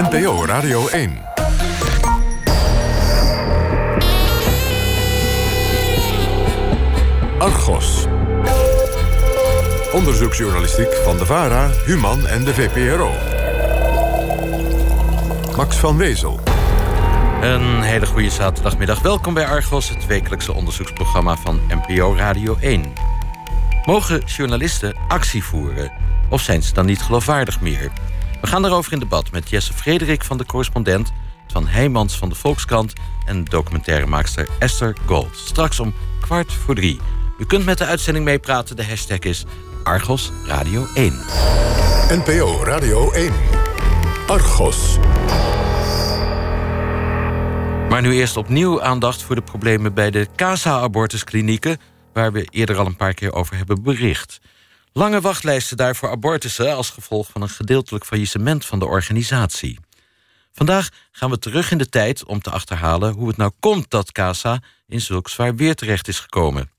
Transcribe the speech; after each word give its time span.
NPO 0.00 0.44
Radio 0.44 0.88
1. 0.88 1.18
Argos. 7.38 8.06
Onderzoeksjournalistiek 9.92 10.94
van 10.94 11.18
de 11.18 11.26
VARA, 11.26 11.70
Human 11.86 12.26
en 12.26 12.44
de 12.44 12.54
VPRO. 12.54 13.10
Max 15.56 15.76
van 15.76 15.96
Wezel. 15.96 16.40
Een 17.40 17.82
hele 17.82 18.06
goede 18.06 18.30
zaterdagmiddag. 18.30 19.02
Welkom 19.02 19.34
bij 19.34 19.46
Argos, 19.46 19.88
het 19.88 20.06
wekelijkse 20.06 20.52
onderzoeksprogramma 20.52 21.36
van 21.36 21.60
NPO 21.68 22.14
Radio 22.16 22.56
1. 22.60 22.92
Mogen 23.84 24.22
journalisten 24.24 24.96
actie 25.08 25.44
voeren? 25.44 25.92
Of 26.28 26.40
zijn 26.40 26.62
ze 26.62 26.72
dan 26.72 26.86
niet 26.86 27.02
geloofwaardig 27.02 27.60
meer? 27.60 27.90
We 28.40 28.46
gaan 28.46 28.62
daarover 28.62 28.92
in 28.92 28.98
debat 28.98 29.30
met 29.30 29.50
Jesse 29.50 29.72
Frederik 29.72 30.24
van 30.24 30.38
de 30.38 30.46
correspondent... 30.46 31.12
van 31.46 31.66
Heijmans 31.66 32.18
van 32.18 32.28
de 32.28 32.34
Volkskrant 32.34 32.92
en 33.26 33.44
documentairemaakster 33.44 34.48
Esther 34.58 34.96
Gold. 35.06 35.36
Straks 35.36 35.80
om 35.80 35.94
kwart 36.20 36.52
voor 36.52 36.74
drie. 36.74 37.00
U 37.38 37.46
kunt 37.46 37.64
met 37.64 37.78
de 37.78 37.84
uitzending 37.84 38.24
meepraten. 38.24 38.76
De 38.76 38.84
hashtag 38.84 39.18
is 39.18 39.44
Argos 39.82 40.30
Radio 40.46 40.86
1. 40.94 41.18
NPO 42.08 42.64
Radio 42.64 43.12
1. 43.12 43.32
Argos. 44.26 44.98
Maar 47.88 48.02
nu 48.02 48.12
eerst 48.12 48.36
opnieuw 48.36 48.82
aandacht 48.82 49.22
voor 49.22 49.34
de 49.34 49.42
problemen 49.42 49.94
bij 49.94 50.10
de 50.10 50.26
CASA-abortusklinieken... 50.36 51.78
waar 52.12 52.32
we 52.32 52.46
eerder 52.50 52.76
al 52.78 52.86
een 52.86 52.96
paar 52.96 53.14
keer 53.14 53.32
over 53.32 53.56
hebben 53.56 53.82
bericht. 53.82 54.40
Lange 54.92 55.20
wachtlijsten 55.20 55.76
daar 55.76 55.96
voor 55.96 56.10
abortussen 56.10 56.74
als 56.74 56.90
gevolg 56.90 57.28
van 57.28 57.42
een 57.42 57.48
gedeeltelijk 57.48 58.04
faillissement 58.04 58.66
van 58.66 58.78
de 58.78 58.86
organisatie. 58.86 59.78
Vandaag 60.52 60.88
gaan 61.12 61.30
we 61.30 61.38
terug 61.38 61.70
in 61.70 61.78
de 61.78 61.88
tijd 61.88 62.24
om 62.24 62.40
te 62.40 62.50
achterhalen 62.50 63.12
hoe 63.12 63.28
het 63.28 63.36
nou 63.36 63.50
komt 63.60 63.90
dat 63.90 64.12
CASA 64.12 64.62
in 64.86 65.00
zulk 65.00 65.28
zwaar 65.28 65.54
weer 65.54 65.74
terecht 65.74 66.08
is 66.08 66.18
gekomen. 66.18 66.70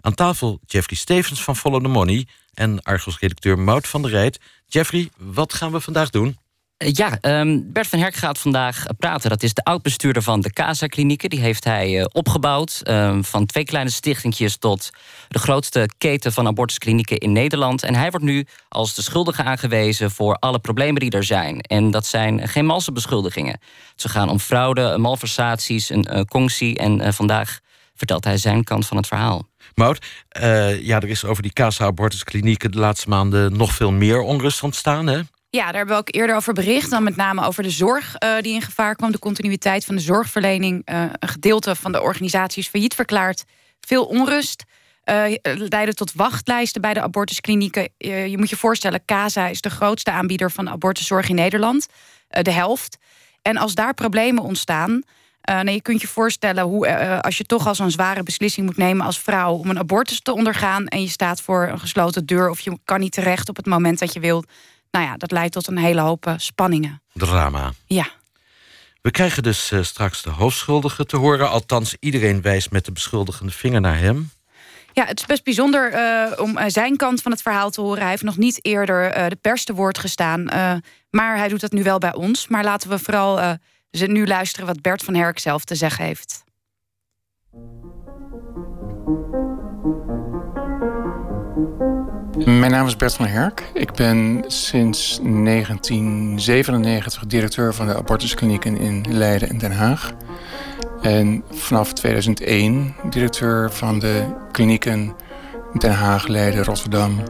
Aan 0.00 0.14
tafel 0.14 0.60
Jeffrey 0.66 0.96
Stevens 0.96 1.42
van 1.42 1.56
Follow 1.56 1.82
the 1.82 1.88
Money 1.88 2.26
en 2.54 2.82
Argos-redacteur 2.82 3.58
Mout 3.58 3.88
van 3.88 4.02
der 4.02 4.10
Rijt. 4.10 4.40
Jeffrey, 4.66 5.10
wat 5.16 5.54
gaan 5.54 5.72
we 5.72 5.80
vandaag 5.80 6.10
doen? 6.10 6.38
Eh, 6.80 6.92
ja, 6.92 7.18
um, 7.40 7.72
Bert 7.72 7.86
van 7.86 7.98
Herk 7.98 8.14
gaat 8.14 8.38
vandaag 8.38 8.84
praten. 8.98 9.30
Dat 9.30 9.42
is 9.42 9.54
de 9.54 9.64
oud-bestuurder 9.64 10.22
van 10.22 10.40
de 10.40 10.52
Casa-klinieken. 10.52 11.30
Die 11.30 11.40
heeft 11.40 11.64
hij 11.64 11.98
uh, 11.98 12.04
opgebouwd. 12.12 12.80
Um, 12.84 13.24
van 13.24 13.46
twee 13.46 13.64
kleine 13.64 13.90
stichtingjes 13.90 14.56
tot 14.56 14.90
de 15.28 15.38
grootste 15.38 15.88
keten 15.98 16.32
van 16.32 16.46
abortusklinieken 16.46 17.18
in 17.18 17.32
Nederland. 17.32 17.82
En 17.82 17.94
hij 17.94 18.10
wordt 18.10 18.26
nu 18.26 18.46
als 18.68 18.94
de 18.94 19.02
schuldige 19.02 19.42
aangewezen 19.42 20.10
voor 20.10 20.34
alle 20.34 20.58
problemen 20.58 21.00
die 21.00 21.10
er 21.10 21.24
zijn. 21.24 21.60
En 21.60 21.90
dat 21.90 22.06
zijn 22.06 22.48
geen 22.48 22.66
malse 22.66 22.92
beschuldigingen. 22.92 23.60
Ze 23.96 24.08
gaan 24.08 24.28
om 24.28 24.38
fraude, 24.38 24.98
malversaties, 24.98 25.90
een 25.90 26.06
uh, 26.10 26.20
conctie. 26.20 26.78
En 26.78 27.14
vandaag 27.14 27.58
vertelt 27.94 28.24
hij 28.24 28.36
zijn 28.36 28.64
kant 28.64 28.86
van 28.86 28.96
het 28.96 29.06
verhaal. 29.06 29.48
Mout, 29.74 30.06
ja, 30.80 31.00
er 31.00 31.08
is 31.08 31.24
over 31.24 31.42
die 31.42 31.52
Casa-abortusklinieken 31.52 32.70
de 32.70 32.78
laatste 32.78 33.08
maanden 33.08 33.56
nog 33.56 33.72
veel 33.72 33.92
meer 33.92 34.20
onrust 34.20 34.62
ontstaan, 34.62 35.06
hè? 35.06 35.20
Ja, 35.50 35.64
daar 35.64 35.74
hebben 35.74 35.94
we 35.94 36.00
ook 36.00 36.14
eerder 36.14 36.36
over 36.36 36.52
bericht. 36.52 36.90
Dan 36.90 37.02
met 37.02 37.16
name 37.16 37.46
over 37.46 37.62
de 37.62 37.70
zorg 37.70 38.14
uh, 38.18 38.40
die 38.40 38.54
in 38.54 38.62
gevaar 38.62 38.94
kwam. 38.94 39.12
De 39.12 39.18
continuïteit 39.18 39.84
van 39.84 39.94
de 39.94 40.00
zorgverlening. 40.00 40.82
Uh, 40.84 41.02
een 41.18 41.28
gedeelte 41.28 41.74
van 41.74 41.92
de 41.92 42.02
organisatie 42.02 42.62
is 42.62 42.68
failliet 42.68 42.94
verklaard. 42.94 43.44
Veel 43.80 44.04
onrust. 44.04 44.64
Uh, 45.04 45.24
leidde 45.42 45.94
tot 45.94 46.12
wachtlijsten 46.12 46.80
bij 46.80 46.94
de 46.94 47.00
abortusklinieken. 47.00 47.88
je 47.98 48.34
moet 48.36 48.50
je 48.50 48.56
voorstellen, 48.56 49.04
CASA 49.04 49.46
is 49.46 49.60
de 49.60 49.70
grootste 49.70 50.10
aanbieder 50.10 50.50
van 50.50 50.68
abortuszorg 50.68 51.28
in 51.28 51.34
Nederland. 51.34 51.86
de 52.28 52.52
helft. 52.52 52.96
En 53.42 53.56
als 53.56 53.74
daar 53.74 53.94
problemen 53.94 54.42
ontstaan... 54.42 55.02
nee, 55.62 55.74
je 55.74 55.82
kunt 55.82 56.00
je 56.00 56.06
voorstellen 56.06 56.64
hoe 56.64 57.22
als 57.22 57.38
je 57.38 57.44
toch 57.44 57.66
al 57.66 57.74
zo'n 57.74 57.90
zware 57.90 58.22
beslissing 58.22 58.66
moet 58.66 58.76
nemen 58.76 59.06
als 59.06 59.20
vrouw 59.20 59.54
om 59.54 59.70
een 59.70 59.78
abortus 59.78 60.20
te 60.20 60.34
ondergaan 60.34 60.86
en 60.86 61.00
je 61.00 61.08
staat 61.08 61.40
voor 61.40 61.68
een 61.68 61.80
gesloten 61.80 62.26
deur 62.26 62.50
of 62.50 62.60
je 62.60 62.78
kan 62.84 63.00
niet 63.00 63.12
terecht 63.12 63.48
op 63.48 63.56
het 63.56 63.66
moment 63.66 63.98
dat 63.98 64.12
je 64.12 64.20
wilt 64.20 64.46
nou 64.90 65.04
ja, 65.04 65.16
dat 65.16 65.30
leidt 65.30 65.52
tot 65.52 65.66
een 65.66 65.78
hele 65.78 66.00
hoop 66.00 66.26
uh, 66.26 66.34
spanningen. 66.36 67.02
Drama. 67.12 67.72
Ja. 67.86 68.06
We 69.02 69.10
krijgen 69.10 69.42
dus 69.42 69.70
uh, 69.70 69.82
straks 69.82 70.22
de 70.22 70.30
hoofdschuldige 70.30 71.06
te 71.06 71.16
horen. 71.16 71.50
Althans, 71.50 71.96
iedereen 72.00 72.42
wijst 72.42 72.70
met 72.70 72.84
de 72.84 72.92
beschuldigende 72.92 73.52
vinger 73.52 73.80
naar 73.80 73.98
hem. 73.98 74.30
Ja, 74.92 75.04
het 75.04 75.18
is 75.18 75.26
best 75.26 75.44
bijzonder 75.44 75.92
uh, 75.92 76.40
om 76.40 76.58
zijn 76.66 76.96
kant 76.96 77.22
van 77.22 77.32
het 77.32 77.42
verhaal 77.42 77.70
te 77.70 77.80
horen. 77.80 78.00
Hij 78.00 78.10
heeft 78.10 78.22
nog 78.22 78.36
niet 78.36 78.64
eerder 78.64 79.28
de 79.28 79.36
pers 79.40 79.64
te 79.64 79.74
woord 79.74 79.98
gestaan. 79.98 80.44
maar 81.10 81.36
hij 81.36 81.48
doet 81.48 81.60
dat 81.60 81.72
nu 81.72 81.82
wel 81.82 81.98
bij 81.98 82.14
ons. 82.14 82.48
Maar 82.48 82.64
laten 82.64 82.90
we 82.90 82.98
vooral 82.98 83.58
nu 83.90 84.26
luisteren 84.26 84.66
wat 84.66 84.82
Bert 84.82 85.02
van 85.02 85.14
Herk 85.14 85.38
zelf 85.38 85.64
te 85.64 85.74
zeggen 85.74 86.04
heeft. 86.04 86.44
Mijn 92.44 92.70
naam 92.70 92.86
is 92.86 92.96
Bert 92.96 93.14
van 93.14 93.26
Herk. 93.26 93.70
Ik 93.74 93.92
ben 93.92 94.44
sinds 94.46 95.20
1997 95.22 97.26
directeur 97.26 97.74
van 97.74 97.86
de 97.86 97.96
abortusklinieken 97.96 98.78
in 98.78 99.04
Leiden 99.08 99.48
en 99.48 99.58
Den 99.58 99.72
Haag. 99.72 100.12
En 101.02 101.42
vanaf 101.50 101.92
2001 101.92 102.94
directeur 103.10 103.72
van 103.72 103.98
de 103.98 104.24
klinieken 104.52 105.12
Den 105.78 105.92
Haag, 105.92 106.26
Leiden, 106.26 106.64
Rotterdam, 106.64 107.22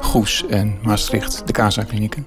Goes 0.00 0.46
en 0.46 0.78
Maastricht, 0.82 1.46
de 1.46 1.52
Casa-klinieken. 1.52 2.26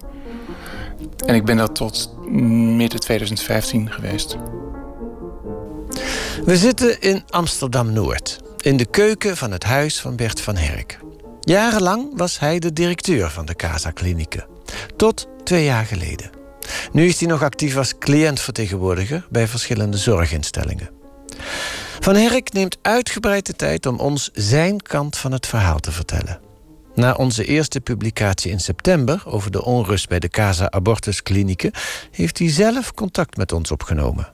En 1.25 1.36
ik 1.36 1.46
ben 1.46 1.58
dat 1.58 1.75
tot 1.75 2.16
midden 2.31 3.00
2015 3.00 3.92
geweest. 3.92 4.38
We 6.46 6.58
zitten 6.58 7.02
in 7.02 7.24
Amsterdam-Noord, 7.30 8.40
in 8.58 8.78
de 8.78 8.86
keuken 8.86 9.38
van 9.38 9.52
het 9.52 9.64
huis 9.64 10.02
van 10.02 10.16
Bert 10.16 10.42
van 10.42 10.56
Herk. 10.56 11.00
Jarenlang 11.47 12.12
was 12.16 12.40
hij 12.40 12.59
de 12.59 12.74
directeur 12.74 13.30
van 13.30 13.46
de 13.46 13.56
Casa-klinieken. 13.56 14.46
Tot 14.97 15.28
twee 15.44 15.63
jaar 15.63 15.85
geleden. 15.85 16.30
Nu 16.91 17.06
is 17.06 17.19
hij 17.19 17.30
nog 17.30 17.44
actief 17.44 17.78
als 17.78 17.97
cliëntvertegenwoordiger 17.97 19.28
bij 19.30 19.47
verschillende 19.47 19.97
zorginstellingen. 19.97 20.90
Van 22.00 22.16
Herk 22.16 22.53
neemt 22.53 22.78
uitgebreid 22.81 23.46
de 23.46 23.53
tijd 23.53 23.86
om 23.86 24.00
ons 24.00 24.30
zijn 24.34 24.81
kant 24.81 25.18
van 25.18 25.31
het 25.31 25.47
verhaal 25.47 25.80
te 25.80 25.91
vertellen. 25.91 26.40
Na 26.96 27.13
onze 27.13 27.46
eerste 27.46 27.81
publicatie 27.81 28.52
in 28.52 28.59
september 28.59 29.24
over 29.25 29.52
de 29.52 29.63
onrust 29.63 30.09
bij 30.09 30.19
de 30.19 30.30
Casa 30.30 30.72
Abortusklinieken 30.72 31.72
heeft 32.12 32.40
hij 32.40 32.50
zelf 32.50 32.94
contact 32.94 33.38
met 33.38 33.52
ons 33.52 33.72
opgenomen. 33.72 34.34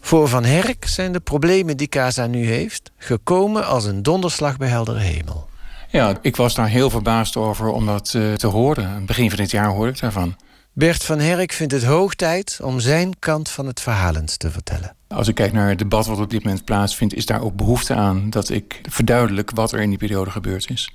Voor 0.00 0.28
Van 0.28 0.44
Herk 0.44 0.86
zijn 0.86 1.12
de 1.12 1.20
problemen 1.20 1.76
die 1.76 1.88
Casa 1.88 2.26
nu 2.26 2.46
heeft 2.46 2.92
gekomen 2.96 3.66
als 3.66 3.84
een 3.84 4.02
donderslag 4.02 4.56
bij 4.56 4.68
heldere 4.68 5.00
hemel. 5.00 5.52
Ja, 5.94 6.16
ik 6.22 6.36
was 6.36 6.54
daar 6.54 6.68
heel 6.68 6.90
verbaasd 6.90 7.36
over 7.36 7.68
om 7.68 7.86
dat 7.86 8.12
uh, 8.16 8.32
te 8.32 8.46
horen. 8.46 9.06
Begin 9.06 9.28
van 9.28 9.38
dit 9.38 9.50
jaar 9.50 9.68
hoorde 9.68 9.92
ik 9.92 10.00
daarvan. 10.00 10.36
Bert 10.72 11.04
van 11.04 11.18
Herk 11.18 11.52
vindt 11.52 11.72
het 11.72 11.84
hoog 11.84 12.14
tijd 12.14 12.60
om 12.62 12.80
zijn 12.80 13.18
kant 13.18 13.48
van 13.48 13.66
het 13.66 13.80
verhaal 13.80 14.16
eens 14.16 14.36
te 14.36 14.50
vertellen. 14.50 14.96
Als 15.08 15.28
ik 15.28 15.34
kijk 15.34 15.52
naar 15.52 15.68
het 15.68 15.78
debat 15.78 16.06
wat 16.06 16.18
op 16.18 16.30
dit 16.30 16.44
moment 16.44 16.64
plaatsvindt, 16.64 17.14
is 17.14 17.26
daar 17.26 17.42
ook 17.42 17.56
behoefte 17.56 17.94
aan 17.94 18.30
dat 18.30 18.50
ik 18.50 18.80
verduidelijk 18.88 19.50
wat 19.54 19.72
er 19.72 19.80
in 19.80 19.88
die 19.88 19.98
periode 19.98 20.30
gebeurd 20.30 20.70
is. 20.70 20.92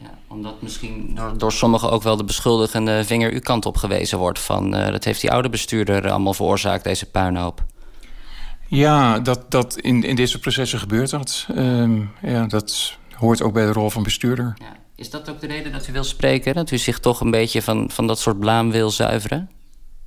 Ja, 0.00 0.10
omdat 0.28 0.62
misschien 0.62 1.12
door, 1.14 1.38
door 1.38 1.52
sommigen 1.52 1.90
ook 1.90 2.02
wel 2.02 2.16
de 2.16 2.24
beschuldigende 2.24 3.04
vinger 3.04 3.32
uw 3.32 3.40
kant 3.40 3.66
op 3.66 3.76
gewezen 3.76 4.18
wordt. 4.18 4.38
Van 4.38 4.76
uh, 4.76 4.86
dat 4.86 5.04
heeft 5.04 5.20
die 5.20 5.30
oude 5.30 5.48
bestuurder 5.48 6.10
allemaal 6.10 6.34
veroorzaakt, 6.34 6.84
deze 6.84 7.06
puinhoop. 7.06 7.64
Ja, 8.68 9.18
dat, 9.18 9.50
dat 9.50 9.76
in, 9.76 10.04
in 10.04 10.16
deze 10.16 10.38
processen 10.38 10.78
gebeurt 10.78 11.10
dat. 11.10 11.46
Um, 11.56 12.10
ja, 12.22 12.46
dat 12.46 12.98
hoort 13.20 13.42
ook 13.42 13.52
bij 13.52 13.66
de 13.66 13.72
rol 13.72 13.90
van 13.90 14.02
bestuurder. 14.02 14.56
Ja. 14.58 14.76
Is 14.96 15.10
dat 15.10 15.30
ook 15.30 15.40
de 15.40 15.46
reden 15.46 15.72
dat 15.72 15.88
u 15.88 15.92
wil 15.92 16.04
spreken? 16.04 16.54
Dat 16.54 16.70
u 16.70 16.78
zich 16.78 16.98
toch 16.98 17.20
een 17.20 17.30
beetje 17.30 17.62
van, 17.62 17.90
van 17.90 18.06
dat 18.06 18.18
soort 18.18 18.38
blaam 18.38 18.70
wil 18.70 18.90
zuiveren? 18.90 19.50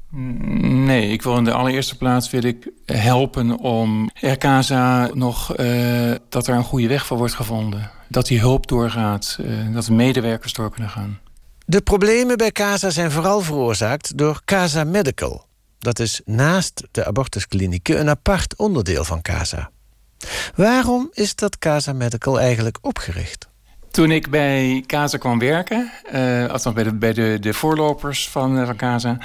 Mm, 0.10 0.86
nee, 0.86 1.10
ik 1.10 1.22
wil 1.22 1.38
in 1.38 1.44
de 1.44 1.54
allereerste 1.54 1.98
plaats 1.98 2.30
wil 2.30 2.44
ik 2.44 2.72
helpen 2.86 3.58
om 3.58 4.10
RKSA 4.14 5.10
nog 5.14 5.58
uh, 5.58 6.12
dat 6.30 6.48
er 6.48 6.56
een 6.56 6.64
goede 6.64 6.88
weg 6.88 7.06
voor 7.06 7.18
wordt 7.18 7.34
gevonden. 7.34 7.92
Dat 8.08 8.28
die 8.28 8.40
hulp 8.40 8.68
doorgaat, 8.68 9.38
uh, 9.42 9.74
dat 9.74 9.86
de 9.86 9.94
medewerkers 9.94 10.54
door 10.54 10.72
kunnen 10.72 10.90
gaan. 10.90 11.20
De 11.66 11.82
problemen 11.82 12.38
bij 12.38 12.52
CASA 12.52 12.90
zijn 12.90 13.12
vooral 13.12 13.42
veroorzaakt 13.42 14.18
door 14.18 14.42
CASA 14.46 14.84
Medical. 14.84 15.46
Dat 15.80 16.00
is 16.00 16.22
naast 16.26 16.84
de 16.92 17.06
abortusklinieken 17.06 18.00
een 18.00 18.10
apart 18.10 18.58
onderdeel 18.58 19.04
van 19.04 19.22
CASA. 19.22 19.72
Waarom 20.56 21.10
is 21.14 21.36
dat 21.36 21.58
Casa 21.58 21.94
Medical 21.94 22.40
eigenlijk 22.40 22.78
opgericht? 22.82 23.48
Toen 23.92 24.12
ik 24.12 24.30
bij 24.30 24.84
Casa 24.88 25.18
kwam 25.18 25.40
werken, 25.40 25.92
uh, 26.14 26.50
althans 26.50 26.94
bij 26.94 27.14
de, 27.14 27.38
de, 27.40 27.54
voorlopers 27.54 28.30
van, 28.30 28.66
van 28.66 28.76
Casa, 28.76 29.18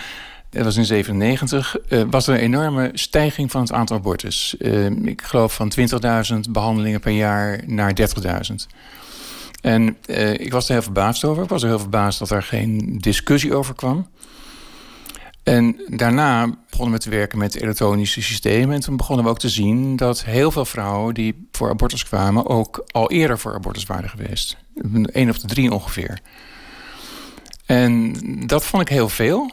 dat 0.51 0.65
was 0.65 0.77
in 0.77 0.85
97, 0.85 1.77
uh, 1.89 2.03
was 2.11 2.27
er 2.27 2.35
een 2.35 2.41
enorme 2.41 2.91
stijging 2.93 3.51
van 3.51 3.61
het 3.61 3.73
aantal 3.73 3.97
abortus. 3.97 4.55
Ik 5.03 5.23
geloof 5.23 5.55
van 5.55 5.73
20.000 6.35 6.39
behandelingen 6.51 7.01
per 7.01 7.13
jaar 7.13 7.61
naar 7.67 7.93
30.000. 8.51 8.55
En 9.61 9.97
ik 10.37 10.53
was 10.53 10.67
er 10.67 10.73
heel 10.73 10.83
verbaasd 10.83 11.25
over. 11.25 11.43
Ik 11.43 11.49
was 11.49 11.63
er 11.63 11.69
heel 11.69 11.79
verbaasd 11.79 12.19
dat 12.19 12.31
er 12.31 12.43
geen 12.43 12.99
discussie 12.99 13.55
over 13.55 13.75
kwam. 13.75 14.07
En 15.49 15.81
daarna 15.87 16.51
begonnen 16.71 16.95
we 16.95 17.01
te 17.01 17.11
werken 17.11 17.39
met 17.39 17.61
elektronische 17.61 18.23
systemen. 18.23 18.75
En 18.75 18.81
toen 18.81 18.97
begonnen 18.97 19.25
we 19.25 19.31
ook 19.31 19.39
te 19.39 19.49
zien 19.49 19.97
dat 19.97 20.25
heel 20.25 20.51
veel 20.51 20.65
vrouwen 20.65 21.15
die 21.15 21.49
voor 21.53 21.71
abortus 21.71 22.05
kwamen... 22.05 22.47
ook 22.47 22.85
al 22.87 23.11
eerder 23.11 23.39
voor 23.39 23.55
abortus 23.55 23.85
waren 23.85 24.11
geweest. 24.11 24.57
Eén 25.03 25.29
of 25.29 25.39
de 25.39 25.47
drie 25.47 25.73
ongeveer. 25.73 26.21
En 27.67 28.15
dat 28.47 28.65
vond 28.65 28.83
ik 28.83 28.89
heel 28.89 29.09
veel. 29.09 29.51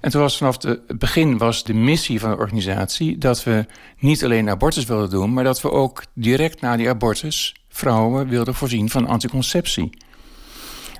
En 0.00 0.10
toen 0.10 0.20
was 0.20 0.36
vanaf 0.36 0.62
het 0.62 0.98
begin 0.98 1.38
was 1.38 1.64
de 1.64 1.74
missie 1.74 2.20
van 2.20 2.30
de 2.30 2.36
organisatie... 2.36 3.18
dat 3.18 3.44
we 3.44 3.66
niet 3.98 4.24
alleen 4.24 4.50
abortus 4.50 4.84
wilden 4.84 5.10
doen... 5.10 5.32
maar 5.32 5.44
dat 5.44 5.60
we 5.60 5.70
ook 5.70 6.02
direct 6.14 6.60
na 6.60 6.76
die 6.76 6.88
abortus 6.88 7.54
vrouwen 7.68 8.28
wilden 8.28 8.54
voorzien 8.54 8.90
van 8.90 9.06
anticonceptie. 9.06 9.90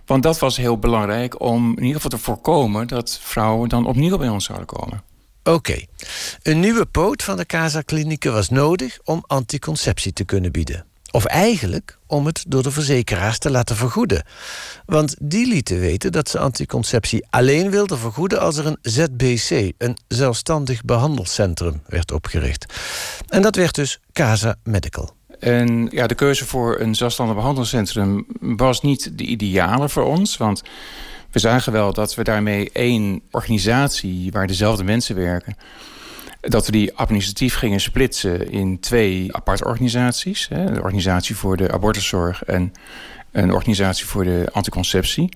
Want 0.09 0.23
dat 0.23 0.39
was 0.39 0.57
heel 0.57 0.79
belangrijk 0.79 1.41
om 1.41 1.71
in 1.71 1.83
ieder 1.83 2.01
geval 2.01 2.19
te 2.19 2.25
voorkomen... 2.25 2.87
dat 2.87 3.19
vrouwen 3.23 3.69
dan 3.69 3.87
opnieuw 3.87 4.19
bij 4.19 4.29
ons 4.29 4.45
zouden 4.45 4.67
komen. 4.67 5.03
Oké. 5.45 5.85
Een 6.43 6.61
nieuwe 6.61 6.87
poot 6.87 7.23
van 7.23 7.37
de 7.37 7.47
Casa-klinieken 7.47 8.33
was 8.33 8.49
nodig 8.49 8.99
om 9.05 9.25
anticonceptie 9.27 10.13
te 10.13 10.25
kunnen 10.25 10.53
bieden. 10.53 10.85
Of 11.11 11.25
eigenlijk 11.25 11.99
om 12.07 12.27
het 12.27 12.45
door 12.49 12.63
de 12.63 12.71
verzekeraars 12.71 13.39
te 13.39 13.51
laten 13.51 13.77
vergoeden. 13.77 14.25
Want 14.87 15.17
die 15.21 15.47
lieten 15.47 15.79
weten 15.79 16.13
dat 16.13 16.29
ze 16.29 16.39
anticonceptie 16.39 17.27
alleen 17.31 17.71
wilden 17.71 17.99
vergoeden 17.99 18.41
als 18.41 18.57
er 18.57 18.67
een 18.67 18.79
ZBC, 18.83 19.73
een 19.79 19.97
zelfstandig 20.09 20.85
behandelcentrum, 20.85 21.83
werd 21.87 22.13
opgericht. 22.13 22.75
En 23.27 23.43
dat 23.43 23.57
werd 23.57 23.75
dus 23.75 24.01
Casa 24.13 24.57
Medical. 24.63 25.17
En 25.39 25.89
ja, 25.91 26.07
de 26.07 26.15
keuze 26.15 26.47
voor 26.47 26.81
een 26.81 26.95
zelfstandig 26.95 27.37
behandelcentrum 27.37 28.27
was 28.41 28.81
niet 28.81 29.19
de 29.19 29.25
ideale 29.25 29.89
voor 29.89 30.05
ons. 30.05 30.37
Want 30.37 30.63
we 31.31 31.39
zagen 31.39 31.73
wel 31.73 31.93
dat 31.93 32.15
we 32.15 32.25
daarmee 32.25 32.71
één 32.73 33.23
organisatie 33.31 34.31
waar 34.33 34.47
dezelfde 34.47 34.85
mensen 34.85 35.15
werken. 35.15 35.57
Dat 36.41 36.67
we 36.67 36.73
die 36.73 36.95
administratief 36.95 37.55
gingen 37.55 37.81
splitsen 37.81 38.51
in 38.51 38.81
twee 38.81 39.37
aparte 39.37 39.65
organisaties. 39.65 40.49
De 40.49 40.81
organisatie 40.83 41.37
voor 41.37 41.57
de 41.57 41.73
abortuszorg 41.73 42.45
en 42.45 42.73
een 43.33 43.53
organisatie 43.53 44.07
voor 44.07 44.25
de 44.25 44.49
anticonceptie. 44.53 45.29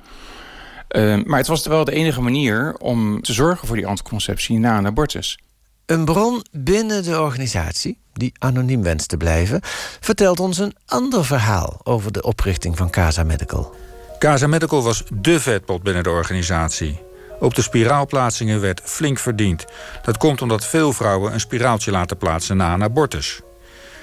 Ehm, 0.88 1.22
maar 1.26 1.38
het 1.38 1.46
was 1.46 1.66
wel 1.66 1.84
de 1.84 1.92
enige 1.92 2.20
manier 2.20 2.76
om 2.78 3.22
te 3.22 3.32
zorgen 3.32 3.66
voor 3.66 3.76
die 3.76 3.86
anticonceptie 3.86 4.58
na 4.58 4.78
een 4.78 4.86
abortus. 4.86 5.38
Een 5.86 6.04
bron 6.04 6.44
binnen 6.50 7.04
de 7.04 7.20
organisatie, 7.20 7.98
die 8.12 8.32
anoniem 8.38 8.82
wenst 8.82 9.08
te 9.08 9.16
blijven, 9.16 9.60
vertelt 10.00 10.40
ons 10.40 10.58
een 10.58 10.76
ander 10.86 11.24
verhaal 11.24 11.80
over 11.82 12.12
de 12.12 12.22
oprichting 12.22 12.76
van 12.76 12.90
Casa 12.90 13.22
Medical. 13.22 13.74
Casa 14.18 14.46
Medical 14.46 14.82
was 14.82 15.04
dé 15.12 15.40
vetpot 15.40 15.82
binnen 15.82 16.02
de 16.02 16.10
organisatie. 16.10 17.00
Op 17.40 17.54
de 17.54 17.62
spiraalplaatsingen 17.62 18.60
werd 18.60 18.80
flink 18.84 19.18
verdiend. 19.18 19.64
Dat 20.02 20.16
komt 20.16 20.42
omdat 20.42 20.66
veel 20.66 20.92
vrouwen 20.92 21.32
een 21.32 21.40
spiraaltje 21.40 21.90
laten 21.90 22.16
plaatsen 22.16 22.56
na 22.56 22.74
een 22.74 22.82
abortus. 22.82 23.40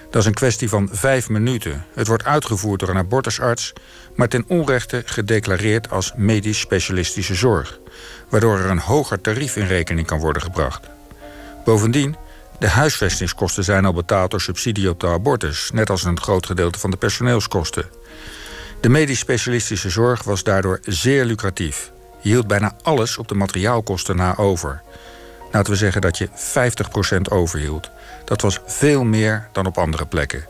Dat 0.10 0.22
is 0.22 0.28
een 0.28 0.34
kwestie 0.34 0.70
van 0.70 0.90
vijf 0.92 1.30
minuten. 1.30 1.86
Het 1.94 2.08
wordt 2.08 2.24
uitgevoerd 2.24 2.80
door 2.80 2.90
een 2.90 2.98
abortusarts, 2.98 3.74
maar 4.16 4.28
ten 4.28 4.46
onrechte 4.48 5.02
gedeclareerd 5.06 5.90
als 5.90 6.14
medisch 6.16 6.60
specialistische 6.60 7.36
zorg, 7.36 7.80
waardoor 8.30 8.60
er 8.60 8.70
een 8.70 8.80
hoger 8.80 9.22
tarief 9.22 9.56
in 9.56 9.68
rekening 9.68 10.08
kan 10.08 10.20
worden 10.20 10.42
gebracht. 10.42 10.88
Bovendien, 11.66 12.16
de 12.60 12.68
huisvestingskosten 12.68 13.64
zijn 13.64 13.86
al 13.86 13.94
betaald 13.94 14.32
door 14.32 14.42
subsidie 14.42 14.90
op 14.90 15.00
de 15.00 15.08
abortus, 15.08 15.70
net 15.74 15.90
als 15.90 16.04
een 16.04 16.22
groot 16.22 16.46
gedeelte 16.46 16.80
van 16.80 16.92
de 16.92 16.98
personeelskosten. 16.98 17.86
De 18.82 18.90
medisch 18.90 19.20
specialistische 19.20 19.90
zorg 19.90 20.24
was 20.24 20.44
daardoor 20.44 20.80
zeer 20.84 21.26
lucratief. 21.26 21.92
Je 22.22 22.30
hield 22.30 22.48
bijna 22.48 22.76
alles 22.82 23.18
op 23.18 23.28
de 23.28 23.36
materiaalkosten 23.36 24.16
na 24.16 24.38
over. 24.38 24.82
Laten 25.52 25.72
we 25.72 25.78
zeggen 25.78 26.02
dat 26.02 26.18
je 26.18 26.30
50% 27.18 27.22
overhield. 27.30 27.90
Dat 28.26 28.42
was 28.42 28.60
veel 28.66 29.04
meer 29.04 29.50
dan 29.52 29.66
op 29.66 29.78
andere 29.78 30.06
plekken. 30.06 30.48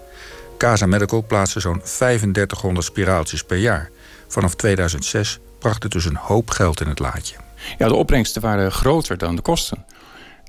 Casa 0.57 0.85
Medical 0.85 1.23
plaatste 1.23 1.59
zo'n 1.59 1.81
3500 1.83 2.85
spiraaltjes 2.85 3.43
per 3.43 3.57
jaar. 3.57 3.89
Vanaf 4.27 4.55
2006 4.55 5.39
bracht 5.59 5.83
het 5.83 5.91
dus 5.91 6.05
een 6.05 6.15
hoop 6.15 6.49
geld 6.49 6.81
in 6.81 6.87
het 6.87 6.99
laadje. 6.99 7.35
Ja, 7.77 7.87
de 7.87 7.95
opbrengsten 7.95 8.41
waren 8.41 8.71
groter 8.71 9.17
dan 9.17 9.35
de 9.35 9.41
kosten. 9.41 9.85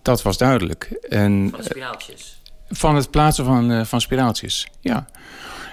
Dat 0.03 0.23
was 0.23 0.39
duidelijk. 0.39 0.85
En, 1.09 1.49
van 1.53 1.65
spiraaltjes? 1.65 2.41
Van 2.69 2.95
het 2.95 3.11
plaatsen 3.11 3.45
van, 3.45 3.71
uh, 3.71 3.85
van 3.85 4.01
spiraaltjes, 4.01 4.69
ja. 4.81 5.07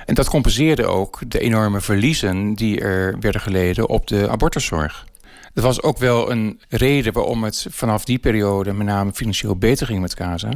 En 0.06 0.14
dat 0.14 0.30
compenseerde 0.30 0.86
ook 0.86 1.20
de 1.28 1.40
enorme 1.40 1.82
verliezen 1.82 2.54
die 2.54 2.80
er 2.80 3.20
werden 3.20 3.42
geleden 3.42 3.90
op 3.90 4.08
de 4.08 4.30
abortuszorg. 4.30 5.06
Het 5.54 5.64
was 5.64 5.82
ook 5.82 5.98
wel 5.98 6.32
een 6.32 6.62
reden 6.70 7.14
waarom 7.14 7.44
het 7.44 7.66
vanaf 7.70 8.06
die 8.06 8.20
periode 8.20 8.74
met 8.74 8.88
name 8.88 9.14
financieel 9.14 9.56
beter 9.56 9.88
ging 9.88 10.02
met 10.02 10.16
Casa. 10.16 10.50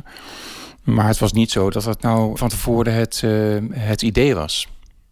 Maar 0.83 1.07
het 1.07 1.19
was 1.19 1.31
niet 1.31 1.51
zo 1.51 1.69
dat 1.69 1.83
dat 1.83 2.01
nou 2.01 2.37
van 2.37 2.49
tevoren 2.49 2.93
het, 2.93 3.21
uh, 3.25 3.57
het 3.71 4.01
idee 4.01 4.35
was. 4.35 4.67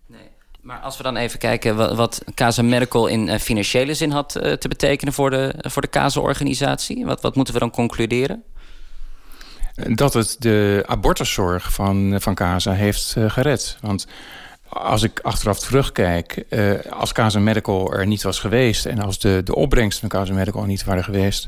Nee. 0.08 0.20
Maar 0.62 0.80
als 0.80 0.98
we 0.98 1.04
dan 1.04 1.16
even 1.16 1.40
kijken 1.40 1.76
wat, 1.76 1.96
wat 1.96 2.24
Casa 2.34 2.62
Medical 2.62 3.08
in 3.08 3.28
uh, 3.28 3.36
financiële 3.36 3.94
zin 3.94 4.12
had 4.12 4.36
uh, 4.36 4.54
te 4.54 4.68
betekenen 4.68 5.14
voor 5.14 5.30
de, 5.30 5.56
voor 5.58 5.82
de 5.82 5.90
Casa-organisatie, 5.90 7.06
wat, 7.06 7.22
wat 7.22 7.36
moeten 7.36 7.54
we 7.54 7.60
dan 7.60 7.72
concluderen? 7.72 8.44
Dat 9.88 10.14
het 10.14 10.36
de 10.40 10.84
abortuszorg 10.86 11.74
van, 11.74 12.16
van 12.22 12.36
Casa 12.36 12.72
heeft 12.72 13.16
gered. 13.28 13.78
Want 13.82 14.08
als 14.70 15.04
ik 15.04 15.20
achteraf 15.20 15.60
terugkijk, 15.60 16.44
uh, 16.50 16.74
als 16.90 17.12
Casa 17.12 17.40
Medical 17.40 17.94
er 17.94 18.08
niet 18.08 18.22
was 18.22 18.40
geweest... 18.40 18.86
en 18.86 19.00
als 19.00 19.20
de, 19.20 19.42
de 19.44 19.56
opbrengsten 19.56 20.10
van 20.10 20.20
Casa 20.20 20.34
Medical 20.34 20.64
niet 20.64 20.84
waren 20.84 21.04
geweest... 21.04 21.48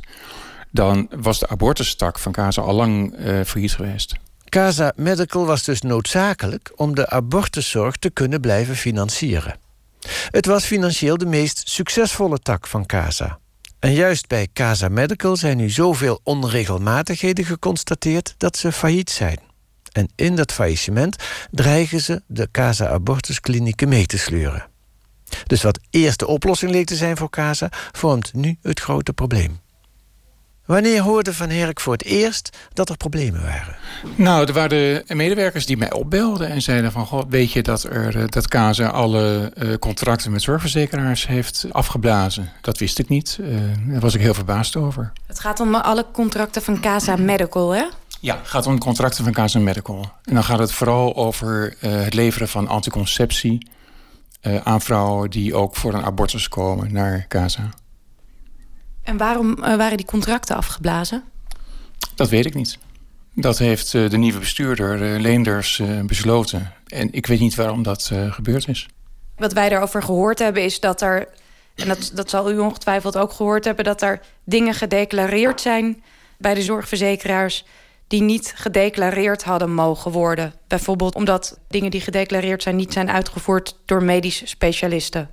dan 0.70 1.08
was 1.16 1.38
de 1.38 1.48
abortustak 1.48 2.18
van 2.18 2.32
Casa 2.32 2.62
al 2.62 2.74
lang 2.74 3.18
uh, 3.18 3.40
failliet 3.44 3.74
geweest. 3.74 4.14
Casa 4.48 4.92
Medical 4.96 5.46
was 5.46 5.64
dus 5.64 5.80
noodzakelijk 5.80 6.72
om 6.76 6.94
de 6.94 7.08
abortuszorg 7.08 7.96
te 7.96 8.10
kunnen 8.10 8.40
blijven 8.40 8.76
financieren. 8.76 9.56
Het 10.30 10.46
was 10.46 10.64
financieel 10.64 11.16
de 11.16 11.26
meest 11.26 11.68
succesvolle 11.68 12.38
tak 12.38 12.66
van 12.66 12.86
Casa. 12.86 13.38
En 13.82 13.92
juist 13.92 14.28
bij 14.28 14.48
Casa 14.52 14.88
Medical 14.88 15.36
zijn 15.36 15.56
nu 15.56 15.70
zoveel 15.70 16.20
onregelmatigheden 16.22 17.44
geconstateerd 17.44 18.34
dat 18.38 18.56
ze 18.56 18.72
failliet 18.72 19.10
zijn. 19.10 19.38
En 19.92 20.08
in 20.14 20.36
dat 20.36 20.52
faillissement 20.52 21.16
dreigen 21.50 22.00
ze 22.00 22.22
de 22.26 22.48
Casa 22.50 22.88
Abortusklinieken 22.88 23.88
mee 23.88 24.06
te 24.06 24.18
sleuren. 24.18 24.66
Dus 25.46 25.62
wat 25.62 25.78
eerst 25.90 26.18
de 26.18 26.26
oplossing 26.26 26.70
leek 26.70 26.86
te 26.86 26.96
zijn 26.96 27.16
voor 27.16 27.30
Casa, 27.30 27.68
vormt 27.92 28.34
nu 28.34 28.58
het 28.62 28.80
grote 28.80 29.12
probleem. 29.12 29.61
Wanneer 30.64 31.00
hoorde 31.02 31.34
Van 31.34 31.50
Herk 31.50 31.80
voor 31.80 31.92
het 31.92 32.04
eerst 32.04 32.56
dat 32.72 32.88
er 32.88 32.96
problemen 32.96 33.42
waren? 33.42 33.76
Nou, 34.16 34.46
er 34.46 34.52
waren 34.52 35.04
medewerkers 35.06 35.66
die 35.66 35.76
mij 35.76 35.92
opbelden 35.92 36.48
en 36.48 36.62
zeiden 36.62 36.92
van... 36.92 37.06
God, 37.06 37.26
weet 37.28 37.52
je 37.52 37.62
dat, 37.62 37.82
er, 37.82 38.16
eh, 38.16 38.24
dat 38.28 38.48
CASA 38.48 38.86
alle 38.86 39.52
uh, 39.56 39.74
contracten 39.74 40.32
met 40.32 40.42
zorgverzekeraars 40.42 41.26
heeft 41.26 41.66
afgeblazen? 41.70 42.50
Dat 42.60 42.78
wist 42.78 42.98
ik 42.98 43.08
niet. 43.08 43.38
Uh, 43.40 43.56
daar 43.86 44.00
was 44.00 44.14
ik 44.14 44.20
heel 44.20 44.34
verbaasd 44.34 44.76
over. 44.76 45.12
Het 45.26 45.40
gaat 45.40 45.60
om 45.60 45.74
alle 45.74 46.06
contracten 46.12 46.62
van 46.62 46.80
CASA 46.80 47.16
Medical, 47.16 47.70
hè? 47.70 47.84
Ja, 48.20 48.36
het 48.36 48.48
gaat 48.48 48.66
om 48.66 48.78
contracten 48.78 49.24
van 49.24 49.32
Casa 49.32 49.58
Medical. 49.58 50.12
En 50.24 50.34
dan 50.34 50.44
gaat 50.44 50.58
het 50.58 50.72
vooral 50.72 51.16
over 51.16 51.74
uh, 51.80 52.02
het 52.02 52.14
leveren 52.14 52.48
van 52.48 52.68
anticonceptie... 52.68 53.70
Aan 54.62 54.80
vrouwen 54.80 55.30
die 55.30 55.54
ook 55.54 55.76
voor 55.76 55.94
een 55.94 56.04
abortus 56.04 56.48
komen 56.48 56.92
naar 56.92 57.24
Casa. 57.28 57.70
En 59.02 59.16
waarom 59.16 59.50
uh, 59.58 59.76
waren 59.76 59.96
die 59.96 60.06
contracten 60.06 60.56
afgeblazen? 60.56 61.22
Dat 62.14 62.28
weet 62.28 62.46
ik 62.46 62.54
niet. 62.54 62.78
Dat 63.34 63.58
heeft 63.58 63.92
de 63.92 64.16
nieuwe 64.16 64.38
bestuurder, 64.38 65.20
Leenders, 65.20 65.82
besloten. 66.06 66.72
En 66.86 67.12
ik 67.12 67.26
weet 67.26 67.40
niet 67.40 67.54
waarom 67.54 67.82
dat 67.82 68.10
gebeurd 68.30 68.68
is. 68.68 68.88
Wat 69.36 69.52
wij 69.52 69.68
daarover 69.68 70.02
gehoord 70.02 70.38
hebben 70.38 70.62
is 70.62 70.80
dat 70.80 71.00
er... 71.00 71.28
en 71.74 71.88
dat, 71.88 72.10
dat 72.14 72.30
zal 72.30 72.50
u 72.50 72.58
ongetwijfeld 72.58 73.16
ook 73.16 73.32
gehoord 73.32 73.64
hebben... 73.64 73.84
dat 73.84 74.02
er 74.02 74.20
dingen 74.44 74.74
gedeclareerd 74.74 75.60
zijn 75.60 76.02
bij 76.38 76.54
de 76.54 76.62
zorgverzekeraars 76.62 77.64
die 78.06 78.22
niet 78.22 78.52
gedeclareerd 78.56 79.44
hadden 79.44 79.74
mogen 79.74 80.10
worden. 80.10 80.54
Bijvoorbeeld 80.66 81.14
omdat 81.14 81.58
dingen 81.68 81.90
die 81.90 82.00
gedeclareerd 82.00 82.62
zijn... 82.62 82.76
niet 82.76 82.92
zijn 82.92 83.10
uitgevoerd 83.10 83.78
door 83.84 84.02
medische 84.02 84.46
specialisten. 84.46 85.30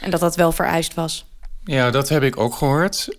En 0.00 0.10
dat 0.10 0.20
dat 0.20 0.36
wel 0.36 0.52
vereist 0.52 0.94
was. 0.94 1.26
Ja, 1.66 1.90
dat 1.90 2.08
heb 2.08 2.22
ik 2.22 2.38
ook 2.38 2.54
gehoord. 2.54 3.16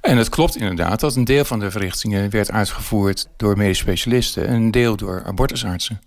En 0.00 0.16
het 0.16 0.28
klopt 0.28 0.56
inderdaad 0.56 1.00
dat 1.00 1.16
een 1.16 1.24
deel 1.24 1.44
van 1.44 1.60
de 1.60 1.70
verrichtingen... 1.70 2.30
werd 2.30 2.50
uitgevoerd 2.50 3.28
door 3.36 3.56
medische 3.56 3.82
specialisten... 3.82 4.46
en 4.46 4.54
een 4.54 4.70
deel 4.70 4.96
door 4.96 5.22
abortusartsen. 5.26 6.00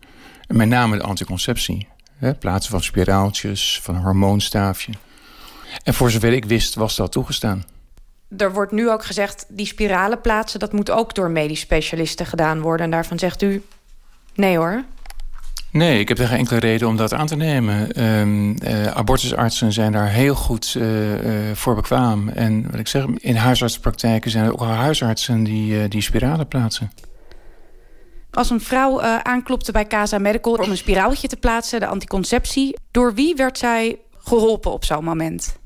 En 0.48 0.58
met 0.58 0.68
name 0.68 0.98
de 0.98 1.04
anticonceptie. 1.04 1.88
Hè, 2.18 2.34
plaatsen 2.34 2.72
van 2.72 2.84
spiraaltjes, 2.84 3.80
van 3.84 3.96
een 3.96 4.02
hormoonstaafje. 4.02 4.92
En 5.84 5.94
voor 5.94 6.12
zover 6.12 6.34
ik 6.34 6.46
wist, 6.46 6.76
was 6.76 6.96
dat 6.96 7.12
toegestaan 7.12 7.66
er 8.38 8.54
wordt 8.54 8.72
nu 8.72 8.90
ook 8.90 9.06
gezegd, 9.06 9.46
die 9.50 9.66
spiralen 9.66 10.22
plaatsen... 10.22 10.60
dat 10.60 10.74
moet 10.74 10.92
ook 10.92 11.16
door 11.16 11.32
medisch 11.32 11.60
specialisten 11.60 12.26
gedaan 12.26 12.62
worden. 12.62 12.86
En 12.86 12.92
daarvan 12.92 13.20
zegt 13.20 13.42
u, 13.42 13.64
nee 14.36 14.58
hoor. 14.58 14.84
Nee, 15.75 16.00
ik 16.00 16.08
heb 16.08 16.20
er 16.20 16.27
geen 16.27 16.38
enkele 16.38 16.60
reden 16.60 16.88
om 16.88 16.98
dat 16.98 17.13
aan 17.13 17.27
te 17.27 17.36
nemen. 17.36 18.03
Um, 18.03 18.63
uh, 18.63 18.88
abortusartsen 18.88 19.74
zijn 19.74 19.91
daar 19.91 20.10
heel 20.10 20.36
goed 20.36 20.75
uh, 20.77 21.50
uh, 21.50 21.55
voor 21.55 21.75
bekwaam. 21.75 22.29
En 22.29 22.72
wat 22.72 22.79
ik 22.79 22.88
zeg, 22.88 23.05
in 23.05 23.36
huisartsenpraktijken 23.36 24.32
zijn 24.32 24.46
er 24.46 24.51
ook 24.51 24.60
al 24.60 24.67
huisartsen 24.67 25.44
die, 25.44 25.88
die 25.88 26.01
spiralen 26.01 26.48
plaatsen. 26.48 26.91
Als 28.32 28.50
een 28.50 28.62
vrouw 28.62 29.01
aanklopte 29.01 29.72
bij 29.72 29.88
Casa 29.88 30.17
Medical 30.17 30.53
om 30.53 30.70
een 30.70 30.77
spiraaltje 30.77 31.27
te 31.27 31.38
plaatsen, 31.38 31.79
de 31.79 31.88
anticonceptie, 31.88 32.77
door 32.91 33.13
wie 33.13 33.36
werd 33.36 33.58
zij 33.58 34.00
geholpen 34.17 34.72
op 34.72 34.86
zo'n 34.86 35.03
moment? 35.03 35.58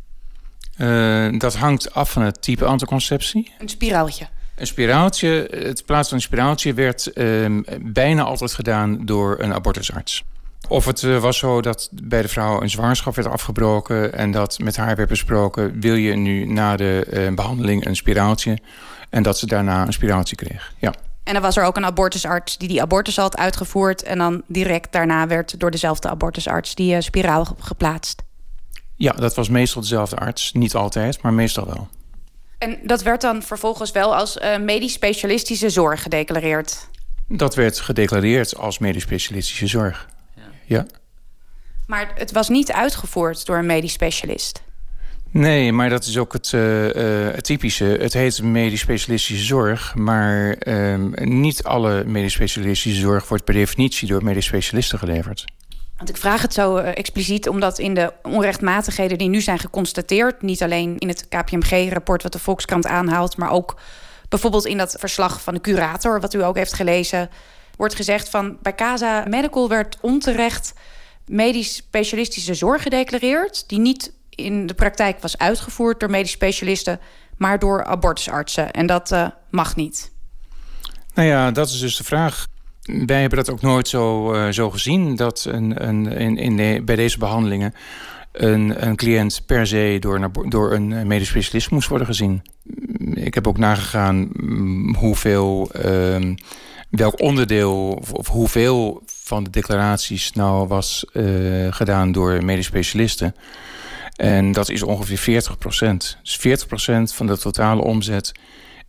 dat 1.38 1.56
hangt 1.56 1.94
af 1.94 2.12
van 2.12 2.22
het 2.22 2.42
type 2.42 2.66
anticonceptie. 2.66 3.52
Een 3.60 3.70
spiraaltje. 3.70 4.28
Een 4.60 4.68
spiraaltje, 4.68 5.48
het 5.52 5.86
plaatsen 5.86 6.10
van 6.10 6.18
een 6.18 6.22
spiraaltje 6.22 6.74
werd 6.74 7.12
uh, 7.14 7.62
bijna 7.82 8.24
altijd 8.24 8.54
gedaan 8.54 9.06
door 9.06 9.36
een 9.40 9.54
abortusarts. 9.54 10.24
Of 10.68 10.86
het 10.86 11.02
uh, 11.02 11.22
was 11.22 11.38
zo 11.38 11.62
dat 11.62 11.90
bij 12.04 12.22
de 12.22 12.28
vrouw 12.28 12.62
een 12.62 12.70
zwangerschap 12.70 13.16
werd 13.16 13.28
afgebroken 13.28 14.14
en 14.14 14.32
dat 14.32 14.60
met 14.60 14.76
haar 14.76 14.96
werd 14.96 15.10
besproken: 15.10 15.80
wil 15.80 15.96
je 15.96 16.16
nu 16.16 16.46
na 16.46 16.76
de 16.76 17.08
uh, 17.10 17.34
behandeling 17.34 17.86
een 17.86 17.96
spiraaltje? 17.96 18.60
En 19.10 19.24
dat 19.24 19.40
ze 19.40 19.46
daarna 19.46 19.86
een 19.86 19.94
spiraaltje 19.94 20.36
kreeg. 20.36 20.74
Ja. 20.78 20.94
En 21.24 21.34
dan 21.34 21.42
was 21.42 21.58
er 21.58 21.64
ook 21.64 21.78
een 21.78 21.86
abortusarts 21.86 22.58
die 22.58 22.68
die 22.68 22.82
abortus 22.82 23.16
had 23.16 23.38
uitgevoerd. 23.38 24.04
En 24.04 24.18
dan 24.18 24.44
direct 24.48 24.92
daarna 24.92 25.28
werd 25.28 25.60
door 25.60 25.72
dezelfde 25.72 26.10
abortusarts 26.10 26.76
die 26.76 26.96
uh, 26.96 27.02
spiraal 27.02 27.46
geplaatst. 27.60 28.22
Ja, 28.96 29.12
dat 29.12 29.36
was 29.36 29.50
meestal 29.50 29.82
dezelfde 29.82 30.16
arts. 30.16 30.52
Niet 30.54 30.76
altijd, 30.76 31.22
maar 31.22 31.34
meestal 31.34 31.66
wel. 31.66 31.88
En 32.60 32.80
dat 32.84 33.02
werd 33.02 33.22
dan 33.22 33.42
vervolgens 33.44 33.92
wel 33.92 34.16
als 34.16 34.38
uh, 34.38 34.58
medisch 34.58 34.94
specialistische 34.94 35.70
zorg 35.70 36.02
gedeclareerd? 36.02 36.88
Dat 37.28 37.56
werd 37.56 37.80
gedeclareerd 37.80 38.56
als 38.58 38.80
medisch 38.80 39.04
specialistische 39.04 39.68
zorg. 39.68 40.10
Ja. 40.36 40.44
ja. 40.66 40.86
Maar 41.88 42.12
het 42.16 42.32
was 42.32 42.50
niet 42.50 42.72
uitgevoerd 42.72 43.46
door 43.46 43.58
een 43.58 43.66
medisch 43.66 43.94
specialist? 43.94 44.62
Nee, 45.32 45.72
maar 45.72 45.90
dat 45.90 46.06
is 46.06 46.18
ook 46.18 46.34
het, 46.34 46.52
uh, 46.52 46.96
uh, 46.96 47.34
het 47.34 47.44
typische. 47.44 47.84
Het 47.84 48.14
heet 48.14 48.42
medisch 48.42 48.80
specialistische 48.80 49.46
zorg, 49.46 49.96
maar 49.96 50.54
ehm, 50.54 51.12
niet 51.40 51.64
alle 51.64 52.04
medisch 52.04 52.34
specialistische 52.34 53.00
zorg 53.00 53.28
wordt 53.28 53.44
per 53.44 53.54
definitie 53.54 54.08
door 54.08 54.24
medisch 54.24 54.46
specialisten 54.46 55.00
geleverd. 55.00 55.46
Want 56.00 56.12
ik 56.12 56.18
vraag 56.18 56.42
het 56.42 56.54
zo 56.54 56.78
uh, 56.78 56.88
expliciet 56.88 57.50
omdat 57.50 57.80
in 57.80 57.94
de 57.94 58.14
onrechtmatigheden 58.24 59.18
die 59.18 59.30
nu 59.30 59.42
zijn 59.42 59.60
geconstateerd, 59.60 60.42
niet 60.42 60.64
alleen 60.64 60.98
in 60.98 61.08
het 61.08 61.28
KPMG-rapport 61.28 62.24
wat 62.24 62.32
de 62.32 62.40
Volkskrant 62.40 62.88
aanhaalt, 62.88 63.38
maar 63.38 63.52
ook 63.52 63.76
bijvoorbeeld 64.30 64.66
in 64.66 64.78
dat 64.78 64.96
verslag 65.00 65.42
van 65.42 65.54
de 65.54 65.62
curator, 65.62 66.20
wat 66.20 66.34
u 66.34 66.44
ook 66.44 66.56
heeft 66.56 66.74
gelezen, 66.74 67.30
wordt 67.76 67.96
gezegd 67.96 68.30
van 68.30 68.58
bij 68.62 68.76
Casa 68.76 69.26
Medical 69.28 69.70
werd 69.70 69.98
onterecht 70.02 70.74
medisch 71.26 71.76
specialistische 71.76 72.54
zorg 72.54 72.84
gedeclareerd, 72.84 73.70
die 73.70 73.80
niet 73.80 74.14
in 74.30 74.66
de 74.66 74.74
praktijk 74.74 75.22
was 75.22 75.38
uitgevoerd 75.38 76.00
door 76.00 76.10
medisch 76.10 76.32
specialisten, 76.32 77.00
maar 77.38 77.60
door 77.60 77.84
abortusartsen. 77.84 78.72
En 78.72 78.86
dat 78.86 79.12
uh, 79.12 79.28
mag 79.50 79.76
niet. 79.76 80.12
Nou 81.14 81.28
ja, 81.28 81.52
dat 81.52 81.70
is 81.70 81.80
dus 81.80 81.98
de 81.98 82.04
vraag 82.04 82.46
wij 83.06 83.20
hebben 83.20 83.38
dat 83.38 83.50
ook 83.50 83.62
nooit 83.62 83.88
zo, 83.88 84.34
uh, 84.34 84.50
zo 84.50 84.70
gezien. 84.70 85.16
Dat 85.16 85.46
een, 85.50 85.88
een, 85.88 86.08
in, 86.08 86.38
in 86.38 86.86
bij 86.86 86.96
deze 86.96 87.18
behandelingen 87.18 87.74
een, 88.32 88.88
een 88.88 88.96
cliënt 88.96 89.42
per 89.46 89.68
se 89.68 89.98
door 90.00 90.32
door 90.48 90.74
een 90.74 91.08
medisch 91.08 91.28
specialist 91.28 91.72
moest 91.72 91.88
worden 91.88 92.08
gezien. 92.08 92.42
Ik 93.14 93.34
heb 93.34 93.48
ook 93.48 93.58
nagegaan 93.58 94.30
mm, 94.34 94.96
hoeveel, 94.96 95.70
uh, 95.86 96.34
welk 96.90 97.22
onderdeel 97.22 98.02
of, 98.12 98.28
hoeveel 98.28 99.04
van 99.06 99.44
de 99.44 99.50
declaraties 99.50 100.32
nou 100.32 100.68
was 100.68 101.06
uh, 101.14 101.74
gedaan 101.74 102.12
door 102.12 102.44
medisch 102.44 102.66
specialisten. 102.66 103.36
En 104.16 104.52
dat 104.52 104.70
is 104.70 104.84
ongeveer 104.84 105.18
40 105.18 105.58
procent. 105.58 106.18
Dus 106.24 106.36
40 106.36 106.68
procent 106.68 107.14
van 107.14 107.28
de 107.28 107.38
totale 107.38 107.82
omzet 107.82 108.32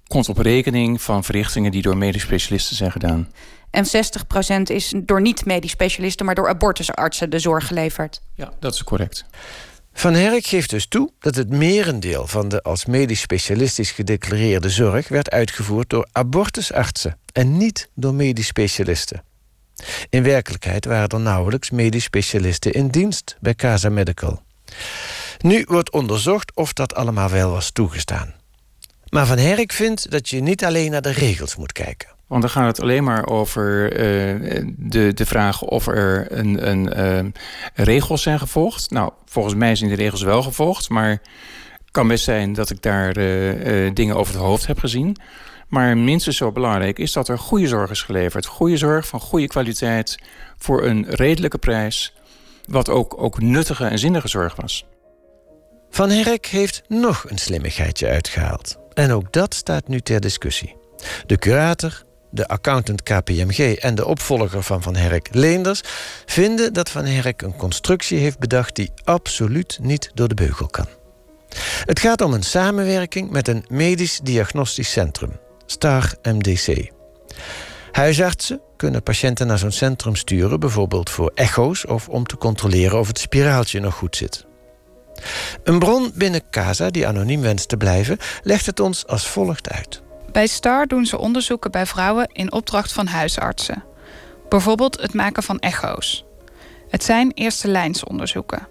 komt 0.07 0.29
op 0.29 0.39
rekening 0.39 1.03
van 1.03 1.25
verrichtingen 1.25 1.71
die 1.71 1.83
door 1.83 1.97
medisch 1.97 2.23
specialisten 2.23 2.77
zijn 2.77 2.93
gedaan. 2.93 3.29
En 3.71 3.85
60% 3.87 4.63
is 4.63 4.93
door 4.97 5.21
niet-medisch 5.21 5.71
specialisten, 5.71 6.27
maar 6.27 6.35
door 6.35 6.49
abortusartsen 6.49 7.31
de 7.31 7.39
zorg 7.39 7.67
geleverd. 7.67 8.21
Ja, 8.35 8.53
dat 8.59 8.75
is 8.75 8.85
correct. 8.85 9.25
Van 9.93 10.15
Herk 10.15 10.47
geeft 10.47 10.71
dus 10.71 10.87
toe 10.87 11.13
dat 11.19 11.35
het 11.35 11.51
merendeel 11.51 12.27
van 12.27 12.49
de 12.49 12.63
als 12.63 12.85
medisch 12.85 13.21
specialistisch 13.21 13.91
gedeclareerde 13.91 14.71
zorg 14.71 15.09
werd 15.09 15.31
uitgevoerd 15.31 15.91
door 15.91 16.09
abortusartsen 16.13 17.19
en 17.33 17.57
niet 17.57 17.89
door 17.95 18.15
medisch 18.15 18.47
specialisten. 18.47 19.23
In 20.11 20.23
werkelijkheid 20.23 20.85
waren 20.85 21.09
er 21.09 21.21
nauwelijks 21.21 21.71
medisch 21.71 22.05
specialisten 22.05 22.73
in 22.73 22.89
dienst 22.89 23.37
bij 23.41 23.55
Casa 23.55 23.89
Medical. 23.89 24.43
Nu 25.39 25.65
wordt 25.69 25.93
onderzocht 25.93 26.55
of 26.55 26.73
dat 26.73 26.95
allemaal 26.95 27.29
wel 27.29 27.51
was 27.51 27.71
toegestaan. 27.71 28.35
Maar 29.09 29.27
Van 29.27 29.39
Herk 29.39 29.73
vindt 29.73 30.11
dat 30.11 30.29
je 30.29 30.41
niet 30.41 30.65
alleen 30.65 30.91
naar 30.91 31.03
de 31.03 31.13
regels 31.13 31.57
moet 31.57 31.73
kijken. 31.73 32.09
Want 32.31 32.43
dan 32.43 32.51
gaat 32.51 32.67
het 32.67 32.81
alleen 32.81 33.05
maar 33.05 33.27
over 33.27 33.93
uh, 33.93 34.67
de, 34.77 35.15
de 35.15 35.27
vraag 35.27 35.63
of 35.63 35.87
er 35.87 36.27
een, 36.39 36.69
een 36.69 36.99
uh, 37.25 37.31
regels 37.75 38.23
zijn 38.23 38.39
gevolgd. 38.39 38.91
Nou, 38.91 39.13
volgens 39.25 39.55
mij 39.55 39.75
zijn 39.75 39.89
die 39.89 39.99
regels 39.99 40.23
wel 40.23 40.43
gevolgd, 40.43 40.89
maar 40.89 41.11
het 41.11 41.91
kan 41.91 42.09
best 42.09 42.25
zijn 42.25 42.53
dat 42.53 42.71
ik 42.71 42.83
daar 42.83 43.13
dingen 43.95 44.17
over 44.17 44.35
het 44.35 44.43
hoofd 44.43 44.67
heb 44.67 44.79
gezien. 44.79 45.17
Maar 45.69 45.99
minstens 45.99 46.37
zo 46.37 46.53
belangrijk 46.53 46.99
is 46.99 47.13
dat 47.13 47.29
er 47.29 47.39
goede 47.39 47.69
zorg 47.69 47.91
is 47.91 48.03
geleverd. 48.03 48.47
Goede 48.47 48.77
zorg 48.77 49.07
van 49.07 49.21
goede 49.21 49.47
kwaliteit 49.47 50.19
voor 50.59 50.85
een 50.85 51.05
redelijke 51.09 51.59
prijs. 51.59 52.15
Wat 52.65 52.89
ook, 52.89 53.23
ook 53.23 53.41
nuttige 53.41 53.85
en 53.85 53.99
zinnige 53.99 54.29
zorg 54.29 54.57
was. 54.57 54.87
Van 55.91 56.11
Herk 56.11 56.47
heeft 56.47 56.83
nog 56.89 57.25
een 57.29 57.39
slimmigheidje 57.39 58.09
uitgehaald. 58.09 58.79
En 58.95 59.13
ook 59.13 59.33
dat 59.33 59.55
staat 59.55 59.89
nu 59.89 60.01
ter 60.01 60.21
discussie. 60.21 60.77
De 61.27 61.39
curator 61.39 62.09
de 62.31 62.49
accountant 62.49 63.03
KPMG 63.03 63.75
en 63.75 63.95
de 63.95 64.07
opvolger 64.07 64.63
van 64.63 64.83
Van 64.83 64.97
Herk 64.97 65.29
Leenders 65.31 65.81
vinden 66.27 66.73
dat 66.73 66.91
Van 66.91 67.05
Herk 67.05 67.43
een 67.43 67.57
constructie 67.57 68.19
heeft 68.19 68.39
bedacht 68.39 68.77
die 68.77 68.93
absoluut 69.05 69.79
niet 69.83 70.11
door 70.15 70.29
de 70.29 70.35
beugel 70.35 70.67
kan. 70.67 70.87
Het 71.85 72.01
gaat 72.01 72.21
om 72.21 72.33
een 72.33 72.43
samenwerking 72.43 73.31
met 73.31 73.49
een 73.49 73.65
medisch 73.69 74.21
diagnostisch 74.23 74.91
centrum, 74.91 75.39
STAR 75.67 76.15
MDC. 76.23 76.91
Huisartsen 77.93 78.61
kunnen 78.77 79.03
patiënten 79.03 79.47
naar 79.47 79.59
zo'n 79.59 79.71
centrum 79.71 80.17
sturen, 80.17 80.61
bijvoorbeeld 80.61 81.11
voor 81.11 81.33
echo's 81.35 81.87
of 81.87 82.09
om 82.09 82.27
te 82.27 82.37
controleren 82.37 82.99
of 82.99 83.07
het 83.07 83.19
spiraaltje 83.19 83.81
nog 83.81 83.95
goed 83.95 84.17
zit. 84.17 84.47
Een 85.65 85.79
bron 85.79 86.13
binnen 86.15 86.43
CASA, 86.51 86.91
die 86.91 87.07
anoniem 87.07 87.41
wenst 87.41 87.69
te 87.69 87.77
blijven, 87.77 88.19
legt 88.43 88.67
het 88.67 88.81
ons 88.81 89.07
als 89.07 89.29
volgt 89.29 89.71
uit. 89.71 90.03
Bij 90.33 90.47
STAR 90.47 90.87
doen 90.87 91.07
ze 91.07 91.19
onderzoeken 91.19 91.71
bij 91.71 91.87
vrouwen 91.87 92.29
in 92.33 92.53
opdracht 92.53 92.93
van 92.93 93.07
huisartsen. 93.07 93.85
Bijvoorbeeld 94.49 95.01
het 95.01 95.15
maken 95.15 95.43
van 95.43 95.59
echo's. 95.59 96.25
Het 96.89 97.05
zijn 97.05 97.33
eerste 97.35 97.69
lijnsonderzoeken. 97.69 98.67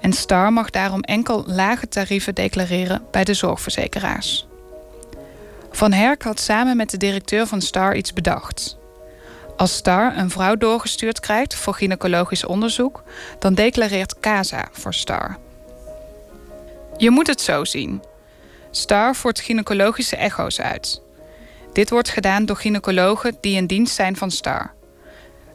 En 0.00 0.12
STAR 0.12 0.52
mag 0.52 0.70
daarom 0.70 1.00
enkel 1.00 1.44
lage 1.46 1.88
tarieven 1.88 2.34
declareren 2.34 3.02
bij 3.10 3.24
de 3.24 3.34
zorgverzekeraars. 3.34 4.46
Van 5.70 5.92
Herk 5.92 6.22
had 6.22 6.40
samen 6.40 6.76
met 6.76 6.90
de 6.90 6.96
directeur 6.96 7.46
van 7.46 7.60
STAR 7.60 7.96
iets 7.96 8.12
bedacht. 8.12 8.78
Als 9.56 9.74
STAR 9.76 10.16
een 10.16 10.30
vrouw 10.30 10.56
doorgestuurd 10.56 11.20
krijgt 11.20 11.54
voor 11.54 11.74
gynaecologisch 11.74 12.44
onderzoek, 12.44 13.02
dan 13.38 13.54
declareert 13.54 14.20
CASA 14.20 14.68
voor 14.72 14.94
STAR. 14.94 15.38
Je 16.96 17.10
moet 17.10 17.26
het 17.26 17.40
zo 17.40 17.64
zien. 17.64 18.02
STAR 18.70 19.16
voert 19.16 19.40
gynaecologische 19.40 20.16
echo's 20.16 20.60
uit. 20.60 21.02
Dit 21.72 21.90
wordt 21.90 22.08
gedaan 22.08 22.44
door 22.44 22.56
gynaecologen 22.56 23.36
die 23.40 23.56
in 23.56 23.66
dienst 23.66 23.94
zijn 23.94 24.16
van 24.16 24.30
STAR. 24.30 24.74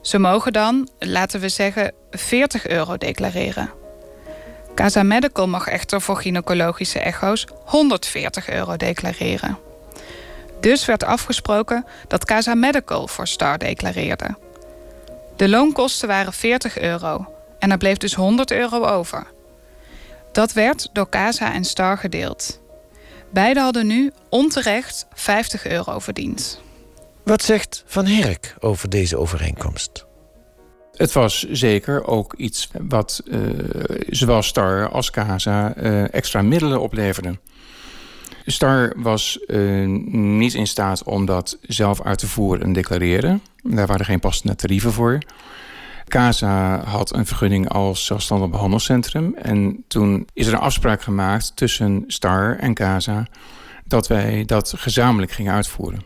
Ze 0.01 0.19
mogen 0.19 0.53
dan, 0.53 0.89
laten 0.99 1.39
we 1.39 1.49
zeggen, 1.49 1.93
40 2.11 2.67
euro 2.67 2.97
declareren. 2.97 3.69
Casa 4.75 5.03
Medical 5.03 5.47
mag 5.47 5.67
echter 5.67 6.01
voor 6.01 6.15
gynaecologische 6.15 6.99
echo's 6.99 7.47
140 7.65 8.49
euro 8.49 8.77
declareren. 8.77 9.57
Dus 10.59 10.85
werd 10.85 11.03
afgesproken 11.03 11.85
dat 12.07 12.25
Casa 12.25 12.53
Medical 12.53 13.07
voor 13.07 13.27
STAR 13.27 13.57
declareerde. 13.57 14.35
De 15.35 15.49
loonkosten 15.49 16.07
waren 16.07 16.33
40 16.33 16.79
euro 16.79 17.25
en 17.59 17.71
er 17.71 17.77
bleef 17.77 17.97
dus 17.97 18.13
100 18.13 18.51
euro 18.51 18.85
over. 18.85 19.27
Dat 20.31 20.53
werd 20.53 20.89
door 20.93 21.09
Casa 21.09 21.53
en 21.53 21.65
STAR 21.65 21.97
gedeeld. 21.97 22.63
Beiden 23.35 23.63
hadden 23.63 23.87
nu 23.87 24.11
onterecht 24.29 25.07
50 25.13 25.67
euro 25.67 25.99
verdiend. 25.99 26.61
Wat 27.23 27.43
zegt 27.43 27.83
Van 27.85 28.05
Herk 28.05 28.55
over 28.59 28.89
deze 28.89 29.17
overeenkomst? 29.17 30.05
Het 30.91 31.11
was 31.11 31.45
zeker 31.51 32.05
ook 32.07 32.33
iets 32.33 32.69
wat 32.81 33.21
uh, 33.25 33.39
zowel 34.09 34.41
Star 34.41 34.89
als 34.89 35.11
Casa 35.11 35.77
uh, 35.77 36.13
extra 36.13 36.41
middelen 36.41 36.81
opleverde. 36.81 37.37
Star 38.45 38.93
was 38.97 39.39
uh, 39.47 39.87
niet 40.11 40.53
in 40.53 40.67
staat 40.67 41.03
om 41.03 41.25
dat 41.25 41.57
zelf 41.61 42.01
uit 42.01 42.19
te 42.19 42.27
voeren 42.27 42.65
en 42.65 42.73
declareren. 42.73 43.41
Daar 43.63 43.87
waren 43.87 44.05
geen 44.05 44.19
passende 44.19 44.55
tarieven 44.55 44.91
voor. 44.91 45.17
CASA 46.15 46.83
had 46.83 47.13
een 47.13 47.25
vergunning 47.25 47.69
als 47.69 48.05
zelfstandig 48.05 48.49
behandelcentrum. 48.49 49.35
En 49.35 49.83
toen 49.87 50.27
is 50.33 50.47
er 50.47 50.53
een 50.53 50.59
afspraak 50.59 51.01
gemaakt 51.01 51.55
tussen 51.55 52.03
STAR 52.07 52.57
en 52.59 52.73
CASA 52.73 53.27
dat 53.85 54.07
wij 54.07 54.45
dat 54.45 54.73
gezamenlijk 54.77 55.31
gingen 55.31 55.53
uitvoeren. 55.53 56.03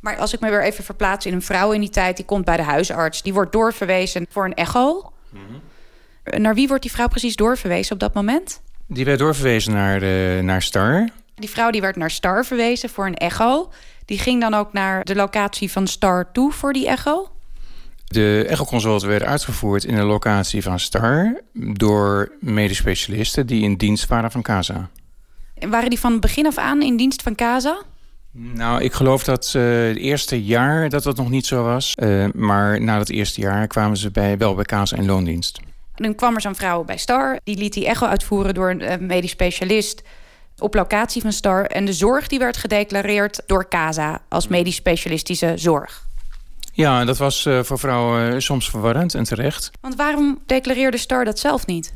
Maar 0.00 0.16
als 0.16 0.32
ik 0.32 0.40
me 0.40 0.50
weer 0.50 0.62
even 0.62 0.84
verplaats 0.84 1.26
in 1.26 1.32
een 1.32 1.42
vrouw 1.42 1.72
in 1.72 1.80
die 1.80 1.90
tijd, 1.90 2.16
die 2.16 2.24
komt 2.24 2.44
bij 2.44 2.56
de 2.56 2.62
huisarts, 2.62 3.22
die 3.22 3.32
wordt 3.32 3.52
doorverwezen 3.52 4.26
voor 4.30 4.44
een 4.44 4.54
echo. 4.54 5.12
Mhm. 5.30 6.42
Naar 6.42 6.54
wie 6.54 6.68
wordt 6.68 6.82
die 6.82 6.92
vrouw 6.92 7.08
precies 7.08 7.36
doorverwezen 7.36 7.92
op 7.92 8.00
dat 8.00 8.14
moment? 8.14 8.60
Die 8.86 9.04
werd 9.04 9.18
doorverwezen 9.18 9.72
naar, 9.72 10.02
uh, 10.02 10.42
naar 10.42 10.62
Star. 10.62 11.08
Die 11.34 11.50
vrouw 11.50 11.70
die 11.70 11.80
werd 11.80 11.96
naar 11.96 12.10
Star 12.10 12.44
verwezen 12.44 12.88
voor 12.88 13.06
een 13.06 13.16
echo. 13.16 13.72
Die 14.04 14.18
ging 14.18 14.40
dan 14.40 14.54
ook 14.54 14.72
naar 14.72 15.04
de 15.04 15.14
locatie 15.14 15.72
van 15.72 15.86
Star 15.86 16.32
toe 16.32 16.52
voor 16.52 16.72
die 16.72 16.88
echo? 16.88 17.28
De 18.08 18.44
echoconsult 18.48 19.02
werd 19.02 19.22
uitgevoerd 19.22 19.84
in 19.84 19.94
de 19.94 20.02
locatie 20.02 20.62
van 20.62 20.78
Star 20.80 21.40
door 21.52 22.32
medisch 22.40 22.76
specialisten 22.76 23.46
die 23.46 23.62
in 23.62 23.76
dienst 23.76 24.06
waren 24.06 24.30
van 24.30 24.42
CASA. 24.42 24.88
En 25.54 25.70
waren 25.70 25.90
die 25.90 26.00
van 26.00 26.20
begin 26.20 26.46
af 26.46 26.58
aan 26.58 26.82
in 26.82 26.96
dienst 26.96 27.22
van 27.22 27.34
CASA? 27.34 27.82
Nou, 28.32 28.82
ik 28.82 28.92
geloof 28.92 29.24
dat 29.24 29.52
uh, 29.56 29.62
het 29.62 29.96
eerste 29.96 30.44
jaar 30.44 30.88
dat 30.88 31.02
dat 31.02 31.16
nog 31.16 31.30
niet 31.30 31.46
zo 31.46 31.62
was. 31.62 31.94
Uh, 31.96 32.26
maar 32.34 32.80
na 32.80 32.98
het 32.98 33.10
eerste 33.10 33.40
jaar 33.40 33.66
kwamen 33.66 33.96
ze 33.96 34.10
bij, 34.10 34.38
wel 34.38 34.54
bij 34.54 34.64
CASA 34.64 34.96
in 34.96 35.06
loondienst. 35.06 35.60
En 35.94 36.04
dan 36.04 36.14
kwam 36.14 36.34
er 36.34 36.40
zo'n 36.40 36.54
vrouw 36.54 36.84
bij 36.84 36.96
Star. 36.96 37.38
Die 37.44 37.56
liet 37.56 37.72
die 37.72 37.86
echo 37.86 38.06
uitvoeren 38.06 38.54
door 38.54 38.70
een 38.70 38.82
uh, 38.82 38.96
medisch 38.96 39.30
specialist 39.30 40.02
op 40.58 40.74
locatie 40.74 41.22
van 41.22 41.32
Star. 41.32 41.64
En 41.64 41.84
de 41.84 41.92
zorg 41.92 42.26
die 42.26 42.38
werd 42.38 42.56
gedeclareerd 42.56 43.42
door 43.46 43.68
CASA 43.68 44.22
als 44.28 44.48
medisch 44.48 44.74
specialistische 44.74 45.52
zorg. 45.56 46.07
Ja, 46.78 47.04
dat 47.04 47.18
was 47.18 47.44
uh, 47.44 47.62
voor 47.62 47.78
vrouwen 47.78 48.32
uh, 48.32 48.38
soms 48.38 48.70
verwarrend 48.70 49.14
en 49.14 49.24
terecht. 49.24 49.70
Want 49.80 49.96
waarom 49.96 50.38
declareerde 50.46 50.96
Star 50.96 51.24
dat 51.24 51.38
zelf 51.38 51.66
niet? 51.66 51.94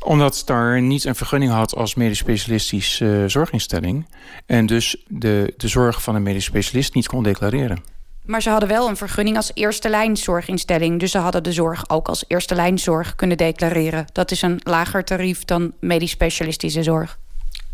Omdat 0.00 0.36
Star 0.36 0.82
niet 0.82 1.04
een 1.04 1.14
vergunning 1.14 1.52
had 1.52 1.74
als 1.74 1.94
medisch 1.94 2.18
specialistische 2.18 3.04
uh, 3.04 3.24
zorginstelling. 3.26 4.06
En 4.46 4.66
dus 4.66 4.96
de, 5.08 5.54
de 5.56 5.68
zorg 5.68 6.02
van 6.02 6.14
een 6.14 6.22
medisch 6.22 6.44
specialist 6.44 6.94
niet 6.94 7.06
kon 7.06 7.22
declareren. 7.22 7.84
Maar 8.24 8.42
ze 8.42 8.50
hadden 8.50 8.68
wel 8.68 8.88
een 8.88 8.96
vergunning 8.96 9.36
als 9.36 9.50
eerste 9.54 9.88
lijnzorginstelling. 9.88 11.00
Dus 11.00 11.10
ze 11.10 11.18
hadden 11.18 11.42
de 11.42 11.52
zorg 11.52 11.88
ook 11.88 12.08
als 12.08 12.24
eerste 12.26 12.54
lijnzorg 12.54 13.14
kunnen 13.14 13.36
declareren. 13.36 14.06
Dat 14.12 14.30
is 14.30 14.42
een 14.42 14.60
lager 14.62 15.04
tarief 15.04 15.44
dan 15.44 15.72
medisch 15.80 16.10
specialistische 16.10 16.82
zorg. 16.82 17.18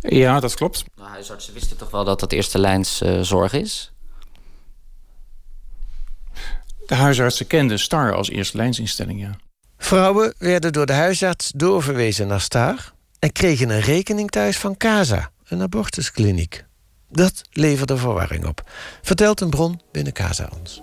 Ja, 0.01 0.41
dat 0.41 0.55
klopt. 0.55 0.85
Nou, 0.97 1.09
huisartsen 1.09 1.55
wisten 1.55 1.77
toch 1.77 1.91
wel 1.91 2.05
dat 2.05 2.21
dat 2.21 2.33
eerste 2.33 2.59
lijnszorg 2.59 3.53
is? 3.53 3.92
De 6.93 6.99
huisartsen 6.99 7.47
kenden 7.47 7.79
STAR 7.79 8.15
als 8.15 8.31
eerste 8.31 8.57
lijnsinstelling, 8.57 9.21
ja. 9.21 9.31
Vrouwen 9.79 10.35
werden 10.39 10.73
door 10.73 10.87
de 10.87 10.93
huisarts 10.93 11.53
doorverwezen 11.57 12.27
naar 12.27 12.41
STAR... 12.41 12.93
en 13.19 13.33
kregen 13.33 13.71
een 13.71 13.81
rekening 13.81 14.31
thuis 14.31 14.59
van 14.59 14.77
CASA, 14.77 15.31
een 15.49 15.63
abortuskliniek. 15.63 16.65
Dat 17.09 17.43
leverde 17.51 17.97
verwarring 17.97 18.47
op, 18.47 18.71
vertelt 19.03 19.41
een 19.41 19.51
bron 19.51 19.81
binnen 19.93 20.13
CASA 20.13 20.49
ons. 20.61 20.83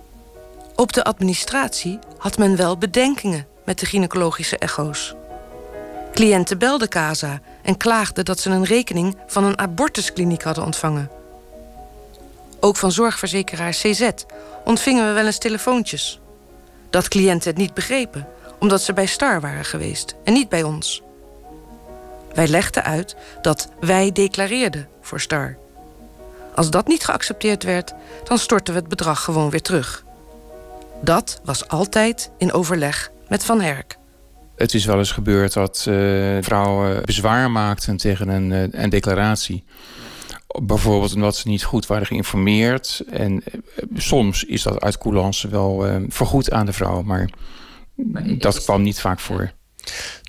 Op 0.75 0.93
de 0.93 1.03
administratie 1.03 1.99
had 2.17 2.37
men 2.37 2.55
wel 2.55 2.77
bedenkingen 2.77 3.47
met 3.65 3.79
de 3.79 3.85
gynaecologische 3.85 4.57
echo's. 4.57 5.15
Cliënten 6.13 6.57
belden 6.57 6.89
CASA 6.89 7.41
en 7.63 7.77
klaagden 7.77 8.25
dat 8.25 8.39
ze 8.39 8.49
een 8.49 8.65
rekening 8.65 9.15
van 9.27 9.43
een 9.43 9.59
abortuskliniek 9.59 10.43
hadden 10.43 10.65
ontvangen. 10.65 11.18
Ook 12.59 12.77
van 12.77 12.91
zorgverzekeraar 12.91 13.71
CZ 13.71 14.09
ontvingen 14.65 15.07
we 15.07 15.13
wel 15.13 15.25
eens 15.25 15.37
telefoontjes. 15.37 16.19
Dat 16.89 17.07
cliënten 17.07 17.49
het 17.49 17.57
niet 17.57 17.73
begrepen, 17.73 18.27
omdat 18.59 18.81
ze 18.81 18.93
bij 18.93 19.05
Star 19.05 19.41
waren 19.41 19.65
geweest 19.65 20.15
en 20.23 20.33
niet 20.33 20.49
bij 20.49 20.63
ons. 20.63 21.01
Wij 22.33 22.47
legden 22.47 22.83
uit 22.83 23.15
dat 23.41 23.69
wij 23.79 24.11
declareerden 24.11 24.87
voor 25.01 25.19
Star. 25.19 25.57
Als 26.55 26.69
dat 26.69 26.87
niet 26.87 27.03
geaccepteerd 27.03 27.63
werd, 27.63 27.93
dan 28.23 28.37
stortten 28.37 28.73
we 28.73 28.79
het 28.79 28.89
bedrag 28.89 29.23
gewoon 29.23 29.49
weer 29.49 29.61
terug. 29.61 30.03
Dat 31.01 31.41
was 31.43 31.67
altijd 31.67 32.31
in 32.37 32.53
overleg 32.53 33.11
met 33.27 33.43
Van 33.43 33.61
Herk. 33.61 33.97
Het 34.55 34.73
is 34.73 34.85
wel 34.85 34.97
eens 34.97 35.11
gebeurd 35.11 35.53
dat 35.53 35.85
uh, 35.89 36.37
vrouwen 36.41 37.05
bezwaar 37.05 37.51
maakten 37.51 37.97
tegen 37.97 38.27
een, 38.27 38.51
uh, 38.51 38.63
een 38.83 38.89
declaratie. 38.89 39.63
Bijvoorbeeld 40.63 41.13
omdat 41.13 41.35
ze 41.35 41.47
niet 41.47 41.63
goed 41.63 41.87
waren 41.87 42.05
geïnformeerd. 42.05 43.03
En 43.11 43.33
uh, 43.33 43.61
soms 43.95 44.43
is 44.43 44.63
dat 44.63 44.81
uit 44.81 44.97
coulance 44.97 45.47
wel 45.47 45.85
vergoed 46.07 46.51
aan 46.51 46.65
de 46.65 46.73
vrouw. 46.73 47.01
Maar, 47.01 47.29
maar 47.95 48.37
dat 48.37 48.63
kwam 48.63 48.81
niet 48.81 48.99
vaak 48.99 49.19
voor. 49.19 49.51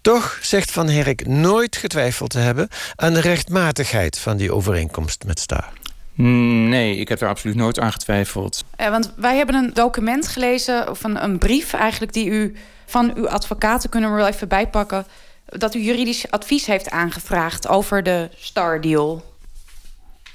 Toch 0.02 0.38
zegt 0.42 0.70
Van 0.70 0.88
Herk 0.88 1.26
nooit 1.26 1.76
getwijfeld 1.76 2.30
te 2.30 2.38
hebben... 2.38 2.68
aan 2.96 3.14
de 3.14 3.20
rechtmatigheid 3.20 4.18
van 4.18 4.37
die 4.37 4.52
overeenkomst 4.52 5.24
met 5.24 5.40
Star. 5.40 5.68
Nee, 6.14 6.96
ik 6.96 7.09
heb 7.09 7.20
er 7.20 7.28
absoluut 7.28 7.56
nooit 7.56 7.78
aan 7.78 7.92
getwijfeld. 7.92 8.64
Ja, 8.76 8.90
want 8.90 9.12
wij 9.16 9.37
hebben 9.37 9.54
een 9.54 9.70
document 9.74 10.28
gelezen, 10.28 10.90
of 10.90 11.04
een, 11.04 11.24
een 11.24 11.38
brief 11.38 11.72
eigenlijk... 11.72 12.12
die 12.12 12.26
u 12.26 12.56
van 12.87 13.12
uw 13.16 13.28
advocaten, 13.28 13.90
kunnen 13.90 14.11
we 14.11 14.16
er 14.16 14.22
wel 14.22 14.33
even 14.33 14.48
bijpakken... 14.48 15.06
dat 15.44 15.74
u 15.74 15.80
juridisch 15.80 16.30
advies 16.30 16.66
heeft 16.66 16.90
aangevraagd 16.90 17.68
over 17.68 18.02
de 18.02 18.30
Star 18.37 18.80
Deal. 18.80 19.24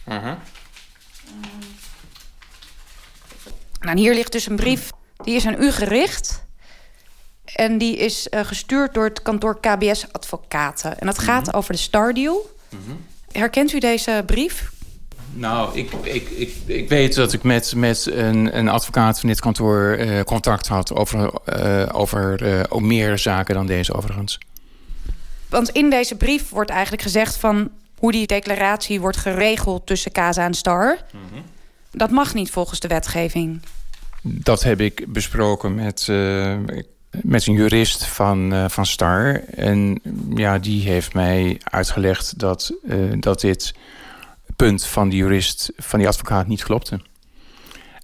Uh 0.07 0.23
-huh. 0.23 0.33
Nou, 3.79 3.97
hier 3.97 4.13
ligt 4.13 4.31
dus 4.31 4.47
een 4.47 4.55
brief, 4.55 4.89
die 5.23 5.35
is 5.35 5.45
aan 5.45 5.61
u 5.61 5.71
gericht... 5.71 6.43
En 7.55 7.77
die 7.77 7.97
is 7.97 8.27
uh, 8.31 8.39
gestuurd 8.43 8.93
door 8.93 9.03
het 9.03 9.21
kantoor 9.21 9.59
KBS 9.59 10.05
Advocaten. 10.11 10.99
En 10.99 11.05
dat 11.05 11.19
gaat 11.19 11.45
-huh. 11.45 11.55
over 11.55 11.73
de 11.73 11.79
Star 11.79 12.13
Deal. 12.13 12.49
Uh 12.69 12.79
-huh. 12.85 12.95
Herkent 13.31 13.73
u 13.73 13.79
deze 13.79 14.23
brief? 14.25 14.71
Nou, 15.33 15.77
ik, 15.77 15.91
ik, 15.91 16.29
ik, 16.29 16.53
ik 16.65 16.89
weet 16.89 17.15
dat 17.15 17.33
ik 17.33 17.43
met, 17.43 17.75
met 17.75 18.05
een, 18.11 18.57
een 18.57 18.67
advocaat 18.67 19.19
van 19.19 19.29
dit 19.29 19.39
kantoor 19.39 19.97
uh, 19.99 20.21
contact 20.21 20.67
had 20.67 20.93
over, 20.93 21.31
uh, 21.59 21.85
over 21.91 22.65
ook 22.69 22.81
meer 22.81 23.17
zaken 23.17 23.55
dan 23.55 23.65
deze 23.65 23.93
overigens. 23.93 24.39
Want 25.49 25.69
in 25.69 25.89
deze 25.89 26.15
brief 26.15 26.49
wordt 26.49 26.69
eigenlijk 26.69 27.01
gezegd 27.01 27.35
van 27.35 27.69
hoe 27.97 28.11
die 28.11 28.27
declaratie 28.27 28.99
wordt 29.01 29.17
geregeld 29.17 29.85
tussen 29.85 30.11
Casa 30.11 30.45
en 30.45 30.53
Star. 30.53 30.97
Mm 31.11 31.19
-hmm. 31.31 31.43
Dat 31.91 32.09
mag 32.09 32.33
niet 32.33 32.51
volgens 32.51 32.79
de 32.79 32.87
wetgeving. 32.87 33.61
Dat 34.21 34.63
heb 34.63 34.81
ik 34.81 35.13
besproken 35.13 35.75
met, 35.75 36.07
met 37.21 37.47
een 37.47 37.53
jurist 37.53 38.05
van, 38.05 38.65
van 38.69 38.85
Star. 38.85 39.41
En 39.55 40.01
ja, 40.35 40.59
die 40.59 40.81
heeft 40.81 41.13
mij 41.13 41.61
uitgelegd 41.63 42.39
dat, 42.39 42.73
dat 43.19 43.41
dit 43.41 43.73
punt 44.55 44.85
van 44.85 45.09
die 45.09 45.19
jurist, 45.19 45.71
van 45.77 45.99
die 45.99 46.07
advocaat 46.07 46.47
niet 46.47 46.63
klopte. 46.63 46.99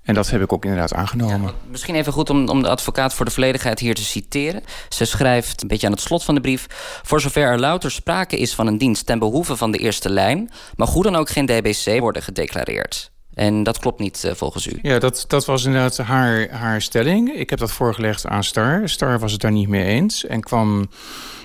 En 0.04 0.14
dat 0.14 0.30
heb 0.30 0.42
ik 0.42 0.54
ook 0.54 0.64
inderdaad 0.64 0.94
aangenomen. 0.94 1.42
Ja, 1.42 1.54
misschien 1.70 1.96
even 1.96 2.14
goed 2.14 2.30
om, 2.30 2.48
om 2.48 2.62
de 2.62 2.70
advocaat 2.70 3.14
voor 3.14 3.26
de 3.26 3.32
volledigheid 3.32 3.80
hier 3.80 3.96
te 3.96 4.04
citeren. 4.04 4.64
Ze 4.90 5.06
schrijft 5.06 5.62
een 5.62 5.68
beetje 5.68 5.88
aan 5.88 5.94
het 5.94 6.02
slot 6.02 6.24
van 6.24 6.36
de 6.36 6.42
brief... 6.42 6.66
voor 7.04 7.22
zover 7.22 7.44
er 7.44 7.60
louter 7.60 7.92
sprake 7.92 8.38
is 8.38 8.56
van 8.56 8.68
een 8.68 8.78
dienst 8.78 9.06
ten 9.06 9.20
behoeve 9.20 9.56
van 9.56 9.72
de 9.72 9.78
eerste 9.78 10.10
lijn... 10.10 10.50
mag 10.76 10.90
hoe 10.90 11.04
dan 11.04 11.16
ook 11.16 11.30
geen 11.30 11.46
DBC 11.46 12.00
worden 12.00 12.22
gedeclareerd. 12.22 13.12
En 13.34 13.64
dat 13.64 13.80
klopt 13.80 14.00
niet 14.00 14.24
uh, 14.26 14.32
volgens 14.34 14.68
u. 14.68 14.80
Ja, 14.82 15.00
dat, 15.00 15.26
dat 15.28 15.46
was 15.46 15.66
inderdaad 15.66 15.98
haar, 15.98 16.50
haar 16.50 16.82
stelling. 16.82 17.34
Ik 17.34 17.50
heb 17.50 17.60
dat 17.60 17.72
voorgelegd 17.72 18.28
aan 18.28 18.44
Star. 18.44 18.90
Star 18.90 19.20
was 19.20 19.32
het 19.32 19.42
daar 19.42 19.52
niet 19.52 19.68
mee 19.68 19.86
eens 19.86 20.26
en 20.26 20.42
kwam 20.42 20.90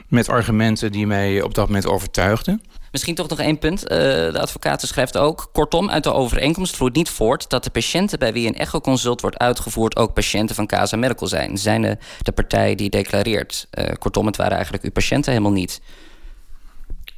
met 0.09 0.29
argumenten 0.29 0.93
die 0.93 1.07
mij 1.07 1.43
op 1.43 1.55
dat 1.55 1.67
moment 1.67 1.87
overtuigden. 1.87 2.63
Misschien 2.91 3.15
toch 3.15 3.29
nog 3.29 3.41
één 3.41 3.59
punt. 3.59 3.83
Uh, 3.83 3.89
de 3.89 4.41
advocaat 4.41 4.81
schrijft 4.81 5.17
ook... 5.17 5.49
kortom, 5.53 5.91
uit 5.91 6.05
de 6.05 6.13
overeenkomst 6.13 6.77
vloeit 6.77 6.95
niet 6.95 7.11
voort... 7.11 7.51
dat 7.51 7.65
de 7.65 7.71
patiënten 7.71 8.19
bij 8.19 8.33
wie 8.33 8.47
een 8.47 8.57
echoconsult 8.57 9.21
wordt 9.21 9.39
uitgevoerd... 9.39 9.97
ook 9.97 10.13
patiënten 10.13 10.55
van 10.55 10.67
Casa 10.67 10.97
Medical 10.97 11.29
zijn. 11.29 11.59
Zijn 11.59 11.83
de, 11.83 11.99
de 12.23 12.33
partij 12.33 12.75
die 12.75 12.91
declareert. 12.91 13.67
Uh, 13.79 13.85
kortom, 13.99 14.27
het 14.27 14.37
waren 14.37 14.55
eigenlijk 14.55 14.85
uw 14.85 14.91
patiënten 14.91 15.33
helemaal 15.33 15.53
niet. 15.53 15.81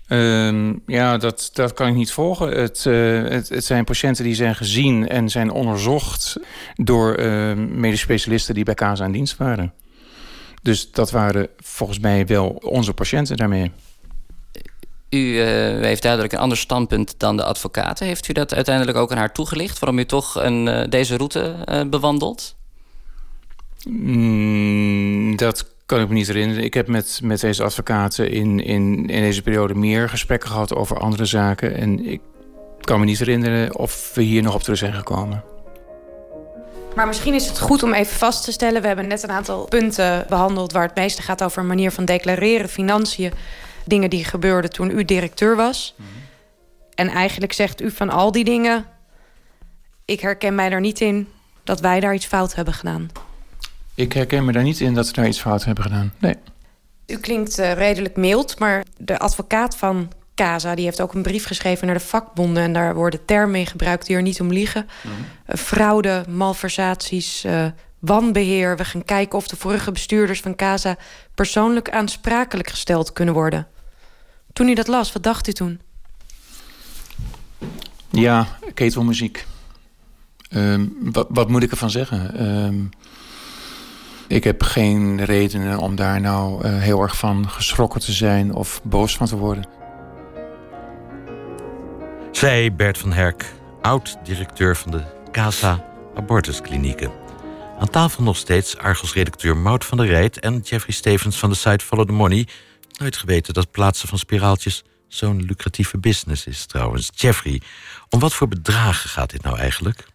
Um, 0.09 0.83
ja, 0.87 1.17
dat, 1.17 1.51
dat 1.53 1.73
kan 1.73 1.89
ik 1.89 1.95
niet 1.95 2.13
volgen. 2.13 2.49
Het, 2.49 2.85
uh, 2.85 3.29
het, 3.29 3.49
het, 3.49 3.65
zijn 3.65 3.85
patiënten 3.85 4.25
die 4.25 4.35
zijn 4.35 4.55
gezien 4.55 5.09
en 5.09 5.29
zijn 5.29 5.51
onderzocht... 5.51 6.37
door 6.75 7.19
uh, 7.19 7.55
medisch 7.55 8.01
specialisten 8.01 8.55
die 8.55 8.65
bij 8.65 8.75
Casa 8.75 9.05
in 9.05 9.13
dienst 9.13 9.37
waren. 9.37 9.73
Dus 10.63 10.91
dat 10.91 11.11
waren 11.11 11.49
volgens 11.57 11.99
mij 11.99 12.27
wel 12.27 12.49
onze 12.49 12.93
patiënten 12.93 13.37
daarmee. 13.37 13.73
U 15.11 15.19
uh, 15.19 15.45
heeft 15.85 16.03
duidelijk 16.03 16.33
een 16.33 16.39
ander 16.39 16.59
standpunt 16.59 17.15
dan 17.19 17.37
de 17.37 17.45
advocaten. 17.45 18.07
Heeft 18.07 18.29
u 18.29 18.33
dat 18.33 18.55
uiteindelijk 18.55 18.99
ook 18.99 19.11
aan 19.11 19.19
haar 19.19 19.33
toegelicht? 19.33 19.79
Waarom 19.79 19.99
u 19.99 20.05
toch 20.05 20.35
een, 20.35 20.67
uh, 20.67 20.83
deze 20.89 21.17
route 21.17 21.55
uh, 21.65 21.81
bewandelt? 21.85 22.57
Mm, 23.89 25.37
dat 25.37 25.67
kan 25.87 26.01
ik 26.01 26.09
me 26.09 26.15
niet 26.15 26.27
herinneren. 26.27 26.65
Ik 26.65 26.75
heb 26.75 26.89
met, 26.89 27.21
met 27.23 27.41
deze 27.41 27.63
advocaten 27.63 28.31
in, 28.31 28.65
in, 28.65 29.07
in 29.07 29.21
deze 29.23 29.43
periode 29.43 29.75
meer 29.75 30.09
gesprekken 30.09 30.49
gehad 30.49 30.75
over 30.75 30.99
andere 30.99 31.25
zaken. 31.25 31.75
En 31.75 32.07
ik 32.07 32.21
kan 32.81 32.99
me 32.99 33.05
niet 33.05 33.19
herinneren 33.19 33.79
of 33.79 34.11
we 34.15 34.23
hier 34.23 34.43
nog 34.43 34.55
op 34.55 34.63
terug 34.63 34.79
zijn 34.79 34.95
gekomen. 34.95 35.45
Maar 36.95 37.07
misschien 37.07 37.35
is 37.35 37.47
het 37.47 37.61
goed 37.61 37.83
om 37.83 37.93
even 37.93 38.17
vast 38.17 38.45
te 38.45 38.53
stellen... 38.53 38.81
we 38.81 38.87
hebben 38.87 39.07
net 39.07 39.23
een 39.23 39.31
aantal 39.31 39.65
punten 39.65 40.27
behandeld... 40.29 40.73
waar 40.73 40.83
het 40.83 40.95
meeste 40.95 41.23
gaat 41.23 41.43
over 41.43 41.61
een 41.61 41.67
manier 41.67 41.91
van 41.91 42.05
declareren, 42.05 42.69
financiën... 42.69 43.33
dingen 43.89 44.11
die 44.11 44.25
gebeurden 44.25 44.71
toen 44.71 44.91
u 44.91 45.05
directeur 45.05 45.57
was. 45.57 45.95
En 46.95 47.09
eigenlijk 47.09 47.53
zegt 47.53 47.81
u 47.81 47.91
van 47.91 48.11
al 48.11 48.33
die 48.33 48.45
dingen... 48.45 48.85
ik 50.05 50.21
herken 50.21 50.55
mij 50.55 50.71
er 50.71 50.81
niet 50.81 51.01
in 51.01 51.29
dat 51.65 51.81
wij 51.81 52.01
daar 52.01 52.15
iets 52.15 52.27
fout 52.27 52.55
hebben 52.55 52.75
gedaan. 52.75 53.11
Ik 53.95 54.13
herken 54.13 54.45
me 54.45 54.53
daar 54.53 54.63
niet 54.63 54.81
in 54.81 54.95
dat 54.95 55.07
we 55.07 55.13
daar 55.13 55.27
iets 55.27 55.41
fout 55.41 55.65
hebben 55.65 55.85
gedaan. 55.85 56.13
Nee. 56.19 56.35
U 57.07 57.17
klinkt 57.17 57.59
uh, 57.59 57.73
redelijk 57.73 58.17
mild, 58.17 58.59
maar 58.59 58.85
de 58.97 59.19
advocaat 59.19 59.77
van 59.77 60.13
Casa... 60.35 60.75
die 60.75 60.85
heeft 60.85 61.01
ook 61.01 61.15
een 61.15 61.23
brief 61.23 61.47
geschreven 61.47 61.87
naar 61.87 61.97
de 61.99 62.05
vakbonden... 62.05 62.63
en 62.63 62.73
daar 62.73 62.95
worden 62.95 63.25
termen 63.25 63.61
in 63.61 63.67
gebruikt 63.67 64.07
die 64.07 64.17
er 64.17 64.23
niet 64.23 64.41
om 64.41 64.53
liegen. 64.53 64.89
Mm 65.03 65.11
-hmm. 65.11 65.57
fraude, 65.57 66.25
malversaties, 66.29 67.45
uh, 67.45 67.67
wanbeheer. 67.99 68.77
We 68.77 68.85
gaan 68.85 69.05
kijken 69.05 69.39
of 69.39 69.49
de 69.49 69.57
vorige 69.57 69.93
bestuurders 69.93 70.41
van 70.41 70.57
Casa... 70.57 70.97
persoonlijk 71.35 71.91
aansprakelijk 71.91 72.69
gesteld 72.69 73.13
kunnen 73.13 73.35
worden. 73.35 73.67
Toen 74.53 74.69
u 74.69 74.75
dat 74.75 74.87
las, 74.87 75.13
wat 75.13 75.23
dacht 75.23 75.49
u 75.49 75.53
toen? 75.53 75.81
Ja, 78.11 78.47
ketelmuziek. 78.75 79.47
Um, 80.51 80.97
wat, 81.01 81.27
wat, 81.31 81.49
moet 81.49 81.63
ik 81.63 81.71
ervan 81.71 81.91
zeggen? 81.91 82.47
Um, 82.65 82.91
ik 84.27 84.45
heb 84.45 84.63
geen 84.63 85.25
redenen 85.25 85.79
om 85.79 85.97
daar 85.97 86.21
nou 86.21 86.67
uh, 86.67 86.79
heel 86.79 87.03
erg 87.03 87.17
van 87.17 87.49
geschrokken 87.49 88.01
te 88.01 88.13
zijn 88.13 88.55
of 88.55 88.81
boos 88.85 89.17
van 89.17 89.27
te 89.27 89.37
worden. 89.37 89.65
Zij, 92.33 92.75
Bert 92.75 92.99
van 92.99 93.13
Herk, 93.13 93.53
oud-directeur 93.83 94.77
van 94.77 94.91
de 94.91 95.03
Casa 95.31 95.85
Abortusklinieken. 96.15 97.11
Aan 97.79 97.91
tafel 97.91 98.23
nog 98.23 98.37
steeds 98.37 98.77
Argos-redacteur 98.77 99.57
Mout 99.57 99.85
van 99.85 99.99
der 99.99 100.07
Rijt... 100.07 100.41
en 100.41 100.61
Jeffrey 100.65 100.95
Stevens 100.95 101.39
van 101.39 101.51
de 101.51 101.57
site 101.57 101.85
Follow 101.85 102.07
the 102.07 102.13
Money. 102.13 102.47
Nooit 102.99 103.17
geweten 103.17 103.55
dat 103.55 103.71
plaatsen 103.71 104.09
van 104.09 104.19
spiraaltjes 104.19 104.83
zo'n 105.09 105.43
lucratieve 105.43 105.99
business 105.99 106.47
is 106.47 106.67
trouwens. 106.67 107.11
Jeffrey, 107.15 107.61
om 108.09 108.21
wat 108.21 108.35
voor 108.35 108.49
bedragen 108.49 109.11
gaat 109.11 109.31
dit 109.31 109.43
nou 109.43 109.59
eigenlijk? 109.59 110.07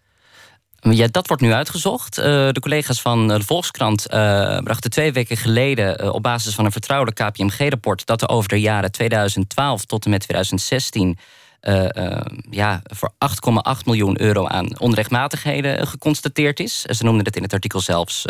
Ja, 0.80 1.06
dat 1.06 1.26
wordt 1.26 1.42
nu 1.42 1.52
uitgezocht. 1.52 2.18
Uh, 2.18 2.24
de 2.24 2.60
collega's 2.60 3.00
van 3.00 3.28
de 3.28 3.42
Volkskrant 3.42 4.06
uh, 4.10 4.16
brachten 4.58 4.90
twee 4.90 5.12
weken 5.12 5.36
geleden... 5.36 6.12
Op 6.12 6.22
basis 6.22 6.54
van 6.54 6.64
een 6.64 6.72
vertrouwelijk 6.72 7.16
KPMG-rapport... 7.16 8.06
dat 8.06 8.22
er 8.22 8.28
over 8.28 8.48
de 8.48 8.60
jaren 8.60 8.92
2012 8.92 9.84
tot 9.84 10.04
en 10.04 10.10
met 10.10 10.20
2016... 10.20 11.18
ja, 12.50 12.82
voor 12.82 13.12
8,8 13.78 13.84
miljoen 13.84 14.20
euro 14.20 14.46
aan 14.46 14.78
onrechtmatigheden 14.78 15.86
geconstateerd 15.86 16.60
is. 16.60 16.82
Ze 16.82 17.04
noemden 17.04 17.24
het 17.24 17.36
in 17.36 17.42
het 17.42 17.52
artikel 17.52 17.80
zelfs 17.80 18.24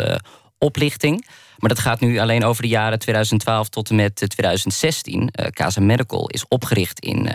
oplichting. 0.57 1.25
Maar 1.57 1.69
dat 1.69 1.79
gaat 1.79 1.99
nu 1.99 2.19
alleen 2.19 2.43
over 2.43 2.61
de 2.61 2.67
jaren 2.67 2.99
2012 2.99 3.69
tot 3.69 3.89
en 3.89 3.95
met 3.95 4.15
2016. 4.15 5.29
Casa 5.51 5.81
Medical 5.81 6.29
is 6.29 6.47
opgericht 6.47 6.99
in 6.99 7.29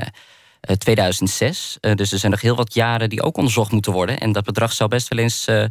2006. 0.79 1.79
Uh, 1.81 1.95
dus 1.95 2.13
er 2.13 2.19
zijn 2.19 2.33
nog 2.33 2.41
heel 2.41 2.57
wat 2.57 2.75
jaren 2.75 3.09
die 3.09 3.23
ook 3.23 3.37
onderzocht 3.37 3.73
moeten 3.73 3.93
worden. 3.93 4.21
En 4.21 4.33
dat 4.33 4.45
bedrag 4.45 4.73
zou 4.73 4.91
best 4.91 5.09
wel 5.09 5.19
eens 5.19 5.49
uh, 5.49 5.65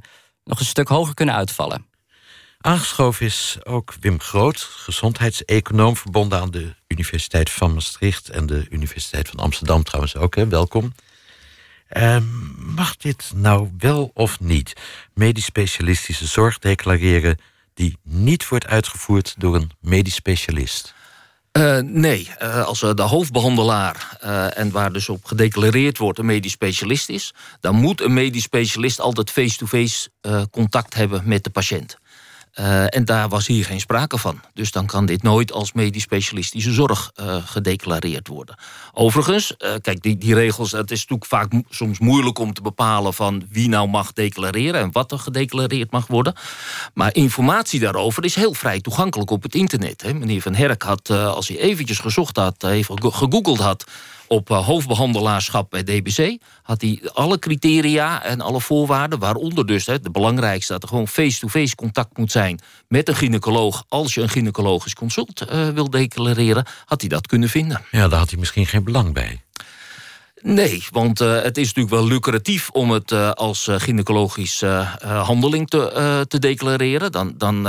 nog 0.43 0.59
een 0.59 0.65
stuk 0.65 0.87
hoger 0.87 1.13
kunnen 1.13 1.35
uitvallen. 1.35 1.85
Aangeschoven 2.61 3.25
is 3.25 3.57
ook 3.63 3.95
Wim 3.99 4.19
Groot, 4.19 4.59
gezondheidseconoom... 4.61 5.95
verbonden 5.97 6.39
aan 6.39 6.51
de 6.51 6.75
Universiteit 6.87 7.49
van 7.49 7.73
Maastricht... 7.73 8.29
en 8.29 8.45
de 8.45 8.67
Universiteit 8.69 9.29
van 9.29 9.39
Amsterdam 9.39 9.83
trouwens 9.83 10.15
ook. 10.15 10.35
Hè? 10.35 10.47
Welkom. 10.47 10.93
Uh, 11.91 12.17
mag 12.55 12.97
dit 12.97 13.31
nou 13.35 13.69
wel 13.77 14.11
of 14.13 14.39
niet 14.39 14.73
medisch 15.13 15.45
specialistische 15.45 16.25
zorg 16.27 16.59
declareren... 16.59 17.37
die 17.79 17.97
niet 18.03 18.47
wordt 18.47 18.67
uitgevoerd 18.67 19.35
door 19.37 19.55
een 19.55 19.71
medisch 19.81 20.15
specialist? 20.15 20.93
Uh, 21.57 21.77
nee, 21.77 22.29
uh, 22.41 22.65
als 22.65 22.79
de 22.79 23.01
hoofdbehandelaar 23.01 24.17
en 24.55 24.71
waar 24.71 24.93
dus 24.93 25.09
op 25.09 25.25
gedeclareerd 25.25 25.97
wordt 25.97 26.19
een 26.19 26.25
medisch 26.25 26.51
specialist 26.51 27.09
is, 27.09 27.33
dan 27.59 27.75
moet 27.75 28.01
een 28.01 28.13
medisch 28.13 28.43
specialist 28.43 28.99
altijd 28.99 29.31
face-to-face 29.31 30.09
-face, 30.21 30.49
contact 30.49 30.93
hebben 30.93 31.21
met 31.25 31.43
de 31.43 31.49
patiënt. 31.49 31.97
Uh, 32.55 32.95
en 32.95 33.05
daar 33.05 33.29
was 33.29 33.47
hier 33.47 33.65
geen 33.65 33.79
sprake 33.79 34.17
van. 34.17 34.41
Dus 34.53 34.71
dan 34.71 34.85
kan 34.85 35.05
dit 35.05 35.23
nooit 35.23 35.51
als 35.51 35.73
medisch 35.73 36.03
specialistische 36.03 36.71
zorg 36.71 37.11
uh, 37.15 37.35
gedeclareerd 37.45 38.27
worden. 38.27 38.55
Overigens, 38.93 39.55
uh, 39.57 39.71
kijk, 39.81 40.01
die, 40.01 40.17
die 40.17 40.33
regels, 40.33 40.71
het 40.71 40.91
is 40.91 40.99
natuurlijk 41.07 41.25
vaak 41.25 41.51
soms 41.69 41.99
moeilijk 41.99 42.39
om 42.39 42.53
te 42.53 42.61
bepalen 42.61 43.13
van 43.13 43.43
wie 43.49 43.69
nou 43.69 43.87
mag 43.87 44.13
declareren 44.13 44.81
en 44.81 44.91
wat 44.91 45.11
er 45.11 45.19
gedeclareerd 45.19 45.91
mag 45.91 46.07
worden. 46.07 46.33
Maar 46.93 47.15
informatie 47.15 47.79
daarover 47.79 48.25
is 48.25 48.35
heel 48.35 48.53
vrij 48.53 48.81
toegankelijk 48.81 49.31
op 49.31 49.43
het 49.43 49.55
internet. 49.55 50.01
Hè. 50.01 50.13
Meneer 50.13 50.41
Van 50.41 50.55
Herk 50.55 50.81
had, 50.81 51.09
als 51.09 51.47
hij 51.47 51.57
eventjes 51.57 51.99
gezocht 51.99 52.35
had, 52.35 52.63
even 52.63 53.01
gegoogeld 53.01 53.59
had 53.59 53.85
op 54.29 54.49
uh, 54.49 54.65
hoofdbehandelaarschap 54.65 55.69
bij 55.69 55.83
DBC 55.83 56.37
had 56.61 56.81
hij 56.81 57.01
alle 57.13 57.39
criteria 57.39 58.23
en 58.23 58.41
alle 58.41 58.61
voorwaarden, 58.61 59.19
waaronder 59.19 59.65
dus 59.65 59.85
hè, 59.85 59.99
de 59.99 60.11
belangrijkste 60.11 60.73
dat 60.73 60.83
er 60.83 60.89
gewoon 60.89 61.07
face-to-face 61.07 61.75
contact 61.75 62.17
moet 62.17 62.31
zijn 62.31 62.59
met 62.87 63.07
een 63.07 63.15
gynaecoloog. 63.15 63.85
Als 63.87 64.13
je 64.13 64.21
een 64.21 64.29
gynaecologisch 64.29 64.93
consult 64.93 65.51
uh, 65.51 65.69
wil 65.69 65.89
declareren, 65.89 66.65
had 66.85 67.01
hij 67.01 67.09
dat 67.09 67.27
kunnen 67.27 67.49
vinden. 67.49 67.81
Ja, 67.91 68.07
daar 68.07 68.19
had 68.19 68.29
hij 68.29 68.39
misschien 68.39 68.65
geen 68.65 68.83
belang 68.83 69.13
bij. 69.13 69.41
Nee, 70.41 70.83
want 70.91 71.21
uh, 71.21 71.41
het 71.41 71.57
is 71.57 71.67
natuurlijk 71.67 71.95
wel 71.95 72.07
lucratief 72.07 72.69
om 72.69 72.91
het 72.91 73.11
uh, 73.11 73.31
als 73.31 73.67
uh, 73.67 73.75
gynaecologische 73.77 74.87
handeling 75.03 75.69
te, 75.69 76.25
te 76.27 76.39
declareren. 76.39 77.11
Dan, 77.11 77.33
dan 77.37 77.67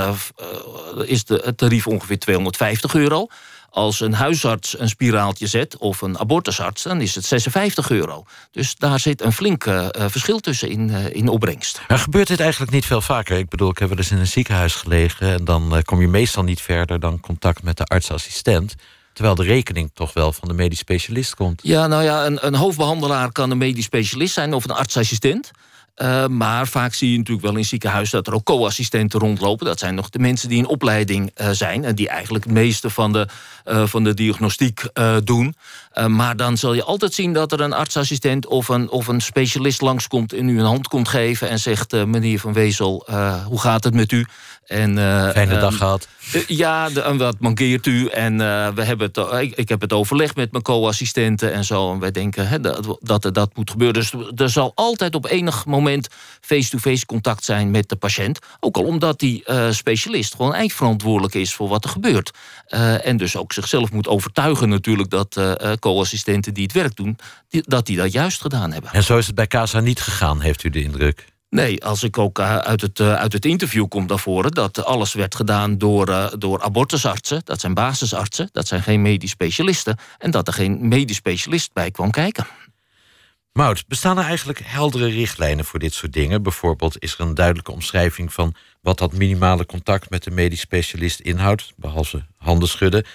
is 1.05 1.25
de, 1.25 1.41
het 1.43 1.57
tarief 1.57 1.87
ongeveer 1.87 2.19
250 2.19 2.95
euro. 2.95 3.27
Als 3.73 3.99
een 3.99 4.13
huisarts 4.13 4.79
een 4.79 4.89
spiraaltje 4.89 5.47
zet 5.47 5.77
of 5.77 6.01
een 6.01 6.19
abortusarts... 6.19 6.83
dan 6.83 7.01
is 7.01 7.15
het 7.15 7.25
56 7.25 7.89
euro. 7.89 8.25
Dus 8.51 8.75
daar 8.75 8.99
zit 8.99 9.21
een 9.21 9.33
flink 9.33 9.65
uh, 9.65 9.87
verschil 9.91 10.39
tussen 10.39 10.69
in, 10.69 10.89
uh, 10.89 11.15
in 11.15 11.27
opbrengst. 11.27 11.81
Maar 11.87 11.97
gebeurt 11.97 12.27
dit 12.27 12.39
eigenlijk 12.39 12.71
niet 12.71 12.85
veel 12.85 13.01
vaker? 13.01 13.37
Ik 13.37 13.49
bedoel, 13.49 13.69
ik 13.69 13.77
heb 13.77 13.89
wel 13.89 13.97
eens 13.97 14.11
in 14.11 14.17
een 14.17 14.27
ziekenhuis 14.27 14.75
gelegen... 14.75 15.33
en 15.33 15.45
dan 15.45 15.75
uh, 15.75 15.81
kom 15.81 16.01
je 16.01 16.07
meestal 16.07 16.43
niet 16.43 16.61
verder 16.61 16.99
dan 16.99 17.19
contact 17.19 17.63
met 17.63 17.77
de 17.77 17.85
artsassistent... 17.85 18.75
Terwijl 19.13 19.35
de 19.35 19.43
rekening 19.43 19.91
toch 19.93 20.13
wel 20.13 20.33
van 20.33 20.47
de 20.47 20.53
medisch 20.53 20.79
specialist 20.79 21.35
komt. 21.35 21.61
Ja, 21.63 21.87
nou 21.87 22.03
ja, 22.03 22.25
een, 22.25 22.45
een 22.45 22.55
hoofdbehandelaar 22.55 23.31
kan 23.31 23.51
een 23.51 23.57
medisch 23.57 23.85
specialist 23.85 24.33
zijn... 24.33 24.53
of 24.53 24.63
een 24.63 24.75
artsassistent. 24.75 25.51
Uh, 25.97 26.27
maar 26.27 26.67
vaak 26.67 26.93
zie 26.93 27.11
je 27.11 27.17
natuurlijk 27.17 27.45
wel 27.47 27.55
in 27.55 27.65
ziekenhuizen 27.65 28.17
dat 28.17 28.27
er 28.27 28.33
ook 28.33 28.43
co-assistenten 28.43 29.19
rondlopen. 29.19 29.65
Dat 29.65 29.79
zijn 29.79 29.95
nog 29.95 30.09
de 30.09 30.19
mensen 30.19 30.49
die 30.49 30.57
in 30.57 30.67
opleiding 30.67 31.31
uh, 31.35 31.49
zijn... 31.49 31.83
en 31.83 31.95
die 31.95 32.09
eigenlijk 32.09 32.43
het 32.43 32.53
meeste 32.53 32.89
van 32.89 33.13
de, 33.13 33.27
uh, 33.65 33.85
van 33.85 34.03
de 34.03 34.13
diagnostiek 34.13 34.83
doen. 35.23 35.55
maar 36.07 36.35
dan 36.35 36.57
zal 36.57 36.73
je 36.73 36.83
altijd 36.83 37.13
zien 37.13 37.33
dat 37.33 37.51
er 37.51 37.61
een 37.61 37.73
artsassistent... 37.73 38.45
of 38.45 38.67
een, 38.67 38.89
of 38.89 39.07
een 39.07 39.21
specialist 39.21 39.81
langskomt 39.81 40.33
en 40.33 40.49
u 40.49 40.59
een 40.59 40.65
hand 40.65 40.87
komt 40.87 41.07
geven... 41.07 41.49
en 41.49 41.59
zegt, 41.59 42.05
meneer 42.05 42.39
Van 42.39 42.53
Wezel, 42.53 43.07
hoe 43.45 43.59
gaat 43.59 43.83
het 43.83 43.93
met 43.93 44.11
u? 44.11 44.25
En, 44.65 44.95
Fijne 45.33 45.59
dag 45.59 45.77
gehad. 45.77 46.07
ja, 46.47 46.89
de, 46.89 47.15
wat 47.17 47.39
mankeert 47.39 47.85
u? 47.85 48.07
En 48.07 48.37
we 48.75 48.83
hebben 48.83 49.11
het, 49.13 49.41
ik, 49.41 49.55
ik, 49.55 49.69
heb 49.69 49.81
het 49.81 49.93
overlegd 49.93 50.35
met 50.35 50.51
mijn 50.51 50.63
co-assistenten 50.63 51.53
en 51.53 51.65
zo. 51.65 51.91
En 51.91 51.99
wij 51.99 52.11
denken 52.11 52.47
hè, 52.47 52.59
dat, 52.59 52.97
dat 52.99 53.29
dat 53.33 53.55
moet 53.55 53.71
gebeuren. 53.71 54.01
Dus 54.01 54.13
er 54.35 54.49
zal 54.49 54.71
altijd 54.75 55.15
op 55.15 55.25
enig 55.25 55.65
moment 55.65 55.80
face-to-face 56.41 57.05
contact 57.05 57.43
zijn 57.43 57.71
met 57.71 57.89
de 57.89 57.95
patiënt. 57.95 58.39
Ook 58.59 58.75
al 58.77 58.83
omdat 58.83 59.19
die 59.19 59.43
uh, 59.45 59.71
specialist 59.71 60.35
gewoon 60.35 60.53
eindverantwoordelijk 60.53 61.33
is 61.33 61.53
voor 61.53 61.67
wat 61.67 61.83
er 61.83 61.89
gebeurt. 61.89 62.31
Uh, 62.69 63.05
en 63.05 63.17
dus 63.17 63.35
ook 63.35 63.53
zichzelf 63.53 63.91
moet 63.91 64.07
overtuigen 64.07 64.69
natuurlijk 64.69 65.09
dat 65.09 65.35
uh, 65.37 65.71
co-assistenten 65.79 66.53
die 66.53 66.63
het 66.63 66.71
werk 66.71 66.95
doen... 66.95 67.17
Die, 67.49 67.63
dat 67.65 67.85
die 67.85 67.97
dat 67.97 68.11
juist 68.11 68.41
gedaan 68.41 68.71
hebben. 68.71 68.91
En 68.91 69.03
zo 69.03 69.17
is 69.17 69.25
het 69.25 69.35
bij 69.35 69.47
CASA 69.47 69.79
niet 69.79 70.01
gegaan, 70.01 70.41
heeft 70.41 70.63
u 70.63 70.69
de 70.69 70.83
indruk? 70.83 71.29
Nee, 71.49 71.85
als 71.85 72.03
ik 72.03 72.17
ook 72.17 72.39
uit 72.39 72.81
het, 72.81 72.99
uit 72.99 73.33
het 73.33 73.45
interview 73.45 73.87
kom 73.87 74.05
naar 74.05 74.19
voren... 74.19 74.51
dat 74.51 74.85
alles 74.85 75.13
werd 75.13 75.35
gedaan 75.35 75.77
door, 75.77 76.35
door 76.37 76.61
abortusartsen. 76.61 77.41
Dat 77.43 77.59
zijn 77.59 77.73
basisartsen, 77.73 78.49
dat 78.51 78.67
zijn 78.67 78.83
geen 78.83 79.01
medisch 79.01 79.29
specialisten. 79.29 79.97
En 80.17 80.31
dat 80.31 80.47
er 80.47 80.53
geen 80.53 80.87
medisch 80.87 81.15
specialist 81.15 81.73
bij 81.73 81.91
kwam 81.91 82.11
kijken. 82.11 82.47
Mout, 83.53 83.87
bestaan 83.87 84.17
er 84.17 84.23
eigenlijk 84.23 84.59
heldere 84.63 85.07
richtlijnen 85.07 85.65
voor 85.65 85.79
dit 85.79 85.93
soort 85.93 86.13
dingen? 86.13 86.43
Bijvoorbeeld 86.43 86.95
is 86.99 87.13
er 87.13 87.19
een 87.19 87.35
duidelijke 87.35 87.71
omschrijving 87.71 88.33
van 88.33 88.55
wat 88.81 88.97
dat 88.97 89.13
minimale 89.13 89.65
contact 89.65 90.09
met 90.09 90.23
de 90.23 90.31
medisch 90.31 90.59
specialist 90.59 91.19
inhoudt, 91.19 91.73
behalve 91.75 92.25
handen 92.37 92.67
schudden. 92.67 93.05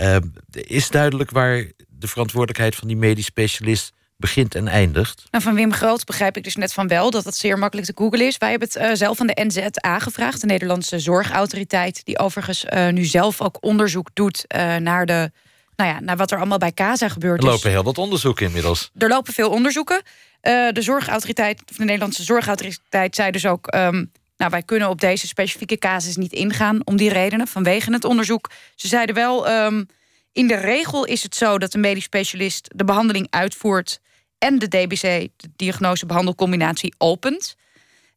Uh, 0.00 0.16
is 0.52 0.90
duidelijk 0.90 1.30
waar 1.30 1.64
de 1.88 2.08
verantwoordelijkheid 2.08 2.74
van 2.74 2.88
die 2.88 2.96
medisch 2.96 3.24
specialist 3.24 3.92
begint 4.16 4.54
en 4.54 4.68
eindigt? 4.68 5.24
Nou, 5.30 5.44
van 5.44 5.54
Wim 5.54 5.72
Groot 5.72 6.04
begrijp 6.04 6.36
ik 6.36 6.44
dus 6.44 6.56
net 6.56 6.72
van 6.72 6.88
wel 6.88 7.10
dat 7.10 7.24
het 7.24 7.36
zeer 7.36 7.58
makkelijk 7.58 7.86
te 7.86 7.94
googlen 7.96 8.26
is. 8.26 8.38
Wij 8.38 8.50
hebben 8.50 8.68
het 8.72 8.82
uh, 8.82 8.90
zelf 8.94 9.16
van 9.16 9.26
de 9.26 9.44
NZA 9.46 9.98
gevraagd, 9.98 10.40
de 10.40 10.46
Nederlandse 10.46 10.98
Zorgautoriteit, 10.98 12.04
die 12.04 12.18
overigens 12.18 12.64
uh, 12.64 12.88
nu 12.88 13.04
zelf 13.04 13.40
ook 13.40 13.56
onderzoek 13.60 14.10
doet 14.14 14.44
naar 14.78 15.06
de 15.06 15.30
nou 15.78 15.90
ja, 15.90 16.00
naar 16.00 16.16
wat 16.16 16.30
er 16.30 16.38
allemaal 16.38 16.58
bij 16.58 16.72
Casa 16.72 17.08
gebeurt. 17.08 17.42
Er 17.42 17.48
lopen 17.48 17.70
heel 17.70 17.82
wat 17.82 17.98
onderzoeken 17.98 18.46
inmiddels. 18.46 18.90
Er 18.98 19.08
lopen 19.08 19.32
veel 19.32 19.50
onderzoeken. 19.50 20.02
Uh, 20.42 20.68
de 20.72 20.82
zorgautoriteit, 20.82 21.62
of 21.70 21.76
de 21.76 21.84
Nederlandse 21.84 22.22
zorgautoriteit, 22.22 23.14
zei 23.14 23.30
dus 23.30 23.46
ook. 23.46 23.74
Um, 23.74 24.12
nou, 24.36 24.50
wij 24.50 24.62
kunnen 24.62 24.88
op 24.88 25.00
deze 25.00 25.26
specifieke 25.26 25.78
casus 25.78 26.16
niet 26.16 26.32
ingaan 26.32 26.80
om 26.84 26.96
die 26.96 27.12
redenen, 27.12 27.46
vanwege 27.46 27.92
het 27.92 28.04
onderzoek. 28.04 28.50
Ze 28.74 28.88
zeiden 28.88 29.14
wel. 29.14 29.50
Um, 29.50 29.86
in 30.32 30.46
de 30.46 30.56
regel 30.56 31.04
is 31.04 31.22
het 31.22 31.34
zo 31.34 31.58
dat 31.58 31.72
de 31.72 31.78
medisch 31.78 32.04
specialist 32.04 32.70
de 32.74 32.84
behandeling 32.84 33.26
uitvoert 33.30 34.00
en 34.38 34.58
de 34.58 34.68
DBC, 34.68 35.28
de 35.36 35.50
diagnose-behandelcombinatie, 35.56 36.94
opent. 36.98 37.56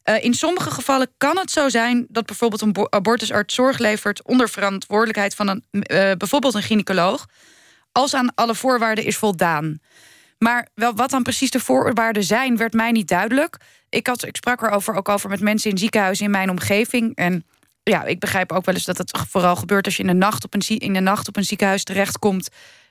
Uh, 0.04 0.24
in 0.24 0.34
sommige 0.34 0.70
gevallen 0.70 1.08
kan 1.16 1.38
het 1.38 1.50
zo 1.50 1.68
zijn 1.68 2.06
dat 2.08 2.26
bijvoorbeeld 2.26 2.60
een 2.60 2.86
abortusarts 2.90 3.54
zorg 3.54 3.78
levert 3.78 4.22
onder 4.22 4.48
verantwoordelijkheid 4.48 5.34
van 5.34 5.48
een, 5.48 5.64
uh, 5.72 6.12
bijvoorbeeld 6.12 6.54
een 6.54 6.62
gynaecoloog, 6.62 7.26
als 7.92 8.14
aan 8.14 8.34
alle 8.34 8.54
voorwaarden 8.54 9.04
is 9.04 9.16
voldaan. 9.16 9.78
Maar 10.38 10.68
wel, 10.74 10.94
wat 10.94 11.10
dan 11.10 11.22
precies 11.22 11.50
de 11.50 11.60
voorwaarden 11.60 12.24
zijn, 12.24 12.56
werd 12.56 12.72
mij 12.72 12.90
niet 12.90 13.08
duidelijk. 13.08 13.56
Ik, 13.88 14.06
had, 14.06 14.26
ik 14.26 14.36
sprak 14.36 14.62
erover 14.62 14.94
ook 14.94 15.08
over 15.08 15.28
met 15.28 15.40
mensen 15.40 15.70
in 15.70 15.78
ziekenhuizen 15.78 16.24
in 16.24 16.30
mijn 16.30 16.50
omgeving. 16.50 17.14
En 17.14 17.44
ja, 17.82 18.04
ik 18.04 18.20
begrijp 18.20 18.52
ook 18.52 18.64
wel 18.64 18.74
eens 18.74 18.84
dat 18.84 18.98
het 18.98 19.18
vooral 19.28 19.56
gebeurt 19.56 19.84
als 19.84 19.96
je 19.96 20.02
in 20.02 20.08
de 20.08 20.14
nacht 20.14 20.44
op 20.44 20.54
een, 20.54 20.78
in 20.78 20.92
de 20.92 21.00
nacht 21.00 21.28
op 21.28 21.36
een 21.36 21.44
ziekenhuis 21.44 21.84
terechtkomt. 21.84 22.48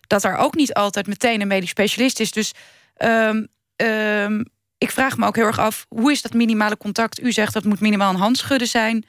Dat 0.08 0.24
er 0.24 0.36
ook 0.36 0.56
niet 0.56 0.74
altijd 0.74 1.08
meteen 1.08 1.42
een 1.42 1.48
medisch 1.48 1.70
specialist 1.70 2.20
is. 2.20 2.32
Dus 2.32 2.52
um, 2.98 3.48
um, 3.76 4.46
ik 4.78 4.92
vraag 4.92 5.18
me 5.18 5.26
ook 5.26 5.36
heel 5.36 5.46
erg 5.46 5.60
af, 5.60 5.86
hoe 5.90 6.12
is 6.12 6.22
dat 6.22 6.34
minimale 6.34 6.78
contact? 6.78 7.22
U 7.22 7.32
zegt 7.32 7.54
dat 7.54 7.64
moet 7.64 7.80
minimaal 7.80 8.10
een 8.10 8.20
handschudden 8.20 8.68
zijn. 8.68 9.06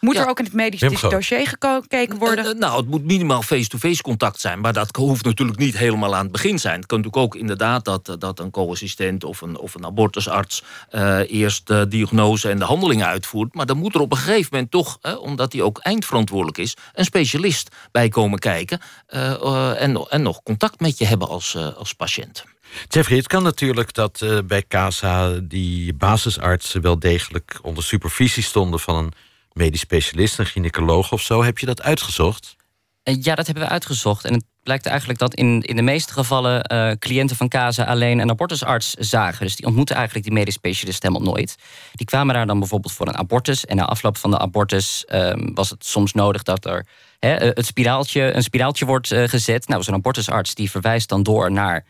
Moet 0.00 0.16
er 0.16 0.28
ook 0.28 0.38
in 0.38 0.44
het 0.44 0.54
medisch 0.54 1.00
dossier 1.00 1.46
gekeken 1.46 2.18
worden? 2.18 2.44
Uh, 2.44 2.52
nou, 2.52 2.76
het 2.76 2.88
moet 2.88 3.04
minimaal 3.04 3.42
face-to-face 3.42 4.02
contact 4.02 4.40
zijn. 4.40 4.60
Maar 4.60 4.72
dat 4.72 4.96
hoeft 4.96 5.24
natuurlijk 5.24 5.58
niet 5.58 5.76
helemaal 5.76 6.14
aan 6.14 6.22
het 6.22 6.32
begin 6.32 6.58
zijn. 6.58 6.76
Het 6.76 6.86
kan 6.86 6.98
natuurlijk 6.98 7.24
ook 7.24 7.40
inderdaad 7.40 7.84
dat, 7.84 8.16
dat 8.18 8.38
een 8.38 8.50
co-assistent 8.50 9.24
of 9.24 9.40
een, 9.40 9.58
of 9.58 9.74
een 9.74 9.84
abortusarts... 9.84 10.62
Uh, 10.90 11.18
eerst 11.30 11.66
de 11.66 11.88
diagnose 11.88 12.48
en 12.48 12.58
de 12.58 12.64
handelingen 12.64 13.06
uitvoert. 13.06 13.54
Maar 13.54 13.66
dan 13.66 13.76
moet 13.78 13.94
er 13.94 14.00
op 14.00 14.12
een 14.12 14.18
gegeven 14.18 14.48
moment 14.50 14.70
toch, 14.70 14.98
omdat 15.20 15.52
hij 15.52 15.62
ook 15.62 15.78
eindverantwoordelijk 15.78 16.58
is... 16.58 16.76
een 16.94 17.04
specialist 17.04 17.74
bij 17.92 18.08
komen 18.08 18.38
kijken 18.38 18.80
en, 19.06 20.06
en 20.08 20.22
nog 20.22 20.42
contact 20.42 20.80
met 20.80 20.98
je 20.98 21.06
hebben 21.06 21.28
als, 21.28 21.56
als 21.76 21.92
patiënt. 21.92 22.44
Jeffrey, 22.88 23.16
het 23.16 23.26
kan 23.26 23.42
natuurlijk 23.42 23.94
dat 23.94 24.20
uh, 24.24 24.38
bij 24.44 24.64
CASA 24.68 25.38
die 25.42 25.94
basisartsen 25.94 26.80
wel 26.80 26.98
degelijk 26.98 27.58
onder 27.62 27.84
supervisie 27.84 28.42
stonden 28.42 28.80
van 28.80 28.96
een 28.96 29.12
medisch 29.56 29.80
specialist, 29.80 30.38
een 30.38 30.46
gynaecoloog 30.46 31.12
of 31.12 31.22
zo. 31.22 31.42
Heb 31.42 31.58
je 31.58 31.66
dat 31.66 31.82
uitgezocht? 31.82 32.56
Eh, 33.02 33.16
ja, 33.22 33.34
dat 33.34 33.46
hebben 33.46 33.64
we 33.64 33.70
uitgezocht. 33.70 34.24
En 34.24 34.32
het 34.32 34.44
blijkt 34.62 34.86
eigenlijk 34.86 35.18
dat 35.18 35.34
in, 35.34 35.62
in 35.62 35.76
de 35.76 35.82
meeste 35.82 36.12
gevallen 36.12 36.72
uh, 36.72 36.90
cliënten 36.98 37.36
van 37.36 37.48
CASA 37.48 37.84
alleen 37.84 38.18
een 38.18 38.30
abortusarts 38.30 38.94
zagen. 38.94 39.46
Dus 39.46 39.56
die 39.56 39.66
ontmoeten 39.66 39.96
eigenlijk 39.96 40.26
die 40.26 40.34
medisch 40.34 40.54
specialist 40.54 41.02
helemaal 41.02 41.32
nooit. 41.32 41.56
Die 41.92 42.06
kwamen 42.06 42.34
daar 42.34 42.46
dan 42.46 42.58
bijvoorbeeld 42.58 42.92
voor 42.92 43.08
een 43.08 43.16
abortus. 43.16 43.64
En 43.64 43.76
na 43.76 43.84
afloop 43.84 44.16
van 44.16 44.30
de 44.30 44.38
abortus 44.38 45.04
um, 45.08 45.54
was 45.54 45.70
het 45.70 45.84
soms 45.84 46.12
nodig 46.12 46.42
dat 46.42 46.64
er 46.64 46.86
he, 47.18 47.28
het 47.28 47.66
spiraaltje, 47.66 48.34
een 48.34 48.42
spiraaltje 48.42 48.84
wordt 48.84 49.08
gezet. 49.08 49.68
Nou, 49.68 49.82
zo'n 49.82 49.94
abortusarts 49.94 50.54
die 50.54 50.70
verwijst 50.70 51.08
dan 51.08 51.22
door 51.22 51.52
naar 51.52 51.84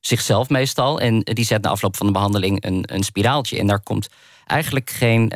zichzelf 0.00 0.48
meestal. 0.48 1.00
En 1.00 1.20
die 1.20 1.44
zet 1.44 1.62
na 1.62 1.70
afloop 1.70 1.96
van 1.96 2.06
de 2.06 2.12
behandeling 2.12 2.64
een, 2.64 2.84
een 2.86 3.02
spiraaltje. 3.02 3.58
En 3.58 3.66
daar 3.66 3.82
komt 3.82 4.08
eigenlijk 4.46 4.90
geen 4.90 5.32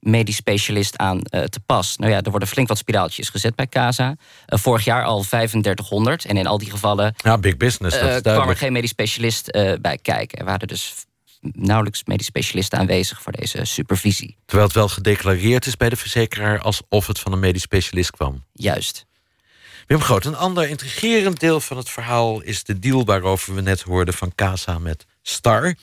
medisch 0.00 0.36
specialist 0.36 0.96
aan 0.96 1.16
uh, 1.16 1.42
te 1.42 1.60
pas. 1.66 1.96
Nou 1.96 2.12
ja, 2.12 2.22
er 2.22 2.30
worden 2.30 2.48
flink 2.48 2.68
wat 2.68 2.78
spiraaltjes 2.78 3.28
gezet 3.28 3.54
bij 3.54 3.66
CASA. 3.66 4.08
Uh, 4.08 4.58
vorig 4.58 4.84
jaar 4.84 5.04
al 5.04 5.22
3500. 5.22 6.24
En 6.24 6.36
in 6.36 6.46
al 6.46 6.58
die 6.58 6.70
gevallen 6.70 7.14
ja, 7.16 7.38
big 7.38 7.56
business, 7.56 7.98
dat 8.00 8.22
kwam 8.22 8.48
er 8.48 8.56
geen 8.56 8.72
medisch 8.72 8.90
specialist 8.90 9.50
bij 9.80 9.98
kijken. 10.02 10.38
Er 10.38 10.44
waren 10.44 10.68
dus 10.68 10.94
nauwelijks 11.40 12.04
medisch 12.04 12.26
specialisten 12.26 12.78
aanwezig 12.78 13.22
voor 13.22 13.32
deze 13.32 13.64
supervisie. 13.64 14.36
Terwijl 14.44 14.66
het 14.66 14.76
wel 14.76 14.88
gedeclareerd 14.88 15.66
is 15.66 15.76
bij 15.76 15.88
de 15.88 15.96
verzekeraar... 15.96 16.60
alsof 16.60 17.06
het 17.06 17.18
van 17.18 17.32
een 17.32 17.38
medisch 17.38 17.62
specialist 17.62 18.10
kwam. 18.10 18.44
Juist. 18.52 19.06
Wim 19.86 20.00
Groot, 20.00 20.24
een 20.24 20.36
ander 20.36 20.68
intrigerend 20.68 21.40
deel 21.40 21.60
van 21.60 21.76
het 21.76 21.90
verhaal 21.90 22.40
is 22.40 22.64
de 22.64 22.78
deal 22.78 23.04
waarover 23.04 23.54
we 23.54 23.60
net 23.60 23.80
hoorden 23.80 24.14
van 24.14 24.34
Casa 24.34 24.78
met 24.78 25.06
Star. 25.22 25.74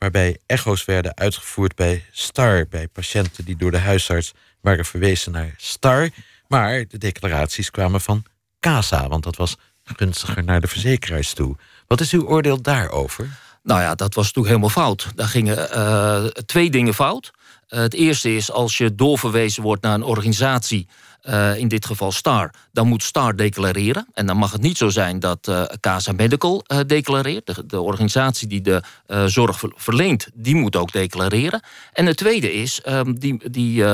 Waarbij 0.00 0.38
echo's 0.46 0.84
werden 0.84 1.16
uitgevoerd 1.16 1.74
bij 1.74 2.04
Star, 2.10 2.66
bij 2.70 2.88
patiënten 2.88 3.44
die 3.44 3.56
door 3.56 3.70
de 3.70 3.78
huisarts 3.78 4.32
waren 4.60 4.84
verwezen 4.84 5.32
naar 5.32 5.54
Star. 5.56 6.08
Maar 6.48 6.84
de 6.88 6.98
declaraties 6.98 7.70
kwamen 7.70 8.00
van 8.00 8.24
Casa, 8.60 9.08
want 9.08 9.22
dat 9.22 9.36
was 9.36 9.56
gunstiger 9.84 10.44
naar 10.44 10.60
de 10.60 10.66
verzekeraars 10.66 11.32
toe. 11.32 11.56
Wat 11.86 12.00
is 12.00 12.12
uw 12.12 12.26
oordeel 12.26 12.62
daarover? 12.62 13.38
Nou 13.62 13.80
ja, 13.80 13.94
dat 13.94 14.14
was 14.14 14.24
natuurlijk 14.24 14.54
helemaal 14.54 14.84
fout. 14.84 15.06
Daar 15.14 15.28
gingen 15.28 15.68
uh, 15.74 16.24
twee 16.24 16.70
dingen 16.70 16.94
fout. 16.94 17.30
Uh, 17.68 17.80
het 17.80 17.94
eerste 17.94 18.34
is 18.34 18.50
als 18.50 18.78
je 18.78 18.94
doorverwezen 18.94 19.62
wordt 19.62 19.82
naar 19.82 19.94
een 19.94 20.02
organisatie 20.02 20.88
uh, 21.24 21.56
in 21.56 21.68
dit 21.68 21.86
geval 21.86 22.12
STAR, 22.12 22.50
dan 22.72 22.88
moet 22.88 23.02
STAR 23.02 23.36
declareren. 23.36 24.06
En 24.14 24.26
dan 24.26 24.36
mag 24.36 24.52
het 24.52 24.60
niet 24.60 24.76
zo 24.76 24.88
zijn 24.88 25.18
dat 25.18 25.48
uh, 25.48 25.62
Casa 25.80 26.12
Medical 26.12 26.64
uh, 26.66 26.78
declareert. 26.86 27.70
De, 27.70 27.80
organisatie 27.80 28.48
die 28.48 28.60
de 28.60 28.82
zorg 29.26 29.62
verleent, 29.74 30.28
die 30.34 30.54
moet 30.54 30.76
ook 30.76 30.92
declareren. 30.92 31.62
En 31.92 32.06
het 32.06 32.16
tweede 32.16 32.52
is, 32.52 32.80
ehm, 32.80 33.12
die, 33.12 33.50
die 33.50 33.84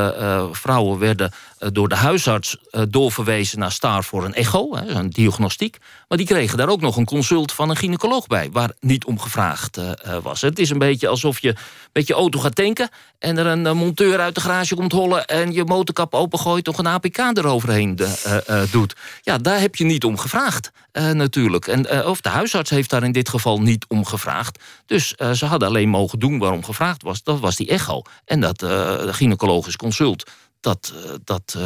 vrouwen 0.52 0.98
werden 0.98 1.32
door 1.72 1.88
de 1.88 1.94
huisarts 1.94 2.56
doorverwezen 2.88 3.58
naar 3.58 3.72
STAR 3.72 4.04
voor 4.04 4.24
een 4.24 4.34
echo, 4.34 4.76
hè, 4.76 4.86
een 4.86 5.10
diagnostiek. 5.10 5.78
Maar 6.08 6.18
die 6.18 6.26
kregen 6.26 6.58
daar 6.58 6.68
ook 6.68 6.80
nog 6.80 6.96
een 6.96 7.04
consult 7.04 7.52
van 7.52 7.70
een 7.70 7.76
gynaecoloog 7.76 8.26
bij, 8.26 8.48
waar 8.52 8.70
niet 8.80 9.04
om 9.04 9.18
gevraagd 9.18 9.80
was. 10.22 10.40
Het 10.40 10.58
is 10.58 10.70
een 10.70 10.78
beetje 10.78 11.08
alsof 11.08 11.40
je 11.40 11.54
met 11.92 12.06
je 12.06 12.14
auto 12.14 12.38
gaat 12.38 12.54
tanken 12.54 12.88
en 13.18 13.38
er 13.38 13.46
een 13.46 13.76
monteur 13.76 14.20
uit 14.20 14.34
de 14.34 14.40
garage 14.40 14.74
komt 14.74 14.92
hollen 14.92 15.26
en 15.26 15.52
je 15.52 15.64
motorkap 15.64 16.14
opengooit, 16.14 16.64
toch 16.64 16.78
een 16.78 16.86
APK 16.86 17.15
eroverheen 17.16 17.96
de, 17.96 18.42
uh, 18.48 18.56
uh, 18.56 18.70
doet. 18.70 18.96
Ja, 19.22 19.38
daar 19.38 19.60
heb 19.60 19.74
je 19.74 19.84
niet 19.84 20.04
om 20.04 20.18
gevraagd, 20.18 20.70
uh, 20.92 21.10
natuurlijk. 21.10 21.66
En, 21.66 22.06
of 22.06 22.20
de 22.20 22.28
huisarts 22.28 22.70
heeft 22.70 22.90
daar 22.90 23.02
in 23.02 23.12
dit 23.12 23.28
geval 23.28 23.60
niet 23.60 23.84
om 23.88 24.04
gevraagd. 24.04 24.62
Dus 24.86 25.08
ze 25.32 25.46
hadden 25.46 25.68
alleen 25.68 25.88
mogen 25.88 26.18
doen 26.18 26.38
waarom 26.38 26.64
gevraagd 26.64 27.02
was. 27.02 27.22
Dat 27.22 27.40
was 27.40 27.56
die 27.56 27.68
echo. 27.68 28.02
En 28.24 28.40
dat 28.40 28.64
gynaecologisch 29.10 29.76
consult. 29.76 30.30
Dat, 30.60 30.92
dat 31.24 31.56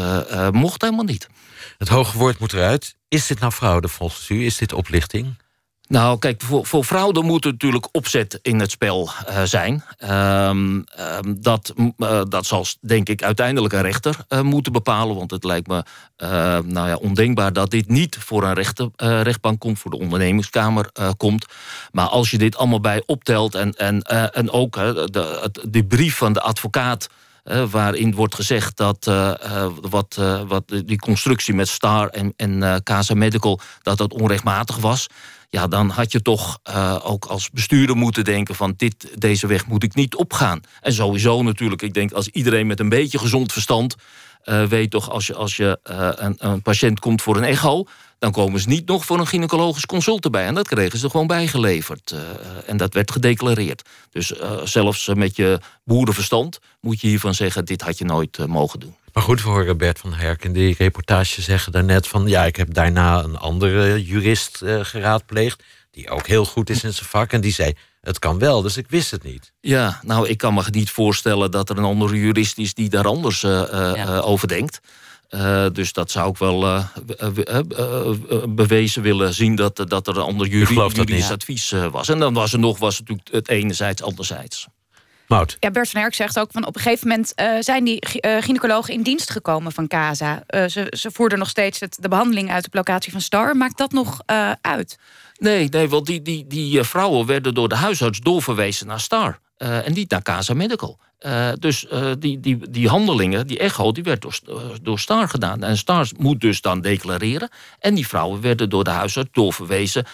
mocht 0.53 0.83
helemaal 0.83 1.05
niet. 1.05 1.29
Het 1.79 1.89
hoge 1.89 2.19
woord 2.19 2.39
moet 2.39 2.53
eruit. 2.53 2.95
Is 3.09 3.27
dit 3.27 3.41
nou 3.41 3.53
fraude 3.53 3.89
volgens 3.89 4.29
u? 4.29 4.45
Is 4.45 4.57
dit 4.57 4.73
oplichting? 4.73 5.35
Nou, 5.91 6.19
kijk, 6.19 6.43
voor, 6.43 6.67
voor 6.67 6.85
fraude 6.85 7.23
moet 7.23 7.45
er 7.45 7.51
natuurlijk 7.51 7.89
opzet 7.93 8.39
in 8.43 8.61
het 8.61 8.71
spel 8.71 9.11
uh, 9.29 9.43
zijn. 9.43 9.85
Um, 10.03 10.09
um, 10.09 10.87
dat, 11.39 11.73
uh, 11.97 12.21
dat 12.29 12.47
zal, 12.47 12.65
denk 12.81 13.09
ik, 13.09 13.23
uiteindelijk 13.23 13.75
een 13.75 13.83
rechter 13.83 14.17
uh, 14.29 14.41
moeten 14.41 14.73
bepalen. 14.73 15.17
Want 15.17 15.31
het 15.31 15.45
lijkt 15.45 15.67
me 15.67 15.83
nou 16.65 16.89
ja, 16.89 16.95
ondenkbaar 16.95 17.53
dat 17.53 17.71
dit 17.71 17.89
niet 17.89 18.17
voor 18.17 18.45
een 18.45 18.55
rechter, 18.55 18.91
rechtbank 18.97 19.61
komt... 19.61 19.79
voor 19.79 19.91
de 19.91 19.99
ondernemingskamer 19.99 20.91
komt. 21.17 21.47
Maar 21.93 22.07
als 22.07 22.31
je 22.31 22.39
dit 22.39 22.57
allemaal 22.57 22.81
bij 22.81 23.03
optelt... 23.07 23.55
en, 23.55 23.75
en, 23.75 24.03
en 24.33 24.51
ook 24.51 24.75
de, 24.75 25.51
de 25.69 25.85
brief 25.85 26.17
van 26.17 26.33
de 26.33 26.41
advocaat... 26.41 27.09
Uh, 27.45 27.71
waarin 27.71 28.15
wordt 28.15 28.35
gezegd 28.35 28.77
dat 28.77 29.07
uh, 29.09 29.33
uh, 29.45 29.67
wat, 29.81 30.21
wat 30.47 30.65
die 30.85 30.99
constructie 30.99 31.55
met 31.55 31.69
Star 31.69 32.09
en, 32.09 32.33
en 32.37 32.83
Casa 32.83 33.15
Medical... 33.15 33.61
dat 33.83 33.99
dat 33.99 34.13
onrechtmatig 34.13 34.77
was 34.77 35.09
ja, 35.51 35.67
dan 35.67 35.89
had 35.89 36.13
je 36.13 36.23
toch 36.23 36.59
ook 37.03 37.25
als 37.25 37.51
bestuurder 37.51 37.97
moeten 37.97 38.25
denken 38.25 38.55
van 38.55 38.75
dit, 38.77 39.21
deze 39.21 39.47
weg 39.47 39.67
moet 39.67 39.83
ik 39.83 39.95
niet 39.95 40.15
opgaan. 40.15 40.61
En 40.81 40.93
sowieso 40.93 41.43
natuurlijk, 41.43 41.83
ik 41.83 41.95
denk 41.95 42.13
als 42.13 42.29
iedereen 42.29 42.67
met 42.67 42.81
een 42.81 42.89
beetje 42.89 43.19
gezond 43.19 43.53
verstand 43.53 43.95
uh, 44.45 44.65
weet 44.65 44.91
toch 44.91 45.11
als 45.11 45.27
je, 45.27 45.35
als 45.35 45.57
je 45.57 45.79
uh, 45.91 46.09
een, 46.15 46.35
een, 46.39 46.63
patiënt 46.63 47.01
komt 47.01 47.23
voor 47.23 47.37
een 47.37 47.45
echo, 47.45 47.85
dan 48.19 48.33
komen 48.33 48.61
ze 48.61 48.69
niet 48.69 48.87
nog 48.87 49.05
voor 49.05 49.19
een 49.19 49.27
gynaecologisch 49.27 49.87
consult 49.87 50.25
erbij. 50.25 50.47
En 50.47 50.55
dat 50.55 50.69
kregen 50.69 50.99
ze 50.99 51.11
gewoon 51.11 51.27
bijgeleverd. 51.27 52.15
en 52.67 52.77
dat 52.77 52.95
werd 52.95 53.11
gedeclareerd. 53.11 53.89
Dus 54.11 54.33
zelfs 54.65 55.09
met 55.15 55.37
je 55.37 55.61
boerenverstand 55.85 56.59
moet 56.81 57.01
je 57.01 57.07
hiervan 57.07 57.35
zeggen, 57.35 57.65
dit 57.65 57.83
had 57.83 57.99
je 57.99 58.05
nooit 58.05 58.47
mogen 58.47 58.81
doen. 58.81 58.95
Maar 59.13 59.23
goed, 59.23 59.41
horen 59.41 59.79
Bert 59.79 59.99
van 59.99 60.13
Herk 60.13 60.45
in 60.45 60.53
die 60.53 60.75
reportage 60.79 61.43
zeggen 61.43 61.73
daarnet 61.73 62.07
van... 62.07 62.29
ja, 62.29 62.45
ik 62.45 62.57
heb 62.57 62.75
daarna 62.75 63.23
een 63.23 63.37
andere 63.37 64.05
jurist 64.05 64.63
geraadpleegd... 64.83 65.63
die 65.91 66.11
ook 66.11 66.27
heel 66.27 66.45
goed 66.45 66.71
is 66.71 66.85
in 66.85 66.93
zijn 66.93 67.09
vak. 67.09 67.33
En 67.33 67.41
die 67.41 67.53
zei, 67.53 67.75
het 68.01 68.19
kan 68.19 68.39
wel, 68.39 68.63
dus 68.63 68.77
ik 68.77 68.87
wist 68.89 69.11
het 69.11 69.23
niet. 69.23 69.53
Ja, 69.61 70.01
nou, 70.03 70.29
ik 70.29 70.39
kan 70.39 70.55
me 70.55 70.63
niet 70.71 70.91
voorstellen 70.91 71.51
dat 71.51 71.71
er 71.71 71.79
een 71.79 71.85
andere 71.85 72.17
jurist 72.17 72.59
is... 72.59 72.75
die 72.75 72.89
daar 72.89 73.07
anders 73.07 73.43
uh, 73.43 73.51
ja. 73.73 74.19
over 74.19 74.49
denkt. 74.49 74.81
Uh, 75.31 75.67
dus 75.73 75.93
dat 75.93 76.11
zou 76.11 76.31
ik 76.31 76.37
wel 76.37 76.65
uh, 76.65 76.85
uh, 77.47 78.43
bewezen 78.49 79.03
willen 79.03 79.35
zien 79.35 79.55
dat, 79.55 79.85
dat 79.87 80.07
er 80.07 80.17
een 80.17 80.23
ander 80.23 80.47
juridisch 80.47 81.31
advies 81.31 81.75
was. 81.91 82.09
En 82.09 82.19
dan 82.19 82.35
was 82.35 82.53
er 82.53 82.59
nog 82.59 82.79
was 82.79 82.99
het 82.99 83.09
natuurlijk 83.09 83.37
het 83.37 83.49
enerzijds, 83.49 84.03
anderzijds. 84.03 84.67
Mout. 85.29 85.57
Ja, 85.61 85.71
Bert 85.71 85.91
van 85.91 86.01
Herk 86.01 86.15
zegt 86.15 86.39
ook 86.39 86.53
van 86.53 86.67
op 86.67 86.77
een 86.77 86.83
gegeven 86.83 87.09
moment 87.09 87.33
uh, 87.37 87.53
zijn 87.61 87.85
die 87.85 88.21
uh, 88.27 88.37
gynaecologen 88.43 88.95
in 88.95 89.03
dienst 89.03 89.31
gekomen 89.31 89.73
van 89.73 89.87
CASA. 89.87 90.43
Uh, 90.49 90.65
ze, 90.67 90.95
ze 90.97 91.11
voerden 91.13 91.39
nog 91.39 91.49
steeds 91.49 91.81
het, 91.81 91.97
de 92.01 92.09
behandeling 92.09 92.51
uit 92.51 92.67
op 92.67 92.75
locatie 92.75 93.13
van 93.13 93.21
Star. 93.21 93.57
Maakt 93.57 93.79
dat 93.79 93.93
nog 93.93 94.21
uit? 94.61 94.99
Nee, 95.41 95.69
nee, 95.69 95.89
want 95.89 96.07
die, 96.07 96.23
die, 96.23 96.47
die 96.47 96.83
vrouwen 96.83 97.27
werden 97.27 97.55
door 97.55 97.69
de 97.69 97.77
huisarts 97.77 98.21
doorverwezen 98.21 98.87
naar 98.87 99.01
Star. 99.01 99.39
en 99.57 99.93
niet 99.93 100.11
naar 100.11 100.23
Casa 100.23 100.55
Medical. 100.55 100.99
Uh, 101.27 101.49
dus 101.59 101.87
uh, 101.93 102.11
die, 102.19 102.41
die, 102.41 102.71
die 102.71 102.89
handelingen, 102.89 103.47
die 103.47 103.59
echo, 103.59 103.93
die 103.93 104.03
werd 104.03 104.23
door, 104.23 104.39
door 104.83 104.99
Star 104.99 105.29
gedaan. 105.29 105.63
En 105.63 105.79
Star 105.79 106.09
moet 106.19 106.41
dus 106.41 106.61
dan 106.61 106.81
declareren. 106.81 107.49
En 107.79 107.95
die 107.95 108.07
vrouwen 108.07 108.41
werden 108.41 108.71
door 108.71 108.85
de 108.85 108.91
huisarts 108.91 109.31
doorverwezen... 109.33 110.07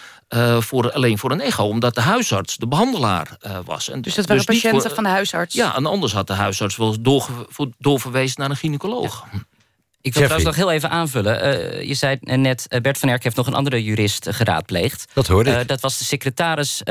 Voor, 0.59 0.91
alleen 0.91 1.17
voor 1.17 1.31
een 1.31 1.41
echo, 1.41 1.67
omdat 1.67 1.95
de 1.95 2.01
huisarts 2.01 2.57
de 2.57 2.67
behandelaar 2.67 3.37
was. 3.65 3.89
En 3.89 4.01
dus 4.01 4.15
dat 4.15 4.25
waren 4.25 4.45
dus 4.45 4.55
patiënten 4.55 4.81
voor, 4.81 4.95
van 4.95 5.03
de 5.03 5.09
huisarts? 5.09 5.55
Ja, 5.55 5.75
en 5.75 5.85
anders 5.85 6.13
had 6.13 6.27
de 6.27 6.33
huisarts 6.33 6.77
wel 6.77 7.01
doorge, 7.01 7.31
doorverwezen 7.77 8.41
naar 8.41 8.49
een 8.49 8.55
gynaecoloog. 8.55 9.25
Ja. 9.31 9.39
Ik 10.07 10.13
wil 10.13 10.23
trouwens 10.23 10.43
nog 10.43 10.55
heel 10.55 10.71
even 10.71 10.89
aanvullen. 10.89 11.45
Uh, 11.45 11.87
je 11.87 11.93
zei 11.93 12.17
net, 12.19 12.65
uh, 12.69 12.79
Bert 12.81 12.97
van 12.97 13.09
Erk 13.09 13.23
heeft 13.23 13.35
nog 13.35 13.47
een 13.47 13.53
andere 13.53 13.83
jurist 13.83 14.27
geraadpleegd. 14.29 15.05
Dat 15.13 15.27
hoorde 15.27 15.51
ik. 15.51 15.57
Uh, 15.57 15.65
dat 15.65 15.81
was 15.81 15.97
de 15.97 16.03
secretaris 16.03 16.81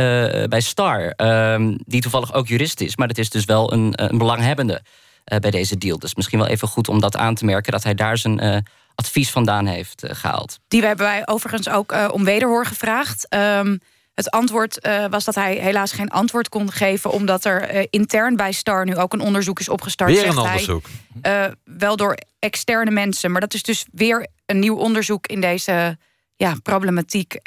bij 0.48 0.60
Star, 0.60 1.12
ehm, 1.16 1.76
die 1.84 2.00
toevallig 2.00 2.34
ook 2.34 2.48
jurist 2.48 2.80
is. 2.80 2.96
Maar 2.96 3.08
dat 3.08 3.18
is 3.18 3.30
dus 3.30 3.44
wel 3.44 3.72
een, 3.72 3.92
een 3.94 4.18
belanghebbende 4.18 4.82
bij 5.24 5.50
deze 5.50 5.78
deal. 5.78 5.98
Dus 5.98 6.14
misschien 6.14 6.38
wel 6.38 6.48
even 6.48 6.68
goed 6.68 6.88
om 6.88 7.00
dat 7.00 7.16
aan 7.16 7.34
te 7.34 7.44
merken... 7.44 7.72
dat 7.72 7.82
hij 7.82 7.94
daar 7.94 8.18
zijn 8.18 8.64
advies 8.94 9.30
vandaan 9.30 9.66
heeft 9.66 10.06
gehaald. 10.06 10.58
Die 10.68 10.82
hebben 10.82 11.06
wij 11.06 11.22
overigens 11.26 11.68
ook 11.68 11.94
om 12.12 12.24
wederhoor 12.24 12.66
gevraagd... 12.66 13.34
Um, 13.34 13.80
het 14.16 14.30
antwoord 14.30 14.86
uh, 14.86 15.06
was 15.10 15.24
dat 15.24 15.34
hij 15.34 15.54
helaas 15.54 15.92
geen 15.92 16.08
antwoord 16.08 16.48
kon 16.48 16.72
geven... 16.72 17.10
omdat 17.10 17.44
er 17.44 17.74
uh, 17.74 17.84
intern 17.90 18.36
bij 18.36 18.52
Star 18.52 18.84
nu 18.84 18.96
ook 18.96 19.12
een 19.12 19.20
onderzoek 19.20 19.60
is 19.60 19.68
opgestart. 19.68 20.10
Weer 20.10 20.26
een 20.26 20.38
onderzoek? 20.38 20.86
Hij, 21.22 21.46
uh, 21.46 21.52
wel 21.64 21.96
door 21.96 22.18
externe 22.38 22.90
mensen. 22.90 23.30
Maar 23.30 23.40
dat 23.40 23.54
is 23.54 23.62
dus 23.62 23.86
weer 23.92 24.26
een 24.46 24.58
nieuw 24.58 24.76
onderzoek 24.76 25.26
in 25.26 25.40
deze 25.40 25.98
ja, 26.36 26.54
problematiek... 26.62 27.38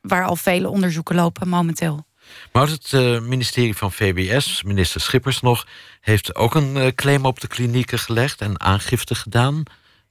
waar 0.00 0.24
al 0.24 0.36
vele 0.36 0.68
onderzoeken 0.68 1.14
lopen 1.14 1.48
momenteel. 1.48 2.06
Maar 2.52 2.68
het 2.68 2.92
ministerie 3.22 3.76
van 3.76 3.92
VBS, 3.92 4.62
minister 4.62 5.00
Schippers 5.00 5.40
nog... 5.40 5.66
heeft 6.00 6.34
ook 6.34 6.54
een 6.54 6.94
claim 6.94 7.26
op 7.26 7.40
de 7.40 7.46
klinieken 7.46 7.98
gelegd 7.98 8.40
en 8.40 8.60
aangifte 8.60 9.14
gedaan. 9.14 9.62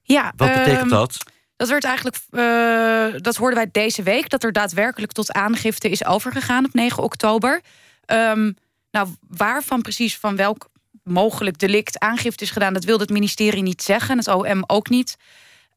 Ja, 0.01 0.33
Wat 0.35 0.53
betekent 0.53 0.79
ehm, 0.79 0.89
dat? 0.89 1.17
Dat 1.57 1.69
werd 1.69 1.83
eigenlijk, 1.83 2.17
uh, 2.31 3.21
dat 3.21 3.35
hoorden 3.35 3.57
wij 3.57 3.69
deze 3.71 4.03
week, 4.03 4.29
dat 4.29 4.43
er 4.43 4.51
daadwerkelijk 4.51 5.11
tot 5.11 5.31
aangifte 5.31 5.89
is 5.89 6.05
overgegaan 6.05 6.65
op 6.65 6.73
9 6.73 7.03
oktober. 7.03 7.61
Um, 8.05 8.55
nou, 8.91 9.07
waarvan 9.27 9.81
precies 9.81 10.17
van 10.17 10.35
welk 10.35 10.69
mogelijk 11.03 11.59
delict 11.59 11.99
aangifte 11.99 12.43
is 12.43 12.51
gedaan, 12.51 12.73
dat 12.73 12.83
wilde 12.83 13.03
het 13.03 13.11
ministerie 13.11 13.61
niet 13.61 13.81
zeggen, 13.81 14.17
het 14.17 14.27
OM 14.27 14.63
ook 14.67 14.89
niet. 14.89 15.15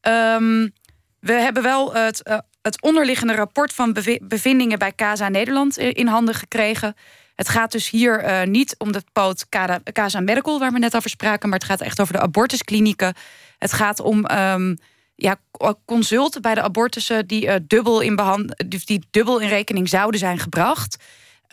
Um, 0.01 0.73
we 1.19 1.33
hebben 1.33 1.63
wel 1.63 1.93
het, 1.93 2.21
uh, 2.27 2.37
het 2.61 2.81
onderliggende 2.81 3.35
rapport 3.35 3.73
van 3.73 3.97
bevindingen 4.21 4.79
bij 4.79 4.93
CASA 4.95 5.29
Nederland 5.29 5.77
in 5.77 6.07
handen 6.07 6.35
gekregen. 6.35 6.95
Het 7.35 7.49
gaat 7.49 7.71
dus 7.71 7.89
hier 7.89 8.47
niet 8.47 8.75
om 8.77 8.91
de 8.91 9.03
poot 9.11 9.45
CASA 9.93 10.19
Medical, 10.19 10.59
waar 10.59 10.71
we 10.71 10.79
net 10.79 10.95
over 10.95 11.09
spraken, 11.09 11.49
maar 11.49 11.59
het 11.59 11.67
gaat 11.67 11.81
echt 11.81 12.01
over 12.01 12.13
de 12.13 12.19
abortusklinieken. 12.19 13.13
Het 13.57 13.73
gaat 13.73 13.99
om 13.99 14.25
um, 14.31 14.77
ja, 15.21 15.39
consulten 15.85 16.41
bij 16.41 16.53
de 16.53 16.61
abortussen 16.61 17.27
die, 17.27 17.45
uh, 17.45 17.55
dubbel 17.67 18.01
in 18.01 18.15
behand 18.15 18.63
die 18.67 19.03
dubbel 19.11 19.39
in 19.39 19.47
rekening 19.47 19.89
zouden 19.89 20.19
zijn 20.19 20.39
gebracht. 20.39 21.03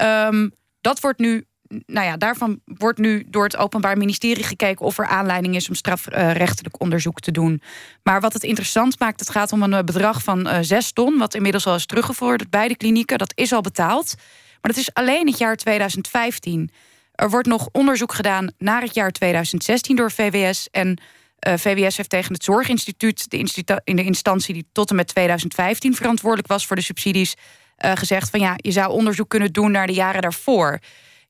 Um, 0.02 0.52
dat 0.81 1.00
wordt 1.00 1.18
nu, 1.18 1.44
nou 1.87 2.07
ja, 2.07 2.16
daarvan 2.16 2.61
wordt 2.64 2.98
nu 2.98 3.24
door 3.28 3.44
het 3.44 3.57
Openbaar 3.57 3.96
Ministerie 3.96 4.44
gekeken 4.44 4.87
of 4.87 4.98
er 4.98 5.07
aanleiding 5.07 5.54
is 5.54 5.68
om 5.68 5.74
strafrechtelijk 5.74 6.81
onderzoek 6.81 7.20
te 7.20 7.31
doen. 7.31 7.62
Maar 8.02 8.20
wat 8.20 8.33
het 8.33 8.42
interessant 8.42 8.98
maakt, 8.98 9.20
het 9.20 9.31
gaat 9.31 9.52
om 9.52 9.62
een 9.62 9.72
eh, 9.72 9.83
bedrag 9.83 10.22
van 10.22 10.46
uh, 10.46 10.59
6 10.61 10.92
ton, 10.92 11.18
wat 11.18 11.35
inmiddels 11.35 11.66
al 11.66 11.74
is 11.74 11.87
teruggevorderd 11.87 12.50
bij 12.50 12.68
de 12.68 12.76
klinieken. 12.76 13.18
Dat 13.18 13.33
is 13.35 13.52
al 13.52 13.61
betaald. 13.61 14.14
Maar 14.61 14.72
dat 14.72 14.76
is 14.76 14.94
alleen 14.94 15.26
het 15.26 15.38
jaar 15.38 15.57
2015. 15.57 16.70
Er 17.12 17.31
wordt 17.31 17.48
nog 17.48 17.68
onderzoek 17.72 18.12
gedaan 18.12 18.52
naar 18.59 18.83
het 18.83 18.94
jaar 18.94 19.11
2016 19.11 19.96
door 19.96 20.12
VWS. 20.12 20.68
En 20.70 21.00
eh, 21.38 21.55
VWS 21.57 21.96
heeft 21.96 22.11
tegen 22.11 22.33
het 22.33 22.44
Zorginstituut, 22.44 23.31
de 23.31 23.81
in 23.85 23.96
de 23.96 24.05
instantie 24.05 24.55
die 24.55 24.68
tot 24.72 24.90
en 24.90 24.96
met 24.96 25.07
2015 25.07 25.94
verantwoordelijk 25.94 26.48
was 26.48 26.66
voor 26.66 26.77
de 26.77 26.83
subsidies, 26.83 27.35
uh, 27.85 27.92
gezegd 27.94 28.31
van 28.31 28.40
ja, 28.40 28.55
je 28.57 28.72
zou 28.72 28.90
onderzoek 28.90 29.29
kunnen 29.29 29.53
doen 29.53 29.70
naar 29.70 29.87
de 29.87 29.92
jaren 29.92 30.22
daarvoor. 30.22 30.79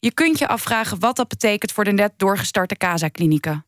Je 0.00 0.12
kunt 0.14 0.38
je 0.38 0.48
afvragen 0.48 0.98
wat 0.98 1.16
dat 1.16 1.28
betekent 1.28 1.72
voor 1.72 1.84
de 1.84 1.92
net 1.92 2.12
doorgestarte 2.16 2.76
CASA-klinieken. 2.76 3.67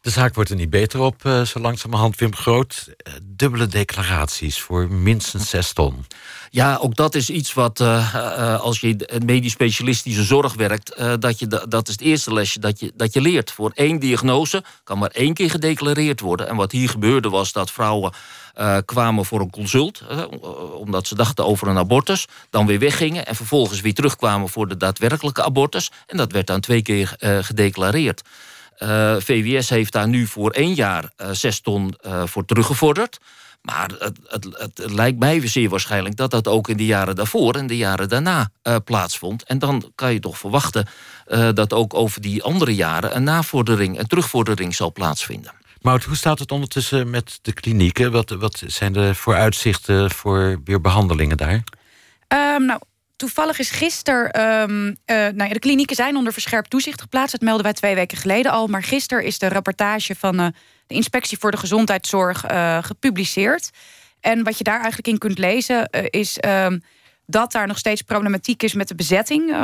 De 0.00 0.10
zaak 0.10 0.34
wordt 0.34 0.50
er 0.50 0.56
niet 0.56 0.70
beter 0.70 1.00
op, 1.00 1.24
uh, 1.24 1.42
zo 1.42 1.60
langzamerhand, 1.60 2.18
Wim 2.18 2.34
Groot. 2.34 2.88
dubbele 3.22 3.66
declaraties 3.66 4.60
voor 4.60 4.90
minstens 4.90 5.50
6 5.50 5.72
ton. 5.72 6.06
Ja, 6.50 6.76
ook 6.76 6.96
dat 6.96 7.14
is 7.14 7.30
iets 7.30 7.54
wat 7.54 7.80
uh, 7.80 8.60
als 8.60 8.80
je 8.80 9.18
medisch 9.24 9.52
specialistische 9.52 10.24
zorg 10.24 10.54
werkt, 10.54 11.02
dat, 11.18 11.38
je, 11.38 11.64
dat 11.68 11.88
is 11.88 11.92
het 11.92 12.02
eerste 12.02 12.32
lesje 12.32 12.60
dat 12.60 12.80
je, 12.80 12.92
dat 12.94 13.12
je 13.12 13.20
leert. 13.20 13.50
Voor 13.50 13.70
één 13.74 13.98
diagnose 13.98 14.64
kan 14.84 14.98
maar 14.98 15.10
één 15.10 15.34
keer 15.34 15.50
gedeclareerd 15.50 16.20
worden. 16.20 16.48
En 16.48 16.56
wat 16.56 16.72
hier 16.72 16.88
gebeurde 16.88 17.28
was 17.28 17.52
dat 17.52 17.70
vrouwen 17.70 18.12
kwamen 18.84 19.24
voor 19.24 19.40
een 19.40 19.50
consult, 19.50 20.02
omdat 20.74 21.06
ze 21.06 21.14
dachten 21.14 21.46
over 21.46 21.68
een 21.68 21.78
abortus, 21.78 22.26
dan 22.50 22.66
weer 22.66 22.78
weggingen 22.78 23.26
en 23.26 23.36
vervolgens 23.36 23.80
weer 23.80 23.94
terugkwamen 23.94 24.48
voor 24.48 24.68
de 24.68 24.76
daadwerkelijke 24.76 25.44
abortus. 25.44 25.90
En 26.06 26.16
dat 26.16 26.32
werd 26.32 26.46
dan 26.46 26.60
twee 26.60 26.82
keer 26.82 27.16
gedeclareerd. 27.18 28.22
VWS 29.18 29.68
heeft 29.68 29.92
daar 29.92 30.08
nu 30.08 30.26
voor 30.26 30.50
één 30.50 30.74
jaar 30.74 31.10
zes 31.32 31.60
ton 31.60 31.94
voor 32.24 32.44
teruggevorderd. 32.44 33.18
Maar 33.62 33.90
het, 33.98 34.18
het, 34.26 34.46
het, 34.58 34.90
lijkt 34.92 35.18
mij 35.18 35.48
zeer 35.48 35.68
waarschijnlijk 35.68 36.16
dat 36.16 36.30
dat 36.30 36.48
ook 36.48 36.68
in 36.68 36.76
de 36.76 36.86
jaren 36.86 37.14
daarvoor 37.14 37.54
en 37.54 37.66
de 37.66 37.76
jaren 37.76 38.08
daarna 38.08 38.50
uh, 38.62 38.76
plaatsvond. 38.84 39.44
En 39.44 39.58
dan 39.58 39.92
kan 39.94 40.12
je 40.12 40.20
toch 40.20 40.38
verwachten 40.38 40.86
uh, 41.28 41.48
dat 41.54 41.72
ook 41.72 41.94
over 41.94 42.20
die 42.20 42.42
andere 42.42 42.74
jaren 42.74 43.16
een 43.16 43.22
navordering 43.22 43.98
en 43.98 44.08
terugvordering 44.08 44.74
zal 44.74 44.92
plaatsvinden. 44.92 45.52
Maar 45.80 46.04
hoe 46.06 46.16
staat 46.16 46.38
het 46.38 46.52
ondertussen 46.52 47.10
met 47.10 47.38
de 47.42 47.52
klinieken? 47.52 48.12
Wat, 48.12 48.30
wat 48.30 48.62
zijn 48.66 48.92
de 48.92 49.14
vooruitzichten 49.14 50.10
voor 50.10 50.60
weer 50.64 50.80
behandelingen 50.80 51.36
daar? 51.36 51.62
Um, 52.28 52.64
nou, 52.64 52.80
toevallig 53.20 53.58
is 53.58 53.70
gisteren. 53.70 54.40
Um, 54.40 54.86
uh, 54.86 55.16
nou 55.16 55.44
ja, 55.44 55.48
de 55.48 55.58
klinieken 55.58 55.96
zijn 55.96 56.16
onder 56.16 56.32
verscherpt 56.32 56.70
toezicht 56.70 57.00
geplaatst. 57.00 57.32
Dat 57.32 57.40
melden 57.40 57.62
wij 57.62 57.72
twee 57.72 57.94
weken 57.94 58.18
geleden 58.18 58.52
al. 58.52 58.66
Maar 58.66 58.82
gisteren 58.82 59.24
is 59.24 59.38
de 59.38 59.48
rapportage 59.48 60.14
van 60.14 60.40
uh, 60.40 60.46
de 60.86 60.94
Inspectie 60.94 61.38
voor 61.38 61.50
de 61.50 61.56
Gezondheidszorg 61.56 62.50
uh, 62.50 62.78
gepubliceerd. 62.82 63.70
En 64.20 64.42
wat 64.42 64.58
je 64.58 64.64
daar 64.64 64.78
eigenlijk 64.78 65.08
in 65.08 65.18
kunt 65.18 65.38
lezen 65.38 65.90
is. 66.10 66.38
Uh, 66.46 66.66
dat 67.26 67.52
daar 67.52 67.66
nog 67.66 67.78
steeds 67.78 68.02
problematiek 68.02 68.62
is 68.62 68.74
met 68.74 68.88
de 68.88 68.94
bezetting 68.94 69.56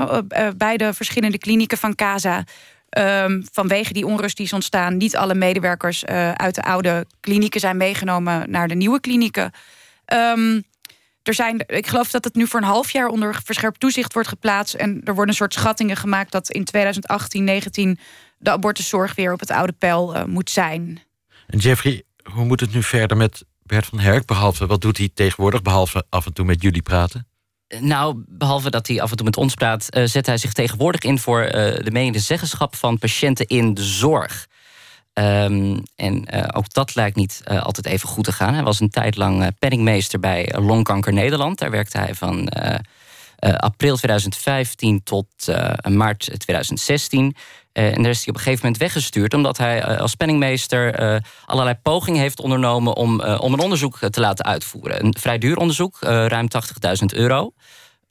bij 0.56 0.76
de 0.76 0.94
verschillende 0.94 1.38
klinieken 1.38 1.78
van 1.78 1.94
CASA. 1.94 2.44
Um, 2.98 3.44
vanwege 3.52 3.92
die 3.92 4.06
onrust 4.06 4.36
die 4.36 4.46
is 4.46 4.52
ontstaan, 4.52 4.96
niet 4.96 5.16
alle 5.16 5.34
medewerkers 5.34 6.04
uit 6.34 6.54
de 6.54 6.62
oude 6.62 7.06
klinieken 7.20 7.60
zijn 7.60 7.76
meegenomen 7.76 8.50
naar 8.50 8.68
de 8.68 8.74
nieuwe 8.74 9.00
klinieken. 9.00 9.52
Um, 10.12 10.64
er 11.26 11.34
zijn, 11.34 11.64
ik 11.66 11.86
geloof 11.86 12.10
dat 12.10 12.24
het 12.24 12.34
nu 12.34 12.46
voor 12.46 12.60
een 12.60 12.66
half 12.66 12.90
jaar 12.90 13.08
onder 13.08 13.40
verscherpt 13.44 13.80
toezicht 13.80 14.12
wordt 14.12 14.28
geplaatst. 14.28 14.74
En 14.74 15.00
er 15.04 15.14
worden 15.14 15.28
een 15.28 15.34
soort 15.34 15.54
schattingen 15.54 15.96
gemaakt 15.96 16.32
dat 16.32 16.50
in 16.50 16.64
2018, 16.64 17.44
19 17.44 17.98
de 18.38 18.50
abortuszorg 18.50 19.14
weer 19.14 19.32
op 19.32 19.40
het 19.40 19.50
oude 19.50 19.72
pijl 19.72 20.16
uh, 20.16 20.24
moet 20.24 20.50
zijn. 20.50 21.00
En 21.46 21.58
Jeffrey, 21.58 22.02
hoe 22.22 22.44
moet 22.44 22.60
het 22.60 22.74
nu 22.74 22.82
verder 22.82 23.16
met 23.16 23.44
Bert 23.62 23.86
van 23.86 23.98
Herk? 23.98 24.26
Behalve, 24.26 24.66
wat 24.66 24.80
doet 24.80 24.98
hij 24.98 25.10
tegenwoordig, 25.14 25.62
behalve 25.62 26.04
af 26.08 26.26
en 26.26 26.32
toe 26.32 26.44
met 26.44 26.62
jullie 26.62 26.82
praten? 26.82 27.26
Nou, 27.80 28.24
behalve 28.28 28.70
dat 28.70 28.86
hij 28.86 29.00
af 29.00 29.10
en 29.10 29.16
toe 29.16 29.26
met 29.26 29.36
ons 29.36 29.54
praat, 29.54 29.96
uh, 29.96 30.04
zet 30.04 30.26
hij 30.26 30.38
zich 30.38 30.52
tegenwoordig 30.52 31.00
in 31.00 31.18
voor 31.18 31.44
uh, 31.44 31.50
de 31.52 31.90
medezeggenschap 31.92 32.76
van 32.76 32.98
patiënten 32.98 33.46
in 33.46 33.74
de 33.74 33.82
zorg. 33.82 34.46
Um, 35.18 35.82
en 35.94 36.24
uh, 36.34 36.44
ook 36.52 36.72
dat 36.72 36.94
lijkt 36.94 37.16
niet 37.16 37.42
uh, 37.50 37.62
altijd 37.62 37.86
even 37.86 38.08
goed 38.08 38.24
te 38.24 38.32
gaan. 38.32 38.54
Hij 38.54 38.62
was 38.62 38.80
een 38.80 38.90
tijd 38.90 39.16
lang 39.16 39.42
uh, 39.42 39.46
penningmeester 39.58 40.20
bij 40.20 40.52
Longkanker 40.58 41.12
Nederland. 41.12 41.58
Daar 41.58 41.70
werkte 41.70 41.98
hij 41.98 42.14
van 42.14 42.48
april 43.38 43.96
2015 43.96 45.02
tot 45.02 45.26
maart 45.88 46.30
2016. 46.38 47.36
en 47.72 48.02
daar 48.02 48.10
is 48.10 48.18
hij 48.18 48.28
op 48.28 48.34
een 48.34 48.42
gegeven 48.42 48.60
moment 48.64 48.76
weggestuurd... 48.76 49.34
omdat 49.34 49.58
hij 49.58 49.98
als 49.98 50.14
penningmeester 50.14 51.22
allerlei 51.46 51.76
pogingen 51.82 52.20
heeft 52.20 52.40
ondernomen... 52.40 52.96
om, 52.96 53.20
om 53.20 53.52
een 53.52 53.60
onderzoek 53.60 53.98
te 53.98 54.20
laten 54.20 54.44
uitvoeren. 54.44 55.04
Een 55.04 55.16
vrij 55.20 55.38
duur 55.38 55.56
onderzoek, 55.56 55.96
ruim 56.00 56.48
80.000 57.00 57.04
euro 57.06 57.52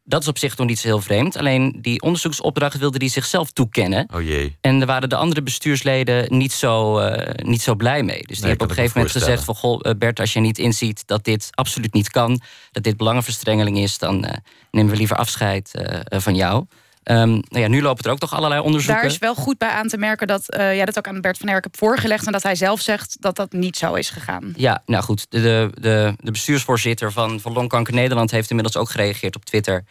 dat 0.07 0.21
is 0.21 0.27
op 0.27 0.37
zich 0.37 0.57
nog 0.57 0.67
niet 0.67 0.79
zo 0.79 0.87
heel 0.87 1.01
vreemd. 1.01 1.37
Alleen 1.37 1.77
die 1.81 2.01
onderzoeksopdracht 2.01 2.77
wilde 2.77 2.97
hij 2.97 3.07
zichzelf 3.07 3.51
toekennen. 3.51 4.07
Oh 4.13 4.21
jee. 4.21 4.57
En 4.61 4.81
er 4.81 4.87
waren 4.87 5.09
de 5.09 5.15
andere 5.15 5.41
bestuursleden 5.41 6.37
niet 6.37 6.51
zo, 6.51 6.99
uh, 6.99 7.29
niet 7.35 7.61
zo 7.61 7.75
blij 7.75 8.03
mee. 8.03 8.21
Dus 8.21 8.37
die 8.37 8.47
hebben 8.47 8.65
op 8.65 8.69
een 8.69 8.75
gegeven 8.75 8.97
moment 8.99 9.17
gezegd 9.17 9.43
van... 9.43 9.55
Goh, 9.55 9.79
eh, 9.81 9.91
Bert, 9.97 10.19
als 10.19 10.33
je 10.33 10.39
niet 10.39 10.57
inziet 10.57 11.07
dat 11.07 11.23
dit 11.23 11.49
absoluut 11.51 11.93
niet 11.93 12.09
kan... 12.09 12.41
dat 12.71 12.83
dit 12.83 12.97
belangenverstrengeling 12.97 13.77
is... 13.77 13.97
dan 13.97 14.25
uh, 14.25 14.31
nemen 14.71 14.91
we 14.91 14.97
liever 14.97 15.15
afscheid 15.15 15.71
van 16.09 16.35
jou. 16.35 16.65
Ehm, 17.05 17.29
nou 17.29 17.61
ja, 17.63 17.67
nu 17.67 17.81
lopen 17.81 18.03
er 18.03 18.11
ook 18.11 18.19
toch 18.19 18.33
allerlei 18.33 18.61
onderzoeken. 18.61 19.01
Daar 19.01 19.11
is 19.11 19.17
wel 19.17 19.35
goed 19.35 19.57
bij 19.57 19.69
aan 19.69 19.87
te 19.87 19.97
merken 19.97 20.27
dat 20.27 20.55
uh, 20.57 20.75
jij 20.75 20.85
dat 20.85 20.97
ook 20.97 21.07
aan 21.07 21.21
Bert 21.21 21.37
van 21.37 21.47
Herk 21.47 21.63
hebt 21.63 21.77
voorgelegd... 21.77 22.25
en 22.25 22.31
dat 22.31 22.43
hij 22.43 22.55
zelf 22.55 22.81
zegt 22.81 23.17
dat 23.19 23.35
dat 23.35 23.51
niet 23.51 23.77
zo 23.77 23.93
is 23.93 24.09
gegaan. 24.09 24.53
Ja, 24.55 24.81
nou 24.85 25.03
goed. 25.03 25.25
De, 25.29 25.71
de, 25.73 26.13
de 26.17 26.31
bestuursvoorzitter 26.31 27.11
van, 27.11 27.39
van 27.39 27.53
Longkanker 27.53 27.93
Nederland... 27.93 28.31
heeft 28.31 28.49
inmiddels 28.49 28.77
ook 28.77 28.89
gereageerd 28.89 29.35
op 29.35 29.45
Twitter... 29.45 29.83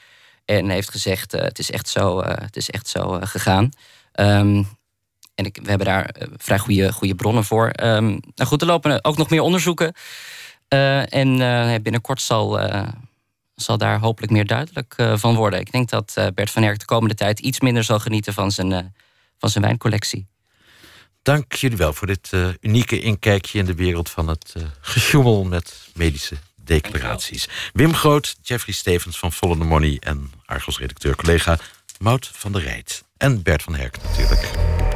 en 0.44 0.68
heeft 0.68 0.90
gezegd, 0.90 1.34
uh, 1.34 1.40
het 1.40 1.58
is 1.58 1.70
echt 1.70 1.88
zo, 1.88 2.20
uh, 2.20 2.26
het 2.28 2.56
is 2.56 2.70
echt 2.70 2.88
zo 2.88 3.18
gegaan. 3.20 3.68
Um, 4.12 4.68
en 5.34 5.44
ik, 5.44 5.58
we 5.62 5.68
hebben 5.68 5.86
daar 5.86 6.14
vrij 6.36 6.58
goede, 6.58 6.92
goede 6.92 7.14
bronnen 7.14 7.44
voor. 7.44 7.72
Um, 7.82 8.20
nou 8.34 8.48
goed, 8.48 8.60
er 8.60 8.66
lopen 8.66 9.04
ook 9.04 9.16
nog 9.16 9.30
meer 9.30 9.40
onderzoeken... 9.40 9.94
en 11.08 11.82
binnenkort 11.82 12.22
zal, 12.22 12.60
zal 13.64 13.78
daar 13.78 13.98
hopelijk 13.98 14.32
meer 14.32 14.46
duidelijk 14.46 14.94
uh, 14.96 15.16
van 15.16 15.34
worden. 15.34 15.60
Ik 15.60 15.72
denk 15.72 15.88
dat 15.90 16.14
uh, 16.18 16.26
Bert 16.34 16.50
van 16.50 16.62
Herk 16.62 16.78
de 16.78 16.84
komende 16.84 17.14
tijd 17.14 17.38
iets 17.38 17.60
minder 17.60 17.84
zal 17.84 17.98
genieten 17.98 18.32
van 18.32 18.50
zijn, 18.50 18.70
uh, 18.70 18.78
van 19.38 19.48
zijn 19.48 19.64
wijncollectie. 19.64 20.26
Dank 21.22 21.52
jullie 21.52 21.76
wel 21.76 21.92
voor 21.92 22.06
dit 22.06 22.30
unieke 22.60 23.00
inkijkje 23.00 23.58
in 23.58 23.64
de 23.64 23.74
wereld 23.74 24.10
van 24.10 24.28
het 24.28 24.54
gesjoemel 24.80 25.44
met 25.44 25.88
medische 25.94 26.36
declaraties. 26.56 27.48
Wim 27.72 27.94
Groot, 27.94 28.36
Jeffrey 28.42 28.74
Stevens 28.74 29.18
van 29.18 29.30
the 29.30 29.54
Money 29.56 29.96
en 30.00 30.32
Argos 30.44 30.78
redacteur 30.78 31.16
collega 31.16 31.58
Mout 31.98 32.30
van 32.32 32.52
der 32.52 32.62
Rijt. 32.62 33.04
En 33.16 33.42
Bert 33.42 33.62
van 33.62 33.74
Herk 33.74 34.02
natuurlijk. 34.02 34.92